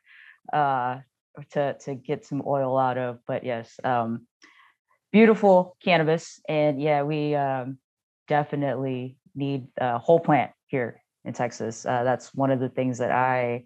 uh 0.53 0.97
to 1.51 1.73
to 1.79 1.95
get 1.95 2.25
some 2.25 2.43
oil 2.45 2.77
out 2.77 2.97
of 2.97 3.19
but 3.25 3.43
yes 3.43 3.79
um 3.83 4.25
beautiful 5.11 5.77
cannabis 5.83 6.41
and 6.49 6.81
yeah 6.81 7.03
we 7.03 7.35
um 7.35 7.77
definitely 8.27 9.17
need 9.35 9.67
a 9.77 9.97
whole 9.97 10.19
plant 10.19 10.51
here 10.67 11.01
in 11.25 11.33
texas. 11.33 11.85
Uh, 11.85 12.03
that's 12.03 12.33
one 12.33 12.51
of 12.51 12.59
the 12.59 12.69
things 12.69 12.97
that 12.97 13.11
i 13.11 13.63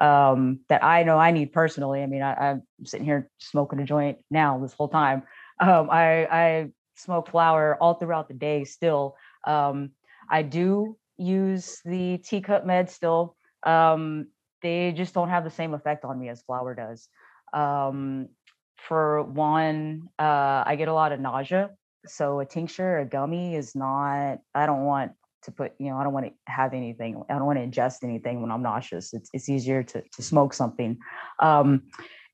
um 0.00 0.60
that 0.68 0.82
i 0.82 1.02
know 1.02 1.18
i 1.18 1.30
need 1.30 1.52
personally 1.52 2.02
i 2.02 2.06
mean 2.06 2.22
I, 2.22 2.34
i'm 2.50 2.62
sitting 2.84 3.04
here 3.04 3.30
smoking 3.38 3.78
a 3.80 3.84
joint 3.84 4.18
now 4.30 4.58
this 4.58 4.72
whole 4.72 4.88
time 4.88 5.22
um 5.60 5.90
i 5.90 6.26
i 6.26 6.68
smoke 6.96 7.30
flower 7.30 7.76
all 7.80 7.94
throughout 7.94 8.28
the 8.28 8.34
day 8.34 8.64
still. 8.64 9.16
Um, 9.46 9.90
I 10.28 10.42
do 10.42 10.96
use 11.16 11.80
the 11.84 12.18
TCUP 12.18 12.64
med 12.64 12.90
still. 12.90 13.36
Um, 13.64 14.28
they 14.62 14.92
just 14.92 15.14
don't 15.14 15.28
have 15.28 15.44
the 15.44 15.50
same 15.50 15.74
effect 15.74 16.04
on 16.04 16.18
me 16.18 16.28
as 16.28 16.42
flower 16.42 16.74
does. 16.74 17.08
Um, 17.52 18.28
for 18.76 19.22
one, 19.22 20.08
uh, 20.18 20.64
I 20.66 20.76
get 20.76 20.88
a 20.88 20.94
lot 20.94 21.12
of 21.12 21.20
nausea. 21.20 21.70
So 22.06 22.40
a 22.40 22.46
tincture, 22.46 22.98
a 22.98 23.04
gummy 23.04 23.54
is 23.54 23.74
not, 23.76 24.38
I 24.54 24.66
don't 24.66 24.84
want 24.84 25.12
to 25.44 25.52
put, 25.52 25.72
you 25.78 25.90
know, 25.90 25.96
I 25.96 26.04
don't 26.04 26.12
want 26.12 26.26
to 26.26 26.32
have 26.46 26.74
anything. 26.74 27.22
I 27.28 27.34
don't 27.34 27.46
want 27.46 27.58
to 27.58 27.66
ingest 27.66 28.02
anything 28.02 28.42
when 28.42 28.50
I'm 28.50 28.62
nauseous. 28.62 29.12
It's, 29.12 29.30
it's 29.32 29.48
easier 29.48 29.82
to, 29.82 30.02
to 30.02 30.22
smoke 30.22 30.54
something. 30.54 30.98
Um, 31.40 31.82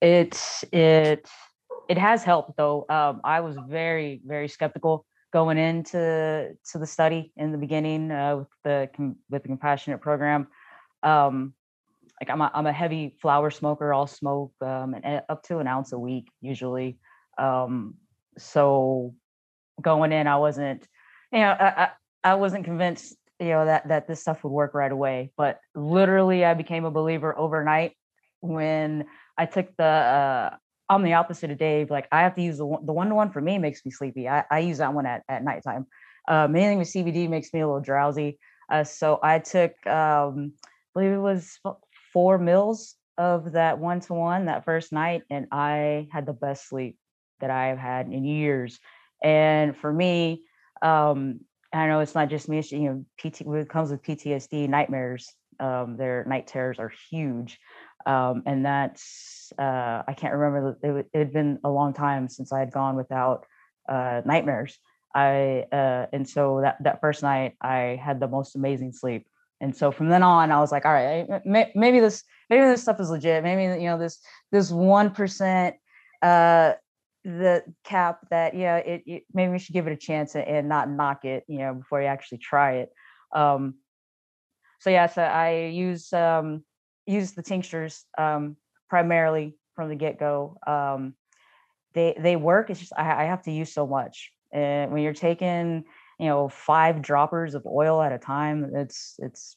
it, 0.00 0.40
it, 0.72 1.28
it 1.88 1.98
has 1.98 2.22
helped 2.22 2.56
though. 2.56 2.86
Um, 2.88 3.20
I 3.24 3.40
was 3.40 3.56
very, 3.68 4.20
very 4.24 4.48
skeptical 4.48 5.06
going 5.32 5.59
into 5.59 6.56
to 6.72 6.78
the 6.78 6.86
study 6.86 7.32
in 7.36 7.52
the 7.52 7.59
beginning 7.59 8.11
uh, 8.11 8.36
with 8.36 8.48
the 8.64 8.88
with 9.30 9.42
the 9.42 9.48
compassionate 9.48 10.00
program. 10.00 10.48
Um, 11.02 11.54
like 12.20 12.30
I'm 12.30 12.40
a, 12.40 12.50
I'm 12.52 12.66
a 12.66 12.72
heavy 12.72 13.16
flower 13.20 13.50
smoker. 13.50 13.92
I'll 13.94 14.06
smoke 14.06 14.52
um, 14.61 14.94
an, 14.94 15.22
up 15.28 15.42
to 15.44 15.59
an 15.59 15.66
ounce 15.66 15.92
a 15.92 15.98
week 15.98 16.30
usually. 16.40 16.98
Um, 17.38 17.94
so 18.36 19.14
going 19.80 20.12
in, 20.12 20.26
I 20.26 20.36
wasn't, 20.36 20.86
you 21.32 21.40
know, 21.40 21.50
I, 21.50 21.90
I, 22.25 22.35
wasn't 22.35 22.64
convinced, 22.64 23.16
you 23.41 23.49
know, 23.49 23.64
that 23.64 23.89
that 23.89 24.09
this 24.09 24.21
stuff 24.21 24.45
would 24.45 24.51
work 24.51 24.75
right 24.75 24.91
away. 24.91 25.33
But 25.37 25.61
literally, 25.75 26.45
I 26.45 26.55
became 26.55 26.85
a 26.85 26.91
believer 26.91 27.37
overnight 27.39 27.93
when 28.41 29.07
I 29.37 29.47
took 29.47 29.77
the 29.77 29.85
uh, 29.85 30.57
I'm 30.89 31.03
the 31.03 31.14
opposite 31.14 31.51
of 31.51 31.59
Dave. 31.59 31.91
Like 31.91 32.09
I 32.12 32.23
have 32.23 32.35
to 32.37 32.43
use 32.43 32.59
the 32.59 32.66
one, 32.66 32.87
the 32.87 32.93
one 32.93 33.09
to 33.09 33.14
one 33.14 33.31
for 33.31 33.41
me 33.41 33.59
makes 33.59 33.85
me 33.85 33.91
sleepy. 33.91 34.29
I, 34.29 34.45
I 34.51 34.61
use 34.61 34.79
that 34.79 34.95
one 34.95 35.07
at, 35.07 35.23
at 35.29 35.45
nighttime. 35.45 35.87
Uh, 36.27 36.47
mainly 36.49 36.77
with 36.77 36.89
CBD 36.89 37.29
makes 37.29 37.53
me 37.53 37.61
a 37.61 37.66
little 37.66 37.81
drowsy. 37.81 38.39
Uh, 38.71 38.85
so 38.85 39.19
I 39.23 39.39
took, 39.39 39.73
um, 39.87 40.53
I 40.62 40.71
believe 40.95 41.12
it 41.12 41.19
was 41.19 41.59
four 42.12 42.39
mils 42.39 42.97
of 43.16 43.53
that 43.53 43.79
one 43.79 44.01
to 44.01 44.14
one 44.14 44.47
that 44.47 44.64
first 44.64 44.93
night, 44.93 45.23
and 45.31 45.47
I 45.51 46.09
had 46.12 46.27
the 46.27 46.33
best 46.33 46.69
sleep 46.69 46.97
that 47.41 47.51
I 47.51 47.69
have 47.69 47.79
had 47.79 48.07
in 48.09 48.25
years. 48.25 48.79
And 49.23 49.77
for 49.77 49.93
me, 49.93 50.43
um, 50.83 51.41
I 51.73 51.87
know 51.87 52.01
it's 52.01 52.14
not 52.14 52.31
just 52.31 52.49
me. 52.49 52.59
It's, 52.59 52.73
you 52.73 52.81
know, 52.81 53.05
PT 53.19 53.43
when 53.43 53.61
it 53.61 53.69
comes 53.69 53.91
with 53.91 54.03
PTSD 54.03 54.69
nightmares. 54.69 55.33
Um, 55.61 55.97
their 55.97 56.25
night 56.25 56.47
terrors 56.47 56.79
are 56.79 56.93
huge, 57.11 57.59
um, 58.07 58.45
and 58.47 58.64
that's 58.64 59.53
uh, 59.59 60.03
I 60.07 60.14
can't 60.16 60.35
remember. 60.35 60.79
It, 60.83 61.07
it 61.12 61.19
had 61.19 61.33
been 61.33 61.59
a 61.64 61.69
long 61.69 61.93
time 61.93 62.29
since 62.29 62.53
I 62.53 62.61
had 62.61 62.73
gone 62.73 62.95
without 62.95 63.45
uh, 63.89 64.23
nightmares. 64.25 64.79
I 65.14 65.66
uh, 65.73 66.07
and 66.12 66.29
so 66.29 66.61
that 66.62 66.77
that 66.85 67.01
first 67.01 67.23
night 67.23 67.55
I 67.61 68.01
had 68.03 68.21
the 68.21 68.29
most 68.29 68.55
amazing 68.55 68.93
sleep. 68.93 69.27
And 69.61 69.77
so 69.77 69.91
from 69.91 70.09
then 70.09 70.23
on, 70.23 70.53
I 70.53 70.61
was 70.61 70.71
like, 70.71 70.85
all 70.85 70.93
right, 70.93 71.27
maybe 71.45 71.99
this 71.99 72.23
maybe 72.49 72.64
this 72.64 72.83
stuff 72.83 73.01
is 73.01 73.11
legit. 73.11 73.43
Maybe 73.43 73.83
you 73.83 73.89
know 73.89 73.99
this 73.99 74.21
this 74.53 74.71
one 74.71 75.11
percent 75.11 75.77
uh 76.23 76.75
the 77.25 77.62
cap 77.85 78.21
that 78.31 78.55
yeah 78.55 78.77
it, 78.77 79.03
it 79.07 79.23
maybe 79.35 79.53
we 79.53 79.59
should 79.59 79.73
give 79.73 79.87
it 79.87 79.93
a 79.93 79.97
chance 79.97 80.35
and, 80.37 80.69
not 80.69 80.89
knock 80.89 81.25
it 81.25 81.45
you 81.49 81.59
know 81.59 81.75
before 81.75 82.01
you 82.01 82.07
actually 82.07 82.39
try 82.39 82.77
it. 82.77 82.91
Um 83.35 83.75
so 84.81 84.91
yeah 84.91 85.07
so 85.07 85.23
i 85.23 85.66
use 85.73 86.12
um 86.12 86.62
use 87.07 87.33
the 87.33 87.43
tinctures 87.43 88.05
um 88.16 88.57
primarily 88.89 89.57
from 89.75 89.89
the 89.89 89.97
get-go. 89.97 90.57
Um 90.66 91.14
they 91.95 92.16
they 92.19 92.37
work 92.37 92.71
it's 92.71 92.81
just 92.81 92.93
i, 92.97 93.23
I 93.23 93.27
have 93.27 93.43
to 93.43 93.51
use 93.53 93.73
so 93.73 93.87
much. 93.87 94.33
And 94.53 94.93
when 94.93 95.03
you're 95.03 95.12
taking 95.12 95.85
you 96.19 96.27
know 96.27 96.49
five 96.49 97.03
droppers 97.03 97.55
of 97.55 97.66
oil 97.66 98.01
at 98.01 98.12
a 98.12 98.19
time 98.19 98.73
it's 98.75 99.16
it's 99.19 99.57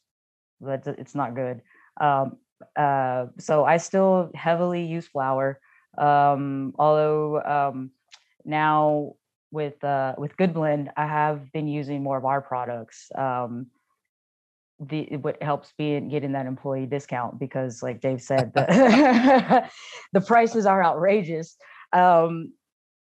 it's 0.62 1.16
not 1.16 1.36
good. 1.36 1.62
Um 1.99 2.38
uh 2.76 3.26
so 3.39 3.66
i 3.66 3.78
still 3.78 4.30
heavily 4.36 4.86
use 4.86 5.07
flower 5.07 5.59
um 5.97 6.73
although 6.77 7.41
um 7.43 7.91
now 8.45 9.13
with 9.51 9.83
uh 9.83 10.15
with 10.17 10.35
good 10.37 10.53
blend 10.53 10.89
i 10.95 11.05
have 11.05 11.51
been 11.51 11.67
using 11.67 12.01
more 12.01 12.17
of 12.17 12.25
our 12.25 12.41
products 12.41 13.11
um 13.15 13.67
the 14.79 15.05
what 15.17 15.41
helps 15.43 15.73
being 15.77 16.09
getting 16.09 16.31
that 16.31 16.45
employee 16.45 16.85
discount 16.85 17.37
because 17.39 17.83
like 17.83 18.01
dave 18.01 18.21
said 18.21 18.53
the, 18.53 19.69
the 20.13 20.21
prices 20.21 20.65
are 20.65 20.83
outrageous. 20.83 21.55
Um 21.93 22.53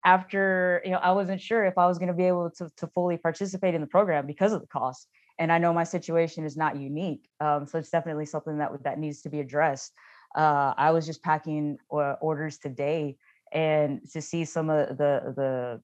after 0.04 0.80
you 0.84 0.90
know 0.90 0.98
i 0.98 1.12
wasn't 1.12 1.40
sure 1.40 1.64
if 1.64 1.76
i 1.76 1.86
was 1.86 1.98
going 1.98 2.08
to 2.08 2.14
be 2.14 2.24
able 2.24 2.50
to, 2.50 2.68
to 2.76 2.86
fully 2.88 3.16
participate 3.16 3.74
in 3.74 3.80
the 3.80 3.86
program 3.86 4.26
because 4.26 4.52
of 4.52 4.60
the 4.60 4.66
cost 4.66 5.08
and 5.38 5.52
i 5.52 5.58
know 5.58 5.72
my 5.72 5.84
situation 5.84 6.44
is 6.44 6.56
not 6.56 6.76
unique 6.76 7.28
um, 7.40 7.66
so 7.66 7.78
it's 7.78 7.90
definitely 7.90 8.26
something 8.26 8.58
that 8.58 8.70
that 8.82 8.98
needs 8.98 9.20
to 9.22 9.28
be 9.28 9.40
addressed 9.40 9.92
uh, 10.34 10.74
I 10.76 10.90
was 10.92 11.06
just 11.06 11.22
packing 11.22 11.78
orders 11.88 12.58
today, 12.58 13.16
and 13.52 14.00
to 14.12 14.22
see 14.22 14.44
some 14.44 14.70
of 14.70 14.96
the 14.96 15.34
the 15.36 15.80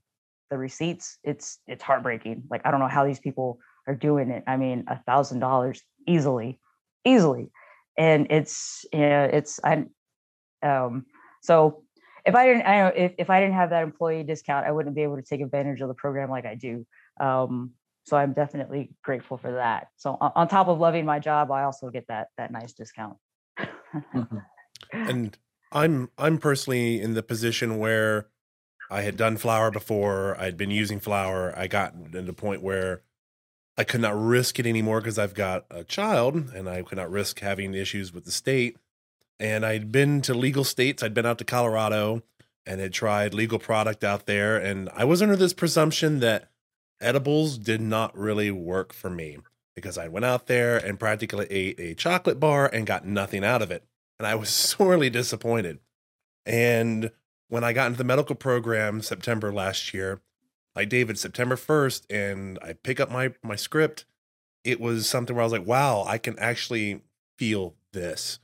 the 0.51 0.59
receipts, 0.59 1.19
it's 1.25 1.59
it's 1.67 1.83
heartbreaking. 1.83 2.45
Like 2.51 2.63
I 2.65 2.71
don't 2.71 2.81
know 2.81 2.89
how 2.89 3.05
these 3.05 3.21
people 3.21 3.59
are 3.87 3.95
doing 3.95 4.31
it. 4.31 4.45
I 4.47 4.57
mean, 4.57 4.85
a 4.89 4.99
thousand 4.99 5.41
dollars 5.41 5.83
easily, 6.07 6.61
easily, 7.05 7.51
and 7.99 8.27
it's 8.31 8.85
yeah, 8.93 9.25
it's 9.25 9.61
I 9.65 9.85
um 10.63 11.07
so 11.43 11.83
if 12.25 12.35
I 12.35 12.47
didn't 12.47 12.67
I 12.67 12.79
know 12.81 12.93
if, 12.95 13.13
if 13.19 13.31
I 13.31 13.41
didn't 13.41 13.55
have 13.55 13.71
that 13.71 13.83
employee 13.83 14.23
discount, 14.23 14.67
I 14.67 14.73
wouldn't 14.73 14.95
be 14.95 15.03
able 15.03 15.17
to 15.17 15.23
take 15.23 15.41
advantage 15.41 15.81
of 15.81 15.89
the 15.89 15.95
program 15.95 16.31
like 16.31 16.47
I 16.47 16.55
do. 16.55 16.87
Um, 17.21 17.73
so 18.05 18.17
I'm 18.17 18.33
definitely 18.33 18.91
grateful 19.03 19.37
for 19.37 19.53
that. 19.53 19.89
So 19.97 20.17
on 20.21 20.47
top 20.47 20.69
of 20.69 20.79
loving 20.79 21.05
my 21.05 21.19
job, 21.19 21.51
I 21.51 21.65
also 21.65 21.91
get 21.91 22.07
that 22.09 22.29
that 22.39 22.53
nice 22.53 22.73
discount. 22.73 23.17
Mm-hmm. 24.15 24.39
and 24.93 25.39
I'm 25.73 26.11
I'm 26.17 26.39
personally 26.39 27.01
in 27.01 27.15
the 27.15 27.23
position 27.23 27.79
where 27.79 28.29
I 28.91 29.03
had 29.03 29.17
done 29.17 29.37
flower 29.37 29.71
before. 29.71 30.39
I'd 30.39 30.57
been 30.57 30.71
using 30.71 31.01
flower. 31.01 31.53
I 31.57 31.67
got 31.67 32.13
to 32.13 32.23
the 32.23 32.33
point 32.33 32.63
where 32.63 33.03
I 33.77 33.85
could 33.85 34.01
not 34.01 34.19
risk 34.19 34.59
it 34.59 34.67
anymore 34.67 35.01
because 35.01 35.19
I've 35.19 35.35
got 35.35 35.67
a 35.71 35.85
child 35.85 36.37
and 36.55 36.69
I 36.69 36.83
could 36.83 36.99
not 36.99 37.11
risk 37.11 37.41
having 37.41 37.75
issues 37.75 38.13
with 38.13 38.25
the 38.25 38.31
state. 38.31 38.77
And 39.39 39.67
I'd 39.67 39.93
been 39.93 40.23
to 40.23 40.35
legal 40.35 40.65
states. 40.65 41.03
I'd 41.03 41.15
been 41.15 41.27
out 41.27 41.39
to 41.39 41.45
Colorado 41.45 42.23
and 42.65 42.81
had 42.81 42.93
tried 42.93 43.35
legal 43.35 43.59
product 43.59 44.03
out 44.03 44.27
there. 44.27 44.57
And 44.57 44.89
I 44.95 45.05
was 45.05 45.21
under 45.21 45.37
this 45.37 45.53
presumption 45.53 46.21
that 46.21 46.51
edibles 47.01 47.59
did 47.59 47.81
not 47.81 48.17
really 48.17 48.51
work 48.51 48.95
for 48.95 49.11
me 49.11 49.39
because 49.77 49.99
I 49.99 50.09
went 50.09 50.25
out 50.25 50.47
there 50.47 50.79
and 50.79 50.99
practically 50.99 51.47
ate 51.51 51.79
a 51.79 51.95
chocolate 51.95 52.41
bar 52.41 52.69
and 52.73 52.87
got 52.87 53.07
nothing 53.07 53.45
out 53.45 53.63
of 53.63 53.71
it. 53.71 53.85
And 54.19 54.27
I 54.27 54.35
was 54.35 54.49
sorely 54.51 55.11
disappointed. 55.11 55.79
And 56.45 57.13
when 57.49 57.63
I 57.63 57.73
got 57.73 57.87
into 57.87 57.99
the 57.99 58.05
medical 58.05 58.35
program 58.35 59.03
September 59.03 59.53
last 59.53 59.95
year, 59.95 60.21
like 60.75 60.89
David, 60.89 61.19
September 61.19 61.57
1st, 61.57 62.07
and 62.11 62.59
I 62.63 62.73
pick 62.73 62.99
up 62.99 63.11
my 63.11 63.35
my 63.43 63.57
script, 63.57 64.05
it 64.65 64.81
was 64.81 65.09
something 65.09 65.37
where 65.37 65.43
I 65.43 65.47
was 65.47 65.53
like, 65.53 65.67
wow, 65.67 66.05
I 66.07 66.19
can 66.19 66.39
actually 66.39 67.03
feel 67.39 67.75
this. 67.93 68.41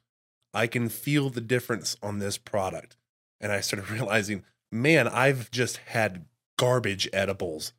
I 0.55 0.67
can 0.67 0.89
feel 0.89 1.31
the 1.31 1.41
difference 1.41 1.97
on 2.03 2.19
this 2.19 2.39
product. 2.39 2.97
And 3.41 3.51
I 3.51 3.61
started 3.61 3.91
realizing, 3.91 4.45
man, 4.71 5.09
I've 5.09 5.51
just 5.51 5.79
had 5.79 6.27
garbage 6.59 7.09
edibles 7.13 7.73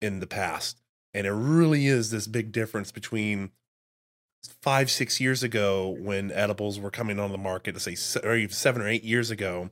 in 0.00 0.20
the 0.20 0.26
past. 0.26 0.80
And 1.12 1.26
it 1.26 1.32
really 1.32 1.86
is 1.86 2.10
this 2.10 2.26
big 2.26 2.52
difference 2.52 2.92
between 2.92 3.50
five, 4.62 4.90
six 4.90 5.20
years 5.20 5.42
ago 5.42 5.88
when 5.98 6.30
edibles 6.32 6.78
were 6.78 6.90
coming 6.90 7.18
on 7.18 7.32
the 7.32 7.38
market, 7.38 7.74
to 7.74 7.80
say, 7.80 7.96
or 8.22 8.36
even 8.36 8.54
seven 8.54 8.82
or 8.82 8.88
eight 8.88 9.04
years 9.04 9.30
ago, 9.30 9.70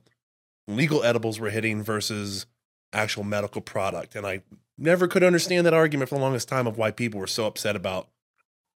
legal 0.67 1.03
edibles 1.03 1.39
were 1.39 1.49
hitting 1.49 1.81
versus 1.81 2.45
actual 2.93 3.23
medical 3.23 3.61
product. 3.61 4.15
And 4.15 4.25
I 4.25 4.41
never 4.77 5.07
could 5.07 5.23
understand 5.23 5.65
that 5.65 5.73
argument 5.73 6.09
for 6.09 6.15
the 6.15 6.21
longest 6.21 6.47
time 6.47 6.67
of 6.67 6.77
why 6.77 6.91
people 6.91 7.19
were 7.19 7.27
so 7.27 7.45
upset 7.45 7.75
about 7.75 8.09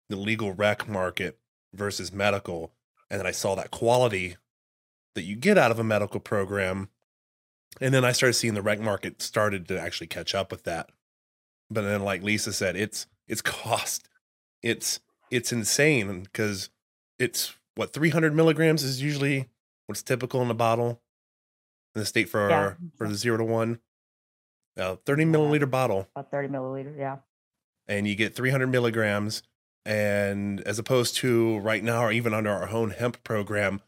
the 0.08 0.16
legal 0.16 0.52
rec 0.52 0.88
market 0.88 1.38
versus 1.74 2.12
medical. 2.12 2.72
And 3.10 3.20
then 3.20 3.26
I 3.26 3.30
saw 3.30 3.54
that 3.54 3.70
quality 3.70 4.36
that 5.14 5.24
you 5.24 5.36
get 5.36 5.58
out 5.58 5.70
of 5.70 5.78
a 5.78 5.84
medical 5.84 6.20
program. 6.20 6.88
And 7.80 7.92
then 7.92 8.04
I 8.04 8.12
started 8.12 8.34
seeing 8.34 8.54
the 8.54 8.62
rec 8.62 8.80
market 8.80 9.22
started 9.22 9.68
to 9.68 9.80
actually 9.80 10.06
catch 10.06 10.34
up 10.34 10.50
with 10.50 10.64
that. 10.64 10.90
But 11.72 11.82
then, 11.82 12.02
like 12.02 12.22
Lisa 12.22 12.52
said, 12.52 12.76
it's 12.76 13.06
it's 13.28 13.42
cost. 13.42 14.08
It's 14.62 15.00
it's 15.30 15.52
insane 15.52 16.22
because 16.22 16.70
it's 17.18 17.54
what 17.74 17.92
300 17.92 18.34
milligrams 18.34 18.82
is 18.82 19.00
usually 19.02 19.48
what's 19.86 20.02
typical 20.02 20.42
in 20.42 20.50
a 20.50 20.54
bottle 20.54 21.00
in 21.94 22.00
the 22.00 22.06
state 22.06 22.28
for 22.28 22.48
Yeah. 22.50 22.56
our, 22.56 22.78
for 22.96 23.08
the 23.08 23.14
zero 23.14 23.38
to 23.38 23.44
one. 23.44 23.80
Uh, 24.76 24.96
30 25.04 25.24
milliliter 25.26 25.70
bottle, 25.70 26.08
About 26.16 26.30
30 26.30 26.48
milliliter, 26.48 26.96
yeah. 26.98 27.18
and 27.86 28.08
you 28.08 28.14
get 28.14 28.34
300 28.34 28.66
milligrams. 28.68 29.42
And 29.84 30.60
as 30.62 30.78
opposed 30.78 31.16
to 31.16 31.58
right 31.58 31.82
now, 31.84 32.04
or 32.04 32.12
even 32.12 32.32
under 32.32 32.50
our 32.50 32.68
own 32.70 32.90
hemp 32.90 33.22
program, 33.24 33.82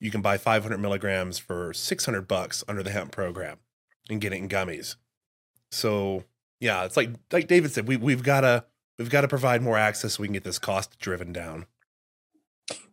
you 0.00 0.10
can 0.10 0.22
buy 0.22 0.38
500 0.38 0.78
milligrams 0.78 1.38
for 1.38 1.72
600 1.74 2.26
bucks 2.28 2.64
under 2.66 2.82
the 2.82 2.90
hemp 2.90 3.12
program 3.12 3.58
and 4.08 4.20
get 4.22 4.32
it 4.32 4.36
in 4.36 4.48
gummies. 4.48 4.96
So 5.70 6.24
yeah, 6.62 6.84
it's 6.84 6.96
like 6.96 7.10
like 7.32 7.48
David 7.48 7.72
said, 7.72 7.88
we 7.88 7.96
we've 7.96 8.22
gotta 8.22 8.64
we've 8.96 9.10
got 9.10 9.22
to 9.22 9.28
provide 9.28 9.62
more 9.62 9.76
access 9.76 10.14
so 10.14 10.20
we 10.20 10.28
can 10.28 10.34
get 10.34 10.44
this 10.44 10.60
cost 10.60 10.96
driven 11.00 11.32
down. 11.32 11.66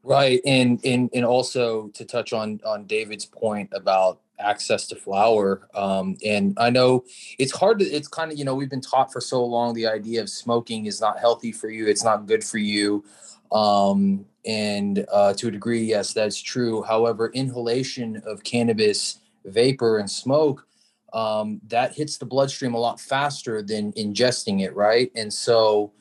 Right, 0.02 0.42
and 0.44 0.84
and 0.84 1.08
and 1.14 1.24
also 1.24 1.90
to 1.90 2.04
touch 2.04 2.34
on 2.34 2.60
on 2.66 2.88
David's 2.88 3.28
point 3.28 3.70
about 3.72 4.22
access 4.40 4.88
to 4.88 4.96
flower, 4.96 5.68
um, 5.76 6.18
and 6.26 6.58
I 6.58 6.72
know 6.72 7.04
it's 7.38 7.52
hard 7.52 7.78
to. 7.80 7.86
It's 7.86 8.08
kind 8.08 8.32
of 8.32 8.40
you 8.40 8.44
know 8.44 8.56
we've 8.56 8.72
been 8.72 8.82
taught 8.82 9.14
for 9.14 9.22
so 9.22 9.46
long 9.46 9.76
the 9.76 9.86
idea 9.86 10.20
of 10.20 10.32
smoking 10.32 10.88
is 10.88 11.00
not 11.00 11.20
healthy 11.20 11.52
for 11.52 11.70
you. 11.70 11.86
It's 11.86 12.04
not 12.04 12.26
good 12.26 12.44
for 12.44 12.58
you, 12.58 13.06
um, 13.52 14.26
and 14.48 15.06
uh, 15.14 15.34
to 15.34 15.50
a 15.50 15.52
degree, 15.52 15.84
yes, 15.84 16.12
that's 16.12 16.42
true. 16.42 16.82
However, 16.82 17.28
inhalation 17.36 18.24
of 18.26 18.44
cannabis 18.44 19.20
vapor 19.46 20.00
and 20.00 20.10
smoke 20.10 20.66
um, 21.14 21.62
that 21.68 21.94
hits 21.94 22.18
the 22.18 22.26
bloodstream 22.26 22.74
a 22.74 22.80
lot 22.80 23.00
faster 23.00 23.62
than 23.62 23.94
ingesting 23.94 24.62
it, 24.62 24.76
right? 24.76 25.12
And 25.16 25.34
so. 25.34 25.92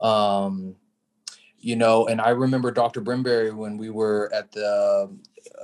Um, 0.00 0.76
you 1.60 1.74
know, 1.74 2.06
and 2.06 2.20
I 2.20 2.30
remember 2.30 2.70
Dr. 2.70 3.00
Brimberry 3.00 3.52
when 3.52 3.78
we 3.78 3.90
were 3.90 4.32
at 4.32 4.52
the 4.52 5.10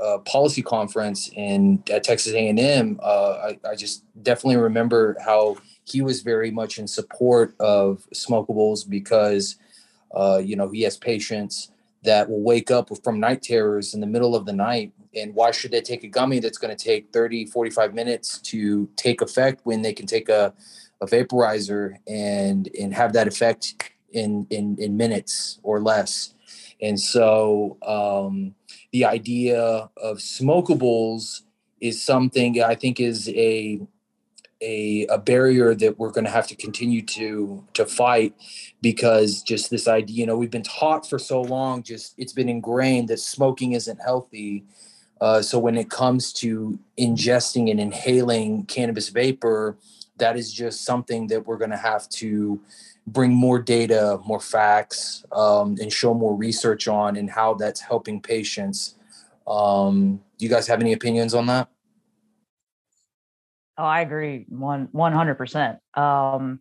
uh, 0.02 0.18
policy 0.18 0.62
conference 0.62 1.30
in 1.34 1.82
at 1.90 2.04
Texas 2.04 2.32
A&M. 2.32 2.98
Uh, 3.02 3.32
I, 3.32 3.58
I 3.70 3.76
just 3.76 4.04
definitely 4.22 4.56
remember 4.56 5.16
how 5.24 5.56
he 5.84 6.02
was 6.02 6.22
very 6.22 6.50
much 6.50 6.78
in 6.78 6.88
support 6.88 7.54
of 7.60 8.06
smokables 8.14 8.88
because, 8.88 9.56
uh, 10.14 10.40
you 10.44 10.56
know, 10.56 10.68
he 10.68 10.82
has 10.82 10.96
patients 10.96 11.70
that 12.04 12.28
will 12.28 12.42
wake 12.42 12.70
up 12.70 12.90
from 13.02 13.20
night 13.20 13.42
terrors 13.42 13.94
in 13.94 14.00
the 14.00 14.06
middle 14.06 14.36
of 14.36 14.46
the 14.46 14.52
night. 14.52 14.92
And 15.16 15.34
why 15.34 15.50
should 15.50 15.70
they 15.70 15.80
take 15.80 16.04
a 16.04 16.08
gummy 16.08 16.38
that's 16.38 16.58
going 16.58 16.74
to 16.74 16.84
take 16.84 17.12
30, 17.12 17.46
45 17.46 17.94
minutes 17.94 18.38
to 18.38 18.88
take 18.96 19.20
effect 19.20 19.60
when 19.64 19.82
they 19.82 19.92
can 19.92 20.06
take 20.06 20.28
a, 20.28 20.52
a 21.00 21.06
vaporizer 21.06 21.96
and, 22.06 22.68
and 22.78 22.94
have 22.94 23.12
that 23.14 23.26
effect 23.26 23.92
in 24.14 24.46
in 24.50 24.76
in 24.78 24.96
minutes 24.96 25.58
or 25.62 25.80
less 25.80 26.34
and 26.80 26.98
so 26.98 27.76
um 27.86 28.54
the 28.92 29.04
idea 29.04 29.90
of 29.96 30.18
smokables 30.18 31.42
is 31.80 32.02
something 32.02 32.62
i 32.62 32.74
think 32.74 33.00
is 33.00 33.28
a 33.30 33.80
a, 34.64 35.06
a 35.06 35.18
barrier 35.18 35.74
that 35.74 35.98
we're 35.98 36.10
going 36.10 36.24
to 36.24 36.30
have 36.30 36.46
to 36.46 36.56
continue 36.56 37.02
to 37.02 37.62
to 37.74 37.84
fight 37.84 38.34
because 38.80 39.42
just 39.42 39.70
this 39.70 39.86
idea 39.86 40.16
you 40.16 40.26
know 40.26 40.36
we've 40.36 40.50
been 40.50 40.62
taught 40.62 41.08
for 41.08 41.18
so 41.18 41.42
long 41.42 41.82
just 41.82 42.14
it's 42.16 42.32
been 42.32 42.48
ingrained 42.48 43.08
that 43.08 43.20
smoking 43.20 43.72
isn't 43.72 44.00
healthy. 44.00 44.64
Uh, 45.20 45.40
so 45.40 45.58
when 45.58 45.76
it 45.76 45.88
comes 45.90 46.32
to 46.32 46.78
ingesting 46.98 47.70
and 47.70 47.78
inhaling 47.78 48.64
cannabis 48.64 49.10
vapor 49.10 49.76
that 50.16 50.36
is 50.36 50.52
just 50.52 50.84
something 50.84 51.26
that 51.26 51.46
we're 51.46 51.58
going 51.58 51.70
to 51.70 51.76
have 51.76 52.08
to 52.08 52.60
bring 53.06 53.32
more 53.32 53.58
data 53.58 54.18
more 54.24 54.40
facts 54.40 55.24
um, 55.32 55.76
and 55.80 55.92
show 55.92 56.14
more 56.14 56.34
research 56.34 56.88
on 56.88 57.16
and 57.16 57.30
how 57.30 57.52
that's 57.54 57.80
helping 57.80 58.20
patients. 58.20 58.96
Um, 59.46 60.20
do 60.38 60.46
you 60.46 60.50
guys 60.50 60.66
have 60.68 60.80
any 60.80 60.94
opinions 60.94 61.34
on 61.34 61.46
that 61.46 61.68
Oh, 63.76 63.84
I 63.84 64.00
agree 64.02 64.46
one 64.48 64.88
one 64.92 65.12
hundred 65.12 65.34
percent. 65.34 65.78
Um, 65.94 66.60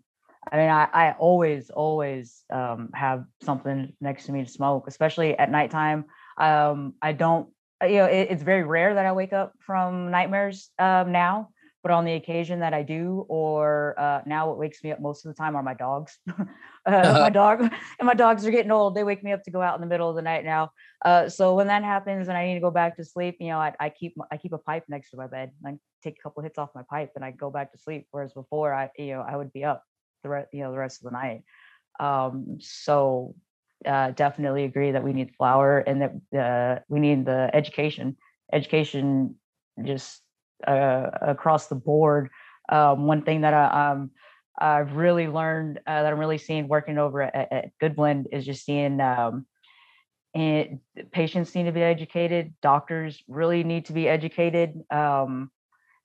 I 0.52 0.58
mean, 0.58 0.70
I, 0.70 0.88
I 0.92 1.12
always 1.20 1.70
always 1.70 2.44
um, 2.50 2.90
have 2.94 3.24
something 3.44 3.94
next 4.02 4.26
to 4.26 4.32
me 4.32 4.44
to 4.44 4.50
smoke, 4.50 4.86
especially 4.88 5.38
at 5.38 5.50
nighttime. 5.50 6.06
Um, 6.38 6.96
I 7.02 7.14
don't, 7.14 7.50
you 7.82 7.98
know, 7.98 8.06
it, 8.06 8.28
it's 8.32 8.44
very 8.44 8.64
rare 8.64 8.96
that 8.96 9.06
I 9.06 9.14
wake 9.14 9.32
up 9.32 9.54
from 9.60 10.12
nightmares 10.12 10.70
um, 10.80 11.12
now, 11.12 11.50
but 11.84 11.92
on 11.92 12.06
the 12.06 12.14
occasion 12.14 12.62
that 12.62 12.74
I 12.74 12.82
do, 12.82 13.26
or 13.28 13.94
uh, 14.00 14.22
now 14.26 14.48
what 14.48 14.58
wakes 14.58 14.82
me 14.84 14.94
up 14.94 15.02
most 15.02 15.26
of 15.26 15.36
the 15.36 15.36
time 15.36 15.58
are 15.58 15.62
my 15.62 15.74
dogs. 15.74 16.18
uh, 16.38 16.46
my 16.86 17.30
dog 17.30 17.60
and 17.60 17.72
my 18.02 18.14
dogs 18.14 18.46
are 18.46 18.52
getting 18.52 18.72
old. 18.72 18.96
They 18.96 19.04
wake 19.04 19.22
me 19.22 19.34
up 19.34 19.44
to 19.44 19.52
go 19.52 19.62
out 19.62 19.76
in 19.76 19.82
the 19.82 19.88
middle 19.88 20.10
of 20.10 20.16
the 20.16 20.22
night 20.22 20.46
now. 20.46 20.72
Uh, 21.04 21.28
so 21.28 21.56
when 21.56 21.68
that 21.68 21.84
happens 21.84 22.30
and 22.30 22.38
I 22.38 22.48
need 22.48 22.54
to 22.54 22.62
go 22.62 22.72
back 22.72 22.96
to 22.96 23.04
sleep, 23.04 23.36
you 23.42 23.50
know, 23.50 23.60
I, 23.60 23.74
I 23.82 23.90
keep 23.90 24.16
I 24.32 24.38
keep 24.38 24.54
a 24.54 24.58
pipe 24.58 24.86
next 24.88 25.12
to 25.12 25.18
my 25.18 25.28
bed. 25.28 25.52
I 25.66 25.76
take 26.02 26.18
a 26.20 26.22
couple 26.24 26.42
hits 26.42 26.58
off 26.58 26.70
my 26.74 26.84
pipe 26.90 27.12
and 27.16 27.26
I 27.26 27.32
go 27.32 27.52
back 27.52 27.74
to 27.74 27.78
sleep. 27.78 28.08
Whereas 28.12 28.32
before, 28.32 28.74
I 28.74 28.90
you 28.98 29.16
know 29.16 29.26
I 29.28 29.36
would 29.36 29.52
be 29.52 29.66
up 29.66 29.84
the 30.24 30.30
rest 30.30 30.48
you 30.54 30.62
know 30.62 30.72
the 30.72 30.78
rest 30.78 31.02
of 31.02 31.12
the 31.12 31.18
night. 31.18 31.44
Um, 32.00 32.60
so 32.62 33.36
uh, 33.86 34.12
definitely 34.12 34.64
agree 34.64 34.92
that 34.92 35.04
we 35.04 35.12
need 35.12 35.36
flower 35.38 35.80
and 35.80 36.02
that 36.02 36.40
uh, 36.40 36.80
we 36.88 37.02
need 37.02 37.26
the 37.26 37.50
education. 37.54 38.16
Education 38.54 39.36
just 39.84 40.22
uh, 40.68 41.10
across 41.22 41.68
the 41.68 41.76
board. 41.76 42.30
Um, 42.70 43.08
one 43.08 43.24
thing 43.24 43.42
that 43.42 43.54
I, 43.54 43.92
um, 43.92 44.12
I've 44.58 44.96
really 44.96 45.28
learned 45.28 45.80
uh, 45.86 46.04
that 46.04 46.14
I'm 46.14 46.20
really 46.20 46.38
seeing 46.38 46.68
working 46.68 46.98
over 46.98 47.22
at, 47.22 47.52
at 47.52 47.72
Good 47.80 47.96
Blend 47.96 48.28
is 48.32 48.46
just 48.46 48.66
seeing 48.66 49.02
um, 49.02 49.46
and 50.34 50.80
patients 51.12 51.54
need 51.54 51.66
to 51.66 51.72
be 51.72 51.84
educated. 51.84 52.54
Doctors 52.62 53.22
really 53.28 53.64
need 53.64 53.86
to 53.86 53.94
be 53.94 54.08
educated. 54.08 54.82
Um, 54.90 55.52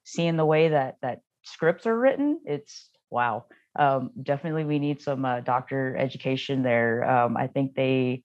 seeing 0.04 0.36
the 0.36 0.44
way 0.44 0.68
that 0.68 0.96
that 1.02 1.20
scripts 1.42 1.86
are 1.86 1.98
written, 1.98 2.40
it's 2.44 2.90
wow. 3.10 3.46
Um, 3.78 4.10
definitely, 4.20 4.64
we 4.64 4.78
need 4.78 5.00
some 5.00 5.24
uh, 5.24 5.40
doctor 5.40 5.96
education 5.96 6.62
there. 6.62 7.08
Um, 7.08 7.36
I 7.36 7.46
think 7.46 7.74
they 7.74 8.24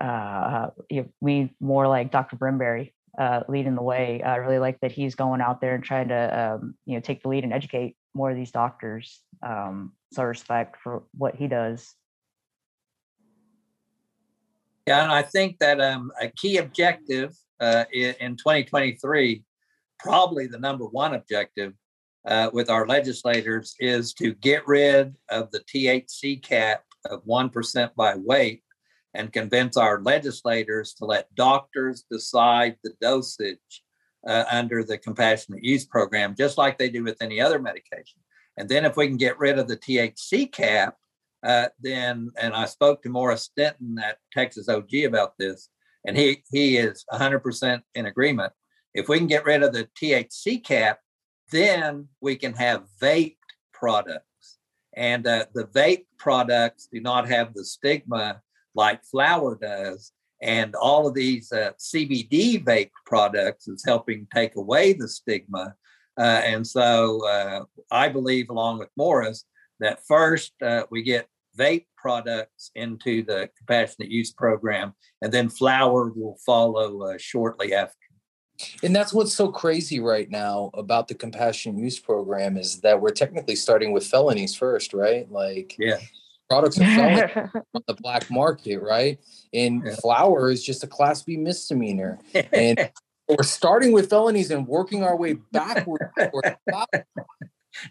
uh, 0.00 0.68
we 1.20 1.54
more 1.60 1.86
like 1.88 2.10
Dr. 2.10 2.36
Brimberry 2.36 2.92
uh, 3.18 3.40
leading 3.48 3.74
the 3.74 3.82
way. 3.82 4.22
I 4.22 4.36
really 4.36 4.58
like 4.58 4.80
that 4.80 4.92
he's 4.92 5.14
going 5.14 5.40
out 5.40 5.60
there 5.60 5.74
and 5.74 5.84
trying 5.84 6.08
to 6.08 6.54
um, 6.54 6.74
you 6.86 6.94
know 6.94 7.00
take 7.00 7.22
the 7.22 7.28
lead 7.28 7.44
and 7.44 7.52
educate 7.52 7.96
more 8.14 8.30
of 8.30 8.36
these 8.36 8.50
doctors. 8.50 9.20
Um, 9.42 9.92
so 10.12 10.22
respect 10.24 10.76
for 10.82 11.02
what 11.16 11.34
he 11.34 11.48
does. 11.48 11.94
Yeah, 14.86 15.02
and 15.04 15.12
I 15.12 15.22
think 15.22 15.58
that 15.58 15.80
um, 15.80 16.10
a 16.20 16.28
key 16.28 16.56
objective 16.56 17.34
uh, 17.60 17.84
in, 17.92 18.14
in 18.20 18.36
2023, 18.36 19.44
probably 19.98 20.46
the 20.48 20.58
number 20.58 20.84
one 20.86 21.14
objective 21.14 21.74
uh, 22.26 22.50
with 22.52 22.68
our 22.68 22.86
legislators, 22.86 23.76
is 23.78 24.12
to 24.14 24.34
get 24.34 24.66
rid 24.66 25.14
of 25.28 25.50
the 25.52 25.60
THC 25.60 26.42
cap 26.42 26.82
of 27.08 27.24
1% 27.24 27.90
by 27.94 28.16
weight 28.16 28.62
and 29.14 29.32
convince 29.32 29.76
our 29.76 30.00
legislators 30.02 30.94
to 30.94 31.04
let 31.04 31.34
doctors 31.34 32.04
decide 32.10 32.76
the 32.82 32.92
dosage 33.00 33.82
uh, 34.26 34.44
under 34.50 34.84
the 34.84 34.98
compassionate 34.98 35.62
use 35.62 35.84
program, 35.84 36.34
just 36.36 36.58
like 36.58 36.78
they 36.78 36.88
do 36.88 37.02
with 37.02 37.20
any 37.20 37.40
other 37.40 37.58
medication. 37.58 38.20
And 38.56 38.68
then 38.68 38.84
if 38.84 38.96
we 38.96 39.06
can 39.06 39.16
get 39.16 39.38
rid 39.38 39.58
of 39.58 39.68
the 39.68 39.76
THC 39.76 40.50
cap, 40.50 40.96
uh, 41.44 41.68
then 41.80 42.30
and 42.40 42.54
I 42.54 42.66
spoke 42.66 43.02
to 43.02 43.08
Morris 43.08 43.50
Denton 43.56 43.98
at 43.98 44.18
Texas 44.32 44.68
OG 44.68 44.94
about 45.06 45.32
this, 45.38 45.70
and 46.06 46.16
he 46.16 46.42
he 46.52 46.76
is 46.76 47.04
100% 47.12 47.82
in 47.94 48.06
agreement. 48.06 48.52
If 48.94 49.08
we 49.08 49.18
can 49.18 49.26
get 49.26 49.44
rid 49.44 49.62
of 49.62 49.72
the 49.72 49.88
THC 50.00 50.62
cap, 50.62 51.00
then 51.50 52.08
we 52.20 52.36
can 52.36 52.52
have 52.52 52.84
vape 53.00 53.38
products, 53.72 54.58
and 54.94 55.26
uh, 55.26 55.46
the 55.52 55.64
vape 55.64 56.06
products 56.16 56.88
do 56.92 57.00
not 57.00 57.28
have 57.28 57.54
the 57.54 57.64
stigma 57.64 58.40
like 58.74 59.04
flower 59.04 59.58
does. 59.60 60.12
And 60.40 60.74
all 60.74 61.06
of 61.06 61.14
these 61.14 61.52
uh, 61.52 61.70
CBD 61.78 62.64
vape 62.64 62.90
products 63.06 63.68
is 63.68 63.84
helping 63.86 64.26
take 64.34 64.56
away 64.56 64.92
the 64.92 65.08
stigma. 65.08 65.74
Uh, 66.18 66.42
and 66.44 66.66
so 66.66 67.26
uh, 67.26 67.64
I 67.90 68.08
believe, 68.08 68.50
along 68.50 68.80
with 68.80 68.88
Morris, 68.96 69.44
that 69.80 70.04
first 70.06 70.52
uh, 70.60 70.84
we 70.90 71.02
get 71.02 71.28
vape 71.58 71.86
products 71.96 72.70
into 72.74 73.22
the 73.24 73.48
compassionate 73.56 74.10
use 74.10 74.32
program, 74.32 74.94
and 75.22 75.32
then 75.32 75.48
flower 75.48 76.12
will 76.14 76.38
follow 76.44 77.02
uh, 77.02 77.14
shortly 77.18 77.72
after. 77.74 77.96
And 78.82 78.94
that's 78.94 79.12
what's 79.12 79.34
so 79.34 79.50
crazy 79.50 80.00
right 80.00 80.30
now 80.30 80.70
about 80.74 81.08
the 81.08 81.14
compassionate 81.14 81.80
use 81.80 81.98
program 81.98 82.56
is 82.56 82.80
that 82.80 83.00
we're 83.00 83.10
technically 83.10 83.56
starting 83.56 83.92
with 83.92 84.06
felonies 84.06 84.54
first, 84.54 84.92
right? 84.92 85.30
Like, 85.30 85.74
yeah, 85.78 85.98
products 86.52 86.78
are 86.78 86.84
selling 86.84 87.62
on 87.74 87.82
the 87.86 87.94
black 87.94 88.30
market, 88.30 88.78
right? 88.78 89.18
And 89.54 89.82
Yeah. 89.84 89.96
flower 89.96 90.50
is 90.50 90.62
just 90.62 90.84
a 90.84 90.86
class 90.86 91.22
B 91.22 91.36
misdemeanor. 91.36 92.18
And 92.52 92.90
we're 93.28 93.44
starting 93.44 93.92
with 93.92 94.10
felonies 94.10 94.50
and 94.50 94.66
working 94.66 95.02
our 95.02 95.16
way 95.16 95.34
backward. 95.52 96.10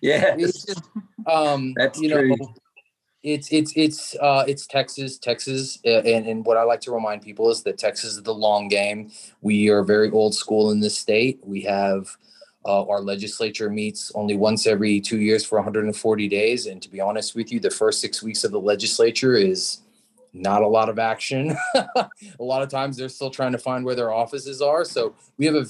yeah. 0.02 0.36
It's 0.38 0.64
just, 0.66 0.84
um, 1.26 1.74
That's 1.76 2.00
you 2.00 2.10
know, 2.10 2.22
true. 2.22 2.38
it's 3.24 3.52
it's 3.52 3.74
it's 3.76 4.16
uh, 4.16 4.44
it's 4.48 4.68
Texas, 4.68 5.18
Texas, 5.18 5.80
uh, 5.86 6.02
and 6.02 6.28
and 6.28 6.46
what 6.46 6.58
I 6.58 6.64
like 6.64 6.82
to 6.82 6.92
remind 6.92 7.24
people 7.24 7.50
is 7.50 7.64
that 7.64 7.80
Texas 7.80 8.18
is 8.18 8.24
the 8.24 8.34
long 8.34 8.68
game. 8.68 9.12
We 9.42 9.70
are 9.70 9.84
very 9.84 10.12
old 10.12 10.36
school 10.36 10.70
in 10.72 10.80
this 10.82 10.98
state. 10.98 11.40
We 11.44 11.62
have 11.62 12.16
uh, 12.66 12.86
our 12.88 13.02
legislature 13.02 13.70
meets 13.70 14.12
only 14.14 14.36
once 14.36 14.68
every 14.68 15.00
two 15.00 15.20
years 15.20 15.44
for 15.46 15.58
140 15.58 16.28
days, 16.28 16.68
and 16.68 16.82
to 16.82 16.90
be 16.90 17.02
honest 17.02 17.36
with 17.36 17.52
you, 17.52 17.60
the 17.60 17.72
first 17.72 18.02
six 18.02 18.22
weeks 18.22 18.44
of 18.44 18.52
the 18.52 18.60
legislature 18.60 19.36
is 19.36 19.82
not 20.34 20.62
a 20.62 20.68
lot 20.68 20.88
of 20.88 21.00
action. 21.00 21.56
a 21.76 22.10
lot 22.40 22.62
of 22.62 22.70
times 22.70 22.98
they're 22.98 23.10
still 23.10 23.30
trying 23.30 23.52
to 23.52 23.58
find 23.58 23.84
where 23.84 23.96
their 23.96 24.14
offices 24.14 24.62
are. 24.62 24.86
So 24.86 25.16
we 25.38 25.46
have 25.46 25.56
a 25.56 25.66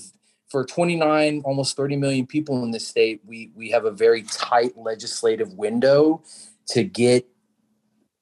for 0.52 0.66
29 0.66 1.42
almost 1.46 1.78
30 1.78 1.96
million 1.96 2.28
people 2.28 2.62
in 2.64 2.72
this 2.72 2.86
state 2.86 3.22
we 3.26 3.52
we 3.56 3.70
have 3.70 3.86
a 3.86 3.92
very 3.92 4.24
tight 4.24 4.78
legislative 4.78 5.54
window 5.54 6.22
to 6.68 6.84
get 6.84 7.26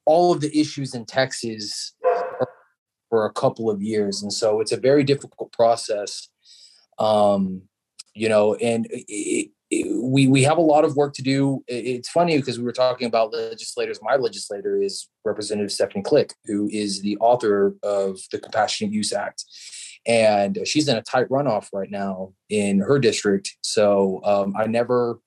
all 0.06 0.32
of 0.32 0.40
the 0.40 0.58
issues 0.58 0.94
in 0.94 1.04
Texas 1.04 1.92
for 3.08 3.26
a 3.26 3.32
couple 3.32 3.68
of 3.68 3.82
years 3.82 4.22
and 4.22 4.32
so 4.32 4.60
it's 4.60 4.70
a 4.70 4.76
very 4.76 5.02
difficult 5.02 5.52
process 5.52 6.28
um 7.00 7.62
you 8.14 8.28
know 8.28 8.54
and 8.56 8.86
it, 8.90 9.04
it, 9.08 9.50
we 10.02 10.26
we 10.26 10.42
have 10.42 10.58
a 10.58 10.62
lot 10.62 10.84
of 10.84 10.96
work 10.96 11.14
to 11.14 11.22
do. 11.22 11.62
It's 11.68 12.08
funny 12.08 12.36
because 12.36 12.58
we 12.58 12.64
were 12.64 12.72
talking 12.72 13.06
about 13.06 13.32
legislators. 13.32 14.00
My 14.02 14.16
legislator 14.16 14.80
is 14.82 15.08
representative 15.24 15.70
stephanie 15.70 16.02
Klick 16.02 16.34
who 16.46 16.68
is 16.72 17.02
the 17.02 17.16
author 17.18 17.76
of 17.82 18.18
the 18.32 18.38
compassionate 18.38 18.92
use 18.92 19.12
act. 19.12 19.44
And 20.06 20.58
she's 20.64 20.88
in 20.88 20.96
a 20.96 21.02
tight 21.02 21.28
runoff 21.28 21.68
right 21.72 21.90
now 21.90 22.32
in 22.48 22.80
her 22.80 22.98
district. 22.98 23.56
So 23.62 24.20
um, 24.24 24.54
i 24.56 24.66
never 24.66 25.20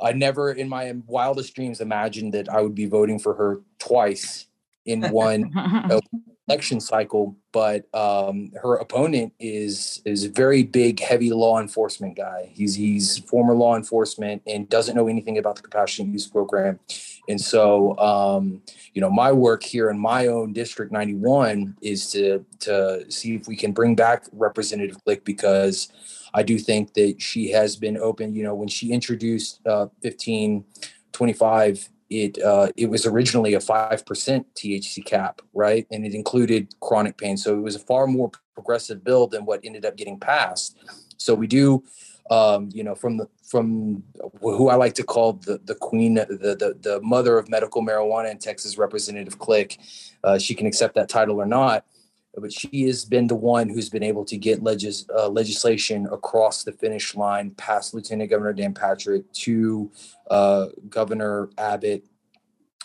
i 0.00 0.12
never 0.12 0.52
in 0.52 0.68
my 0.68 0.92
wildest 1.06 1.54
dreams 1.54 1.80
imagined 1.80 2.34
that 2.34 2.48
i 2.48 2.60
would 2.60 2.74
be 2.74 2.86
voting 2.86 3.18
for 3.18 3.34
her 3.34 3.60
twice 3.78 4.46
in 4.86 5.02
one 5.10 5.50
election 6.48 6.80
cycle, 6.80 7.36
but 7.52 7.92
um, 7.94 8.50
her 8.62 8.76
opponent 8.76 9.32
is 9.38 10.00
is 10.04 10.24
a 10.24 10.30
very 10.30 10.62
big, 10.62 10.98
heavy 11.00 11.30
law 11.30 11.60
enforcement 11.60 12.16
guy. 12.16 12.50
He's 12.52 12.74
he's 12.74 13.18
former 13.18 13.54
law 13.54 13.76
enforcement 13.76 14.42
and 14.46 14.68
doesn't 14.68 14.96
know 14.96 15.08
anything 15.08 15.38
about 15.38 15.56
the 15.56 15.62
compassionate 15.62 16.12
use 16.12 16.26
program. 16.26 16.80
And 17.28 17.38
so, 17.40 17.98
um, 17.98 18.62
you 18.94 19.02
know, 19.02 19.10
my 19.10 19.30
work 19.30 19.62
here 19.62 19.90
in 19.90 19.98
my 19.98 20.28
own 20.28 20.54
district, 20.54 20.90
91, 20.90 21.76
is 21.82 22.10
to 22.12 22.44
to 22.60 23.10
see 23.10 23.34
if 23.34 23.46
we 23.46 23.56
can 23.56 23.72
bring 23.72 23.94
back 23.94 24.24
Representative 24.32 24.96
Klick 25.04 25.24
because 25.24 25.92
I 26.32 26.42
do 26.42 26.58
think 26.58 26.94
that 26.94 27.20
she 27.20 27.50
has 27.50 27.76
been 27.76 27.98
open. 27.98 28.34
You 28.34 28.44
know, 28.44 28.54
when 28.54 28.68
she 28.68 28.92
introduced 28.92 29.60
uh, 29.66 29.88
1525 30.00 31.88
it 32.10 32.38
uh, 32.42 32.68
it 32.76 32.90
was 32.90 33.06
originally 33.06 33.54
a 33.54 33.60
five 33.60 34.04
percent 34.06 34.46
THC 34.54 35.04
cap, 35.04 35.42
right? 35.52 35.86
And 35.90 36.06
it 36.06 36.14
included 36.14 36.74
chronic 36.80 37.16
pain, 37.18 37.36
so 37.36 37.56
it 37.56 37.62
was 37.62 37.76
a 37.76 37.80
far 37.80 38.06
more 38.06 38.30
progressive 38.54 39.04
bill 39.04 39.26
than 39.26 39.44
what 39.44 39.60
ended 39.64 39.84
up 39.84 39.96
getting 39.96 40.18
passed. 40.18 40.76
So 41.16 41.34
we 41.34 41.46
do 41.46 41.82
um, 42.30 42.68
you 42.72 42.84
know, 42.84 42.94
from 42.94 43.16
the 43.16 43.28
from 43.42 44.02
who 44.40 44.68
I 44.68 44.74
like 44.74 44.94
to 44.94 45.04
call 45.04 45.34
the 45.34 45.60
the 45.64 45.74
queen, 45.74 46.14
the 46.14 46.26
the, 46.26 46.76
the 46.80 47.00
mother 47.02 47.38
of 47.38 47.48
medical 47.48 47.82
marijuana 47.82 48.30
in 48.30 48.38
Texas, 48.38 48.78
Representative 48.78 49.38
Klick. 49.38 49.78
Uh, 50.22 50.38
she 50.38 50.54
can 50.54 50.66
accept 50.66 50.94
that 50.96 51.08
title 51.08 51.40
or 51.40 51.46
not, 51.46 51.84
but 52.36 52.52
she 52.52 52.82
has 52.84 53.04
been 53.04 53.26
the 53.26 53.34
one 53.34 53.68
who's 53.68 53.88
been 53.88 54.02
able 54.02 54.24
to 54.24 54.36
get 54.36 54.62
legis- 54.62 55.06
uh, 55.16 55.28
legislation 55.28 56.06
across 56.12 56.64
the 56.64 56.72
finish 56.72 57.14
line, 57.14 57.50
past 57.52 57.94
Lieutenant 57.94 58.30
Governor 58.30 58.52
Dan 58.52 58.74
Patrick 58.74 59.30
to 59.32 59.90
uh, 60.30 60.66
Governor 60.88 61.50
Abbott, 61.58 62.04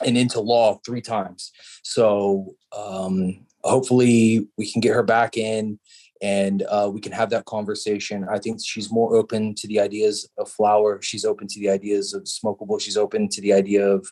and 0.06 0.18
into 0.18 0.40
law 0.40 0.80
three 0.86 1.02
times. 1.02 1.52
So 1.84 2.56
um, 2.76 3.46
hopefully 3.64 4.48
we 4.58 4.72
can 4.72 4.82
get 4.82 4.94
her 4.94 5.04
back 5.04 5.38
in 5.38 5.80
and 6.22 6.64
uh, 6.64 6.90
we 6.92 7.02
can 7.02 7.12
have 7.12 7.30
that 7.32 7.46
conversation. 7.46 8.26
I 8.30 8.40
think 8.40 8.60
she's 8.64 8.92
more 8.92 9.16
open 9.16 9.56
to 9.56 9.68
the 9.68 9.80
ideas 9.80 10.30
of 10.38 10.50
flower. 10.50 11.02
She's 11.02 11.26
open 11.26 11.48
to 11.48 11.60
the 11.60 11.70
ideas 11.70 12.14
of 12.14 12.24
smokable. 12.24 12.80
She's 12.80 12.98
open 12.98 13.28
to 13.30 13.42
the 13.42 13.54
idea 13.54 13.86
of 13.86 14.08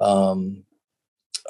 um, 0.00 0.64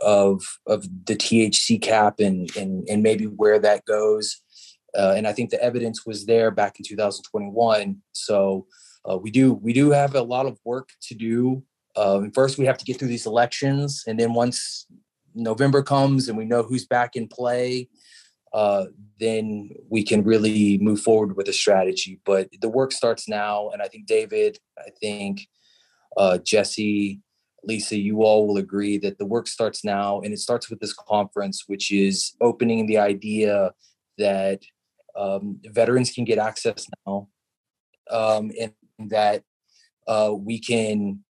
of 0.03 0.43
of 0.67 0.87
the 1.07 1.17
THC 1.17 1.81
cap 1.81 2.21
and 2.21 2.55
and 2.57 2.87
and 2.89 3.03
maybe 3.03 3.25
where 3.25 3.59
that 3.59 3.85
goes. 3.85 4.43
Uh, 4.97 5.15
and 5.17 5.27
I 5.27 5.33
think 5.33 5.51
the 5.51 5.63
evidence 5.63 6.07
was 6.07 6.25
there 6.25 6.51
back 6.51 6.79
in 6.79 6.85
2021. 6.87 7.99
So 8.13 8.67
uh, 9.09 9.19
we 9.19 9.31
do 9.31 9.55
we 9.55 9.73
do 9.73 9.91
have 9.91 10.15
a 10.15 10.23
lot 10.23 10.47
of 10.47 10.59
work 10.65 10.91
to 11.03 11.15
do. 11.15 11.63
Um, 11.97 12.31
first, 12.33 12.59
we 12.59 12.67
have 12.67 12.79
to 12.79 12.85
get 12.85 12.99
through 12.99 13.09
these 13.09 13.27
elections, 13.27 14.05
and 14.07 14.19
then 14.21 14.35
once 14.35 14.87
November 15.35 15.83
comes 15.83 16.29
and 16.29 16.37
we 16.37 16.45
know 16.45 16.63
who's 16.63 16.87
back 16.87 17.17
in 17.17 17.29
play, 17.29 17.89
uh, 18.53 18.87
then 19.21 19.71
we 19.89 20.03
can 20.03 20.25
really 20.25 20.79
move 20.79 21.01
forward 21.01 21.37
with 21.37 21.49
a 21.49 21.53
strategy. 21.53 22.21
But 22.25 22.49
the 22.61 22.69
work 22.69 22.93
starts 22.93 23.29
now, 23.29 23.71
and 23.71 23.83
I 23.83 23.89
think 23.89 24.07
David, 24.07 24.59
I 24.79 24.91
think 25.01 25.47
uh, 26.17 26.39
Jesse, 26.39 27.21
Lisa, 27.67 27.97
you 27.97 28.23
all 28.23 28.47
will 28.47 28.59
agree 28.59 28.97
that 28.99 29.19
the 29.19 29.27
work 29.27 29.49
starts 29.49 29.85
now, 29.85 30.21
and 30.21 30.33
it 30.33 30.39
starts 30.39 30.71
with 30.71 30.81
this 30.81 30.93
conference, 30.93 31.65
which 31.67 31.91
is 31.91 32.35
opening 32.41 32.87
the 32.87 32.99
idea 32.99 33.73
that 34.19 34.63
um, 35.17 35.59
veterans 35.65 36.13
can 36.13 36.25
get 36.25 36.39
access 36.39 36.87
now, 37.07 37.29
um, 38.11 38.53
and 38.61 38.73
that 39.11 39.43
uh, 40.07 40.33
we 40.33 40.61
can 40.61 41.25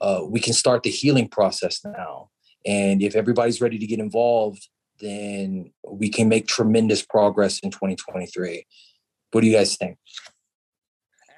uh, 0.00 0.22
we 0.26 0.40
can 0.40 0.54
start 0.54 0.82
the 0.82 0.90
healing 0.90 1.28
process 1.28 1.80
now. 1.84 2.30
And 2.64 3.02
if 3.02 3.14
everybody's 3.14 3.60
ready 3.60 3.78
to 3.78 3.86
get 3.86 3.98
involved, 3.98 4.66
then 5.00 5.72
we 5.86 6.08
can 6.08 6.28
make 6.28 6.46
tremendous 6.46 7.04
progress 7.04 7.58
in 7.60 7.70
2023. 7.70 8.66
What 9.32 9.40
do 9.40 9.46
you 9.46 9.54
guys 9.54 9.76
think? 9.76 9.98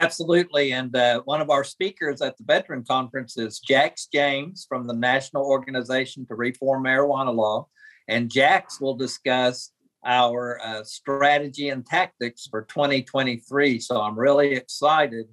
Absolutely. 0.03 0.73
And 0.73 0.95
uh, 0.97 1.23
one 1.25 1.41
of 1.41 1.49
our 1.49 1.63
speakers 1.63 2.21
at 2.23 2.37
the 2.37 2.45
Veteran 2.45 2.85
Conference 2.85 3.39
is 3.39 3.61
Jax 3.61 4.09
James 4.13 4.67
from 4.69 4.87
the 4.87 4.95
National 4.95 5.45
Organization 5.45 6.27
to 6.27 6.35
Reform 6.35 6.85
Marijuana 6.85 7.35
Law. 7.35 7.69
And 8.09 8.31
Jax 8.31 8.81
will 8.81 8.97
discuss 8.97 9.71
our 10.05 10.61
uh, 10.61 10.83
strategy 10.83 11.69
and 11.69 11.87
tactics 11.87 12.49
for 12.51 12.63
2023. 12.63 13.79
So 13.79 14.01
I'm 14.01 14.19
really 14.19 14.55
excited 14.55 15.27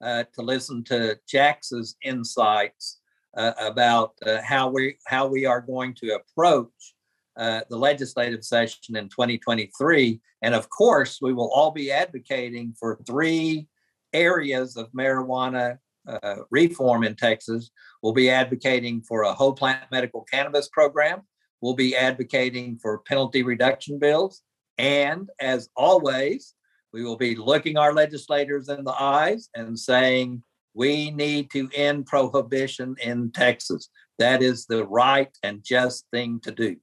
uh, 0.00 0.24
to 0.34 0.42
listen 0.42 0.84
to 0.84 1.18
Jax's 1.28 1.96
insights 2.04 3.00
uh, 3.36 3.52
about 3.58 4.12
uh, 4.24 4.40
how 4.42 4.68
we 4.68 4.98
how 5.06 5.26
we 5.26 5.46
are 5.46 5.60
going 5.60 5.94
to 5.94 6.16
approach 6.16 6.94
uh, 7.36 7.62
the 7.70 7.76
legislative 7.76 8.44
session 8.44 8.94
in 8.94 9.08
2023. 9.08 10.20
And 10.42 10.54
of 10.54 10.68
course, 10.70 11.18
we 11.20 11.32
will 11.32 11.50
all 11.52 11.70
be 11.72 11.90
advocating 11.90 12.74
for 12.78 13.00
three 13.06 13.68
areas 14.12 14.76
of 14.76 14.90
marijuana 14.92 15.78
uh, 16.08 16.36
reform 16.50 17.04
in 17.04 17.14
Texas. 17.14 17.70
We'll 18.02 18.12
be 18.12 18.30
advocating 18.30 19.02
for 19.02 19.22
a 19.22 19.32
whole 19.32 19.52
plant 19.52 19.90
medical 19.90 20.22
cannabis 20.22 20.68
program. 20.68 21.22
We'll 21.60 21.74
be 21.74 21.96
advocating 21.96 22.78
for 22.78 22.98
penalty 22.98 23.42
reduction 23.42 23.98
bills. 23.98 24.42
And 24.78 25.30
as 25.40 25.68
always, 25.76 26.54
we 26.92 27.04
will 27.04 27.16
be 27.16 27.36
looking 27.36 27.76
our 27.76 27.94
legislators 27.94 28.68
in 28.68 28.84
the 28.84 29.00
eyes 29.00 29.48
and 29.54 29.78
saying, 29.78 30.42
we 30.74 31.10
need 31.10 31.50
to 31.52 31.68
end 31.74 32.06
prohibition 32.06 32.96
in 33.02 33.30
Texas. 33.30 33.88
That 34.18 34.42
is 34.42 34.66
the 34.66 34.86
right 34.86 35.30
and 35.42 35.62
just 35.62 36.06
thing 36.10 36.40
to 36.40 36.50
do. 36.50 36.76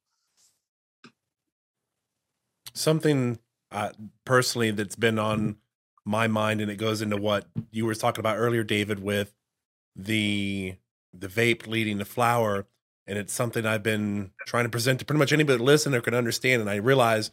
Something 2.74 3.40
uh, 3.72 3.90
personally 4.26 4.72
that's 4.72 4.96
been 4.96 5.20
on 5.20 5.58
my 6.10 6.28
mind, 6.28 6.60
and 6.60 6.72
it 6.72 6.78
goes 6.78 7.02
into 7.02 7.18
what 7.18 7.46
you 7.72 7.86
were 7.86 7.94
talking 7.94 8.20
about 8.20 8.38
earlier, 8.38 8.64
David, 8.64 9.00
with 9.00 9.34
the 9.96 10.76
the 11.14 11.28
vape 11.28 11.68
leading 11.68 12.00
to 12.00 12.06
flower, 12.06 12.66
and 13.08 13.18
it's 13.18 13.34
something 13.34 13.66
I've 13.66 13.84
been 13.84 14.32
trying 14.48 14.66
to 14.66 14.70
present 14.70 15.00
to 15.00 15.06
pretty 15.06 15.20
much 15.20 15.32
anybody 15.32 15.58
that 15.58 15.64
listen 15.64 15.94
or 15.94 16.02
can 16.02 16.14
understand. 16.14 16.62
And 16.62 16.70
I 16.70 16.76
realize 16.76 17.32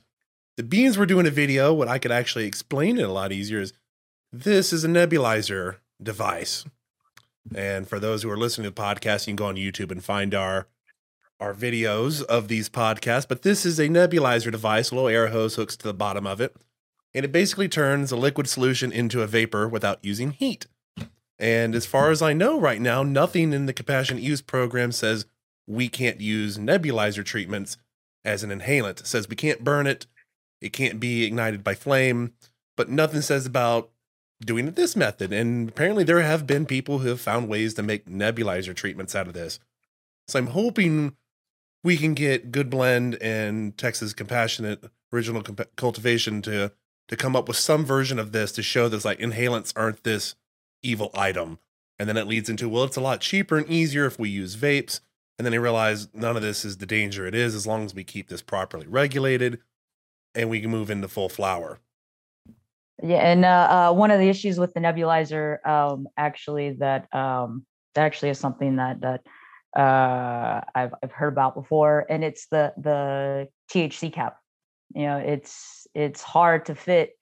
the 0.56 0.62
beans 0.62 0.96
were 0.96 1.06
doing 1.06 1.26
a 1.26 1.30
video, 1.30 1.72
what 1.72 1.88
I 1.88 1.98
could 1.98 2.10
actually 2.10 2.46
explain 2.46 2.98
it 2.98 3.02
a 3.02 3.12
lot 3.12 3.32
easier 3.32 3.60
is 3.60 3.72
this 4.32 4.72
is 4.72 4.84
a 4.84 4.88
nebulizer 4.88 5.76
device. 6.02 6.64
And 7.54 7.88
for 7.88 7.98
those 7.98 8.22
who 8.22 8.30
are 8.30 8.36
listening 8.36 8.64
to 8.64 8.74
the 8.74 8.82
podcast, 8.82 9.26
you 9.26 9.32
can 9.32 9.36
go 9.36 9.46
on 9.46 9.56
YouTube 9.56 9.90
and 9.90 10.04
find 10.04 10.34
our 10.34 10.66
our 11.40 11.54
videos 11.54 12.22
of 12.22 12.48
these 12.48 12.68
podcasts. 12.68 13.28
But 13.28 13.42
this 13.42 13.66
is 13.66 13.78
a 13.78 13.88
nebulizer 13.88 14.50
device, 14.50 14.90
a 14.90 14.94
little 14.94 15.08
air 15.08 15.28
hose 15.28 15.56
hooks 15.56 15.76
to 15.76 15.84
the 15.84 15.94
bottom 15.94 16.26
of 16.26 16.40
it. 16.40 16.56
And 17.16 17.24
it 17.24 17.32
basically 17.32 17.66
turns 17.66 18.12
a 18.12 18.16
liquid 18.16 18.46
solution 18.46 18.92
into 18.92 19.22
a 19.22 19.26
vapor 19.26 19.66
without 19.66 20.04
using 20.04 20.32
heat. 20.32 20.66
And 21.38 21.74
as 21.74 21.86
far 21.86 22.10
as 22.10 22.20
I 22.20 22.34
know 22.34 22.60
right 22.60 22.80
now, 22.80 23.02
nothing 23.02 23.54
in 23.54 23.64
the 23.64 23.72
compassionate 23.72 24.22
use 24.22 24.42
program 24.42 24.92
says 24.92 25.24
we 25.66 25.88
can't 25.88 26.20
use 26.20 26.58
nebulizer 26.58 27.24
treatments 27.24 27.78
as 28.22 28.42
an 28.42 28.50
inhalant. 28.50 29.00
It 29.00 29.06
says 29.06 29.30
we 29.30 29.36
can't 29.36 29.64
burn 29.64 29.86
it, 29.86 30.06
it 30.60 30.74
can't 30.74 31.00
be 31.00 31.24
ignited 31.24 31.64
by 31.64 31.74
flame, 31.74 32.34
but 32.76 32.90
nothing 32.90 33.22
says 33.22 33.46
about 33.46 33.88
doing 34.44 34.68
it 34.68 34.76
this 34.76 34.94
method. 34.94 35.32
And 35.32 35.70
apparently, 35.70 36.04
there 36.04 36.20
have 36.20 36.46
been 36.46 36.66
people 36.66 36.98
who 36.98 37.08
have 37.08 37.20
found 37.20 37.48
ways 37.48 37.72
to 37.74 37.82
make 37.82 38.04
nebulizer 38.04 38.74
treatments 38.74 39.14
out 39.14 39.26
of 39.26 39.32
this. 39.32 39.58
So 40.28 40.38
I'm 40.38 40.48
hoping 40.48 41.16
we 41.82 41.96
can 41.96 42.12
get 42.12 42.52
Good 42.52 42.68
Blend 42.68 43.16
and 43.22 43.74
Texas 43.78 44.12
Compassionate 44.12 44.84
Original 45.14 45.42
Comp- 45.42 45.76
Cultivation 45.76 46.42
to 46.42 46.72
to 47.08 47.16
come 47.16 47.36
up 47.36 47.48
with 47.48 47.56
some 47.56 47.84
version 47.84 48.18
of 48.18 48.32
this 48.32 48.52
to 48.52 48.62
show 48.62 48.88
this 48.88 49.04
like 49.04 49.18
inhalants 49.18 49.72
aren't 49.76 50.02
this 50.02 50.34
evil 50.82 51.10
item. 51.14 51.58
And 51.98 52.08
then 52.08 52.16
it 52.16 52.26
leads 52.26 52.50
into 52.50 52.68
well, 52.68 52.84
it's 52.84 52.96
a 52.96 53.00
lot 53.00 53.20
cheaper 53.20 53.56
and 53.56 53.68
easier 53.68 54.06
if 54.06 54.18
we 54.18 54.28
use 54.28 54.56
vapes. 54.56 55.00
And 55.38 55.44
then 55.44 55.52
they 55.52 55.58
realize 55.58 56.08
none 56.14 56.36
of 56.36 56.42
this 56.42 56.64
is 56.64 56.78
the 56.78 56.86
danger 56.86 57.26
it 57.26 57.34
is 57.34 57.54
as 57.54 57.66
long 57.66 57.84
as 57.84 57.94
we 57.94 58.04
keep 58.04 58.28
this 58.28 58.42
properly 58.42 58.86
regulated 58.86 59.60
and 60.34 60.50
we 60.50 60.60
can 60.60 60.70
move 60.70 60.90
into 60.90 61.08
full 61.08 61.28
flower. 61.28 61.80
Yeah, 63.02 63.18
and 63.18 63.44
uh, 63.44 63.90
uh, 63.90 63.92
one 63.92 64.10
of 64.10 64.20
the 64.20 64.28
issues 64.28 64.58
with 64.58 64.72
the 64.72 64.80
nebulizer, 64.80 65.66
um, 65.66 66.08
actually, 66.16 66.72
that 66.78 67.14
um, 67.14 67.66
that 67.94 68.04
actually 68.04 68.30
is 68.30 68.38
something 68.38 68.76
that 68.76 69.00
that 69.02 69.20
uh, 69.78 70.62
I've 70.74 70.94
I've 71.02 71.12
heard 71.12 71.32
about 71.32 71.54
before, 71.54 72.06
and 72.08 72.24
it's 72.24 72.46
the 72.46 72.72
the 72.78 73.48
THC 73.70 74.12
cap. 74.12 74.38
You 74.94 75.06
know, 75.06 75.18
it's 75.18 75.85
it's 75.96 76.22
hard 76.22 76.66
to 76.66 76.74
fit 76.74 77.18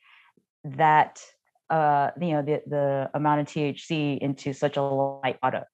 that 0.65 1.23
uh, 1.71 2.11
you 2.21 2.33
know 2.33 2.43
the 2.43 2.63
the 2.67 3.11
amount 3.15 3.41
of 3.43 3.47
THC 3.47 4.19
into 4.19 4.53
such 4.53 4.77
a 4.77 4.83
light 4.83 5.41
product. 5.41 5.71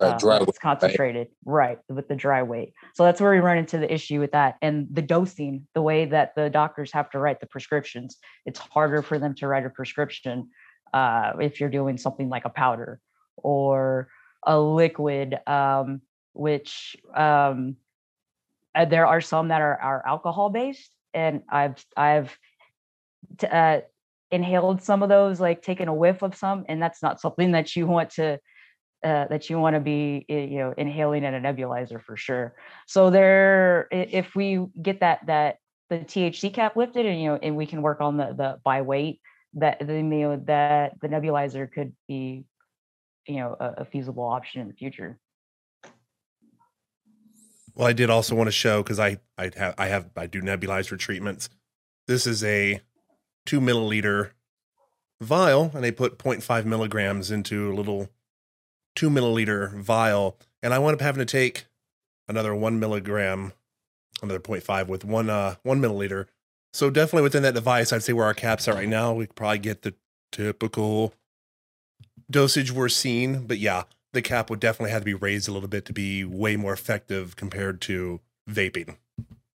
Uh, 0.00 0.16
dry 0.18 0.36
it's 0.36 0.46
weight, 0.46 0.46
right? 0.46 0.60
concentrated, 0.60 1.28
right. 1.44 1.78
with 1.88 2.06
the 2.06 2.14
dry 2.14 2.44
weight. 2.44 2.72
So 2.94 3.02
that's 3.02 3.20
where 3.20 3.32
we 3.32 3.38
run 3.38 3.58
into 3.58 3.76
the 3.76 3.92
issue 3.92 4.20
with 4.20 4.30
that, 4.32 4.56
and 4.62 4.86
the 4.90 5.02
dosing, 5.02 5.66
the 5.74 5.82
way 5.82 6.06
that 6.06 6.34
the 6.34 6.48
doctors 6.48 6.92
have 6.92 7.10
to 7.10 7.18
write 7.18 7.40
the 7.40 7.46
prescriptions. 7.46 8.16
It's 8.46 8.58
harder 8.58 9.02
for 9.02 9.18
them 9.18 9.34
to 9.36 9.48
write 9.48 9.66
a 9.66 9.70
prescription 9.70 10.48
uh, 10.94 11.32
if 11.40 11.60
you're 11.60 11.70
doing 11.70 11.98
something 11.98 12.28
like 12.28 12.44
a 12.44 12.50
powder 12.50 13.00
or 13.36 14.08
a 14.46 14.58
liquid, 14.58 15.36
um, 15.46 16.00
which 16.32 16.96
um, 17.14 17.76
uh, 18.74 18.84
there 18.84 19.06
are 19.06 19.20
some 19.20 19.48
that 19.48 19.60
are, 19.60 19.78
are 19.78 20.06
alcohol 20.06 20.50
based, 20.50 20.90
and 21.14 21.42
I've 21.48 21.84
I've 21.96 22.36
uh, 23.50 23.80
inhaled 24.30 24.82
some 24.82 25.02
of 25.02 25.08
those, 25.08 25.40
like 25.40 25.62
taken 25.62 25.88
a 25.88 25.94
whiff 25.94 26.22
of 26.22 26.34
some, 26.36 26.64
and 26.68 26.80
that's 26.80 27.02
not 27.02 27.20
something 27.20 27.52
that 27.52 27.76
you 27.76 27.86
want 27.86 28.10
to 28.10 28.38
uh, 29.02 29.26
that 29.28 29.48
you 29.48 29.58
want 29.58 29.74
to 29.74 29.80
be 29.80 30.26
eh, 30.28 30.44
you 30.44 30.58
know 30.58 30.74
inhaling 30.76 31.24
in 31.24 31.34
a 31.34 31.40
nebulizer 31.40 32.02
for 32.02 32.16
sure. 32.16 32.54
So 32.86 33.10
there 33.10 33.88
if 33.90 34.34
we 34.34 34.66
get 34.80 35.00
that 35.00 35.26
that 35.26 35.56
the 35.88 35.98
thc 35.98 36.54
cap 36.54 36.76
lifted 36.76 37.04
and 37.04 37.20
you 37.20 37.30
know 37.30 37.38
and 37.42 37.56
we 37.56 37.66
can 37.66 37.82
work 37.82 38.00
on 38.00 38.16
the 38.16 38.26
the 38.26 38.58
by 38.64 38.82
weight 38.82 39.20
that 39.54 39.84
the 39.84 39.94
you 39.94 40.02
know 40.02 40.36
that 40.46 40.92
the 41.00 41.08
nebulizer 41.08 41.70
could 41.70 41.92
be 42.06 42.44
you 43.26 43.36
know 43.36 43.56
a, 43.58 43.74
a 43.78 43.84
feasible 43.84 44.24
option 44.24 44.60
in 44.60 44.68
the 44.68 44.74
future 44.74 45.18
Well, 47.74 47.86
I 47.86 47.92
did 47.92 48.10
also 48.10 48.34
want 48.34 48.48
to 48.48 48.52
show 48.52 48.82
because 48.82 48.98
I 48.98 49.18
I 49.38 49.50
have 49.56 49.74
I 49.78 49.86
have 49.86 50.10
I 50.16 50.26
do 50.26 50.42
nebulizer 50.42 50.98
treatments. 50.98 51.48
This 52.06 52.26
is 52.26 52.42
a 52.44 52.80
two 53.46 53.60
milliliter 53.60 54.30
vial 55.20 55.70
and 55.74 55.84
they 55.84 55.92
put 55.92 56.18
0.5 56.18 56.64
milligrams 56.64 57.30
into 57.30 57.70
a 57.70 57.74
little 57.74 58.08
two 58.94 59.10
milliliter 59.10 59.72
vial. 59.74 60.36
And 60.62 60.74
I 60.74 60.78
wound 60.78 60.94
up 60.94 61.00
having 61.00 61.24
to 61.24 61.30
take 61.30 61.66
another 62.28 62.54
one 62.54 62.78
milligram, 62.78 63.52
another 64.22 64.40
0.5 64.40 64.88
with 64.88 65.04
one, 65.04 65.30
uh, 65.30 65.56
one 65.62 65.80
milliliter. 65.80 66.26
So 66.72 66.90
definitely 66.90 67.22
within 67.22 67.42
that 67.42 67.54
device, 67.54 67.92
I'd 67.92 68.02
say 68.02 68.12
where 68.12 68.26
our 68.26 68.34
caps 68.34 68.68
are 68.68 68.74
right 68.74 68.88
now, 68.88 69.12
we 69.12 69.26
probably 69.26 69.58
get 69.58 69.82
the 69.82 69.94
typical 70.30 71.14
dosage 72.30 72.70
we're 72.70 72.88
seeing. 72.88 73.46
But 73.46 73.58
yeah, 73.58 73.84
the 74.12 74.22
cap 74.22 74.50
would 74.50 74.60
definitely 74.60 74.90
have 74.90 75.02
to 75.02 75.06
be 75.06 75.14
raised 75.14 75.48
a 75.48 75.52
little 75.52 75.68
bit 75.68 75.84
to 75.86 75.92
be 75.92 76.24
way 76.24 76.56
more 76.56 76.72
effective 76.72 77.36
compared 77.36 77.80
to 77.82 78.20
vaping. 78.48 78.96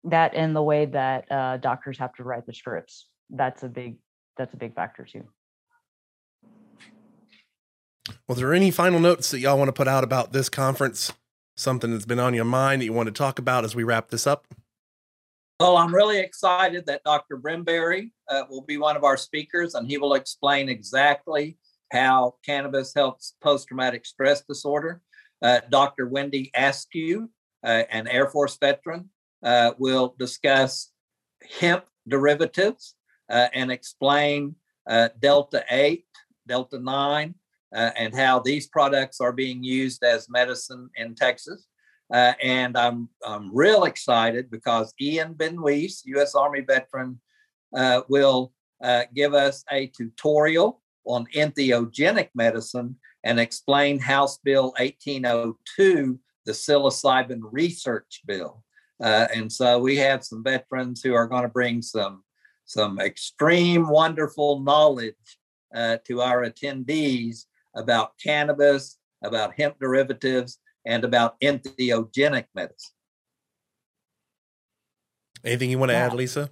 That 0.04 0.34
and 0.34 0.56
the 0.56 0.64
way 0.64 0.86
that 0.88 1.32
uh, 1.32 1.58
doctors 1.58 1.97
have 1.99 2.14
to 2.16 2.24
write 2.24 2.45
the 2.45 2.54
scripts. 2.54 3.08
That's 3.30 3.64
a 3.64 3.70
big 3.70 3.97
that's 4.38 4.54
a 4.54 4.58
big 4.58 4.76
factor 4.76 5.06
too. 5.06 5.26
Well, 8.28 8.36
there 8.36 8.54
any 8.54 8.72
final 8.72 8.99
notes 8.99 9.32
that 9.32 9.39
y'all 9.39 9.58
want 9.58 9.70
to 9.70 9.74
put 9.74 9.88
out 9.88 10.04
about 10.04 10.34
this 10.34 10.49
conference? 10.49 11.14
Something 11.56 11.91
that's 11.91 12.06
been 12.06 12.20
on 12.20 12.34
your 12.34 12.45
mind 12.45 12.82
that 12.82 12.86
you 12.86 12.93
want 12.93 13.08
to 13.08 13.12
talk 13.12 13.38
about 13.38 13.64
as 13.64 13.76
we 13.76 13.84
wrap 13.84 14.10
this 14.10 14.26
up? 14.26 14.47
Well, 15.60 15.78
I'm 15.78 15.93
really 15.93 16.18
excited 16.18 16.88
that 16.88 17.04
Dr. 17.04 17.38
Brimberry 17.38 18.12
uh, 18.28 18.43
will 18.49 18.64
be 18.64 18.78
one 18.78 18.97
of 18.97 19.04
our 19.04 19.16
speakers, 19.16 19.76
and 19.76 19.88
he 19.88 19.99
will 19.99 20.16
explain 20.16 20.70
exactly 20.70 21.58
how 21.92 22.36
cannabis 22.46 22.94
helps 22.96 23.36
post 23.44 23.68
traumatic 23.68 24.06
stress 24.06 24.44
disorder. 24.48 25.02
Uh, 25.42 25.60
Dr. 25.70 26.08
Wendy 26.08 26.50
Askew, 26.56 27.30
uh, 27.64 27.84
an 27.92 28.08
Air 28.08 28.30
Force 28.30 28.58
veteran, 28.58 29.10
uh, 29.44 29.72
will 29.78 30.16
discuss 30.18 30.92
hemp 31.60 31.84
derivatives 32.08 32.96
uh, 33.30 33.48
and 33.54 33.72
explain 33.72 34.56
uh, 34.89 35.10
Delta 35.20 35.66
8, 35.70 36.06
Delta 36.48 36.80
9, 36.80 37.36
uh, 37.76 37.89
and 37.98 38.16
how 38.16 38.39
these 38.39 38.68
products 38.68 39.20
are 39.20 39.34
being 39.34 39.64
used 39.64 40.04
as 40.04 40.30
medicine 40.30 40.89
in 40.96 41.16
Texas. 41.16 41.68
And 42.12 42.78
I'm, 42.78 43.10
I'm 43.26 43.56
real 43.56 43.86
excited 43.86 44.52
because 44.52 44.94
Ian 45.00 45.34
Benouis, 45.34 46.02
U.S. 46.06 46.36
Army 46.36 46.62
veteran, 46.62 47.20
will 48.10 48.52
give 49.14 49.34
us 49.34 49.64
a 49.72 49.88
tutorial 49.88 50.81
on 51.06 51.26
entheogenic 51.36 52.30
medicine 52.36 52.95
and 53.24 53.39
explain 53.39 53.99
House 53.99 54.38
Bill 54.39 54.74
1802, 54.78 56.20
the 56.45 56.52
psilocybin 56.52 57.39
research 57.43 58.22
bill. 58.26 58.64
Uh, 59.02 59.28
and 59.34 59.52
so 59.52 59.80
we 59.80 59.95
have 59.97 60.24
some 60.24 60.43
veterans 60.43 61.02
who 61.02 61.14
are 61.14 61.28
going 61.28 61.43
to 61.43 61.49
bring 61.49 61.82
some, 61.82 62.24
some 62.66 62.99
extreme, 62.99 63.89
wonderful 63.89 64.60
knowledge 64.62 65.16
uh, 65.76 65.97
to 66.06 66.22
our 66.22 66.43
attendees 66.47 67.45
about 67.76 68.12
cannabis, 68.24 68.97
about 69.24 69.54
hemp 69.56 69.80
derivatives, 69.80 70.60
and 70.86 71.04
about 71.04 71.39
entheogenic 71.41 72.45
medicine. 72.54 72.93
Anything 75.43 75.72
you 75.72 75.80
want 75.80 75.89
to 75.89 75.93
Yeah. 75.93 76.06
add, 76.06 76.14
Lisa? 76.14 76.49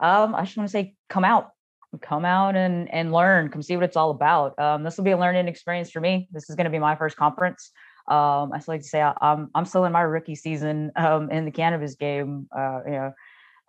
Um, 0.00 0.34
I 0.34 0.44
just 0.44 0.56
want 0.56 0.68
to 0.68 0.72
say, 0.72 0.96
come 1.08 1.24
out, 1.24 1.52
come 1.98 2.24
out 2.24 2.56
and 2.56 2.92
and 2.92 3.12
learn, 3.12 3.48
come 3.48 3.62
see 3.62 3.76
what 3.76 3.84
it's 3.84 3.96
all 3.96 4.10
about. 4.10 4.58
Um, 4.58 4.82
this 4.82 4.96
will 4.96 5.04
be 5.04 5.12
a 5.12 5.18
learning 5.18 5.48
experience 5.48 5.90
for 5.90 6.00
me. 6.00 6.28
This 6.32 6.48
is 6.48 6.56
going 6.56 6.64
to 6.64 6.70
be 6.70 6.78
my 6.78 6.96
first 6.96 7.16
conference. 7.16 7.70
Um, 8.06 8.52
I 8.52 8.58
still 8.60 8.74
like 8.74 8.82
to 8.82 8.88
say 8.88 9.00
I, 9.00 9.14
I'm 9.20 9.50
I'm 9.54 9.64
still 9.64 9.84
in 9.84 9.92
my 9.92 10.02
rookie 10.02 10.34
season 10.34 10.92
um, 10.96 11.30
in 11.30 11.44
the 11.44 11.50
cannabis 11.50 11.94
game. 11.94 12.48
Uh, 12.56 12.80
you 12.86 12.92
know, 12.92 13.12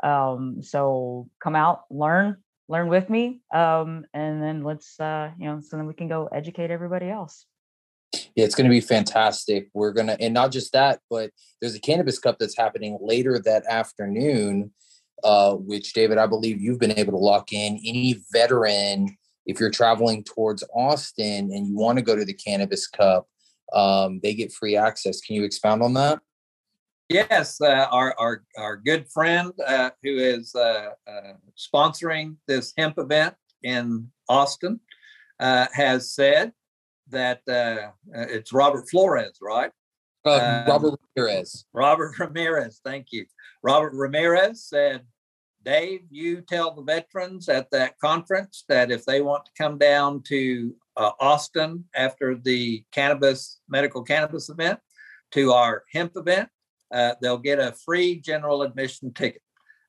um, 0.03 0.61
so 0.61 1.29
come 1.41 1.55
out, 1.55 1.83
learn, 1.89 2.37
learn 2.67 2.89
with 2.89 3.09
me, 3.09 3.41
um, 3.53 4.05
and 4.13 4.41
then 4.41 4.63
let's 4.63 4.99
uh, 4.99 5.31
you 5.39 5.45
know, 5.45 5.61
so 5.61 5.77
then 5.77 5.87
we 5.87 5.93
can 5.93 6.07
go 6.07 6.27
educate 6.27 6.71
everybody 6.71 7.09
else. 7.09 7.45
Yeah, 8.35 8.43
it's 8.43 8.55
going 8.55 8.69
to 8.69 8.73
be 8.73 8.81
fantastic. 8.81 9.69
We're 9.73 9.91
going 9.91 10.07
to, 10.07 10.19
and 10.19 10.33
not 10.33 10.51
just 10.51 10.73
that, 10.73 10.99
but 11.09 11.31
there's 11.61 11.75
a 11.75 11.79
cannabis 11.79 12.19
cup 12.19 12.37
that's 12.39 12.57
happening 12.57 12.97
later 13.01 13.39
that 13.39 13.65
afternoon, 13.67 14.71
uh, 15.25 15.55
which 15.55 15.93
David, 15.93 16.19
I 16.19 16.27
believe 16.27 16.61
you've 16.61 16.79
been 16.79 16.97
able 16.97 17.13
to 17.13 17.17
lock 17.17 17.51
in. 17.51 17.81
Any 17.85 18.23
veteran, 18.31 19.17
if 19.47 19.59
you're 19.59 19.71
traveling 19.71 20.23
towards 20.23 20.63
Austin 20.73 21.51
and 21.51 21.67
you 21.67 21.75
want 21.75 21.97
to 21.97 22.03
go 22.03 22.15
to 22.15 22.23
the 22.23 22.33
cannabis 22.33 22.87
cup, 22.87 23.27
um, 23.73 24.19
they 24.21 24.35
get 24.35 24.53
free 24.53 24.77
access. 24.77 25.21
Can 25.21 25.35
you 25.35 25.43
expound 25.43 25.81
on 25.81 25.95
that? 25.95 26.19
Yes, 27.09 27.59
uh, 27.61 27.87
our, 27.91 28.15
our 28.17 28.43
our 28.57 28.77
good 28.77 29.07
friend 29.11 29.51
uh, 29.65 29.91
who 30.03 30.15
is 30.17 30.55
uh, 30.55 30.89
uh, 31.07 31.33
sponsoring 31.57 32.35
this 32.47 32.73
hemp 32.77 32.97
event 32.97 33.35
in 33.63 34.09
Austin 34.29 34.79
uh, 35.39 35.67
has 35.73 36.13
said 36.13 36.51
that 37.09 37.41
it's 38.13 38.53
Robert 38.53 38.89
Flores, 38.89 39.37
right? 39.41 39.71
Uh, 40.25 40.65
Um, 40.65 40.67
Robert 40.67 40.99
Ramirez. 41.15 41.65
Robert 41.73 42.13
Ramirez, 42.19 42.81
thank 42.83 43.07
you. 43.11 43.25
Robert 43.61 43.93
Ramirez 43.93 44.63
said, 44.63 45.01
Dave, 45.65 46.01
you 46.11 46.41
tell 46.41 46.73
the 46.73 46.83
veterans 46.83 47.49
at 47.49 47.71
that 47.71 47.97
conference 47.99 48.65
that 48.69 48.91
if 48.91 49.03
they 49.03 49.21
want 49.21 49.45
to 49.45 49.51
come 49.57 49.79
down 49.79 50.21
to 50.27 50.75
uh, 50.95 51.11
Austin 51.19 51.83
after 51.95 52.35
the 52.35 52.83
cannabis, 52.91 53.59
medical 53.67 54.03
cannabis 54.03 54.49
event, 54.49 54.79
to 55.31 55.51
our 55.51 55.83
hemp 55.91 56.13
event, 56.15 56.47
uh, 56.93 57.15
they'll 57.21 57.37
get 57.37 57.59
a 57.59 57.73
free 57.83 58.19
general 58.19 58.61
admission 58.61 59.11
ticket. 59.11 59.41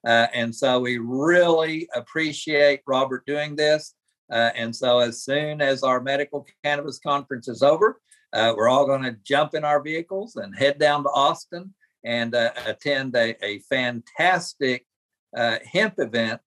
Uh, 0.05 0.27
and 0.33 0.55
so 0.55 0.81
we 0.81 0.99
really 0.99 1.89
appreciate 1.95 2.81
Robert 2.87 3.25
doing 3.27 3.55
this. 3.55 3.95
Uh, 4.33 4.51
and 4.57 4.75
so 4.75 4.99
as 4.99 5.23
soon 5.23 5.61
as 5.61 5.83
our 5.83 6.01
medical 6.01 6.47
cannabis 6.65 6.99
conference 6.99 7.49
is 7.49 7.63
over, 7.63 8.01
uh, 8.33 8.55
we're 8.57 8.69
all 8.69 8.87
going 8.87 9.03
to 9.03 9.17
jump 9.25 9.55
in 9.55 9.65
our 9.65 9.83
vehicles 9.83 10.37
and 10.37 10.57
head 10.57 10.79
down 10.79 11.03
to 11.03 11.11
Austin 11.11 11.73
and 12.05 12.35
uh, 12.35 12.51
attend 12.67 13.15
a, 13.15 13.37
a 13.45 13.59
fantastic 13.69 14.87
uh, 15.37 15.59
hemp 15.71 15.95
event 15.99 16.41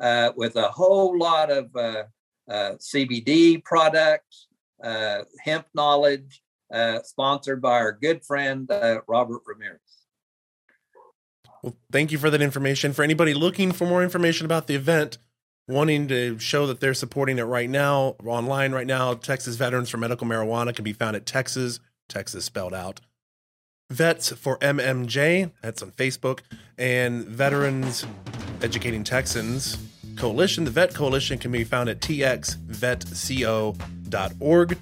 uh, 0.00 0.30
with 0.36 0.56
a 0.56 0.68
whole 0.68 1.18
lot 1.18 1.50
of 1.50 1.74
uh, 1.74 2.04
uh, 2.48 2.72
CBD 2.78 3.62
products, 3.64 4.46
uh, 4.82 5.22
hemp 5.40 5.66
knowledge, 5.74 6.42
uh, 6.72 7.00
sponsored 7.02 7.60
by 7.60 7.72
our 7.72 7.92
good 7.92 8.24
friend 8.24 8.68
Robert 9.08 9.42
Ramirez. 9.46 9.80
Well, 11.62 11.76
thank 11.90 12.12
you 12.12 12.18
for 12.18 12.30
that 12.30 12.42
information. 12.42 12.92
For 12.92 13.02
anybody 13.02 13.34
looking 13.34 13.72
for 13.72 13.86
more 13.86 14.02
information 14.02 14.44
about 14.44 14.66
the 14.66 14.74
event, 14.74 15.18
wanting 15.66 16.06
to 16.08 16.38
show 16.38 16.66
that 16.66 16.80
they're 16.80 16.94
supporting 16.94 17.38
it 17.38 17.42
right 17.42 17.68
now, 17.68 18.16
online 18.24 18.72
right 18.72 18.86
now, 18.86 19.14
Texas 19.14 19.56
Veterans 19.56 19.90
for 19.90 19.96
Medical 19.96 20.26
Marijuana 20.26 20.74
can 20.74 20.84
be 20.84 20.92
found 20.92 21.16
at 21.16 21.26
Texas, 21.26 21.80
Texas 22.08 22.44
spelled 22.44 22.74
out. 22.74 23.00
Vets 23.90 24.32
for 24.32 24.58
MMJ, 24.58 25.50
that's 25.62 25.82
on 25.82 25.92
Facebook, 25.92 26.40
and 26.76 27.24
Veterans 27.24 28.04
Educating 28.62 29.04
Texans 29.04 29.78
Coalition. 30.16 30.64
The 30.64 30.70
Vet 30.70 30.94
Coalition 30.94 31.38
can 31.38 31.52
be 31.52 31.62
found 31.62 31.88
at 31.88 32.00
txvetco.org. 32.00 34.78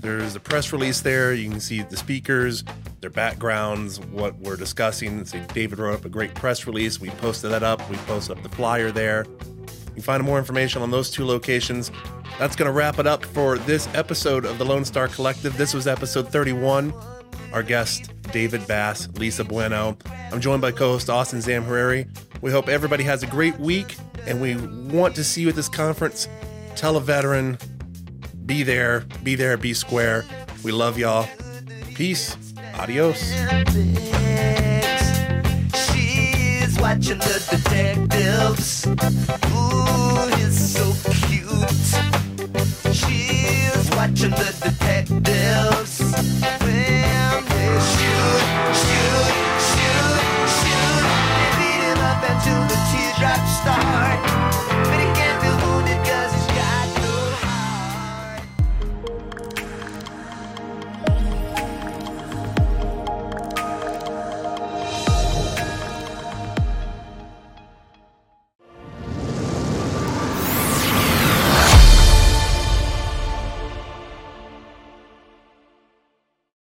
There's 0.00 0.36
a 0.36 0.40
press 0.40 0.72
release 0.72 1.00
there. 1.00 1.34
You 1.34 1.50
can 1.50 1.60
see 1.60 1.82
the 1.82 1.96
speakers, 1.96 2.64
their 3.00 3.10
backgrounds, 3.10 4.00
what 4.00 4.36
we're 4.36 4.56
discussing. 4.56 5.24
See, 5.24 5.40
David 5.52 5.78
wrote 5.78 5.94
up 5.94 6.04
a 6.04 6.08
great 6.08 6.34
press 6.34 6.66
release. 6.66 7.00
We 7.00 7.10
posted 7.10 7.50
that 7.50 7.62
up. 7.62 7.88
We 7.90 7.96
posted 7.98 8.38
up 8.38 8.42
the 8.42 8.48
flyer 8.48 8.92
there. 8.92 9.26
You 9.26 9.94
can 9.94 10.02
find 10.02 10.22
more 10.22 10.38
information 10.38 10.80
on 10.80 10.90
those 10.90 11.10
two 11.10 11.26
locations. 11.26 11.90
That's 12.38 12.54
going 12.54 12.66
to 12.66 12.72
wrap 12.72 13.00
it 13.00 13.06
up 13.06 13.24
for 13.26 13.58
this 13.58 13.88
episode 13.94 14.44
of 14.44 14.58
the 14.58 14.64
Lone 14.64 14.84
Star 14.84 15.08
Collective. 15.08 15.58
This 15.58 15.74
was 15.74 15.88
episode 15.88 16.28
31 16.28 16.94
our 17.52 17.62
guest, 17.62 18.12
David 18.32 18.66
Bass, 18.66 19.08
Lisa 19.14 19.44
Bueno. 19.44 19.96
I'm 20.32 20.40
joined 20.40 20.62
by 20.62 20.72
co 20.72 20.92
host 20.92 21.08
Austin 21.10 21.40
Zamhariri. 21.40 22.08
We 22.40 22.50
hope 22.50 22.68
everybody 22.68 23.04
has 23.04 23.22
a 23.22 23.26
great 23.26 23.58
week 23.58 23.96
and 24.26 24.40
we 24.40 24.56
want 24.92 25.14
to 25.16 25.24
see 25.24 25.42
you 25.42 25.48
at 25.48 25.54
this 25.54 25.68
conference. 25.68 26.28
Tell 26.76 26.96
a 26.96 27.00
veteran, 27.00 27.58
be 28.46 28.62
there, 28.62 29.04
be 29.22 29.34
there, 29.34 29.56
be 29.56 29.74
square. 29.74 30.24
We 30.62 30.72
love 30.72 30.98
y'all. 30.98 31.28
Peace. 31.94 32.36
Adios. 32.74 33.18
She's 35.74 36.78
watching 36.78 37.18
the 37.18 37.46
detectives. 37.50 38.86
Ooh, 38.86 40.36
he's 40.36 40.72
so 40.72 40.92
cute 41.12 42.27
watching 43.98 44.30
the 44.30 44.54
detectives 44.62 45.98
when 45.98 46.84
they 46.86 47.72
shoot, 47.90 48.42
shoot, 48.80 49.34
shoot, 49.68 50.22
shoot, 50.58 51.04
and 51.42 51.52
beat 51.58 51.82
him 51.82 51.98
up 51.98 52.22
until 52.30 52.60
the 52.70 52.78
teardrops 52.92 53.50
start. 53.58 54.37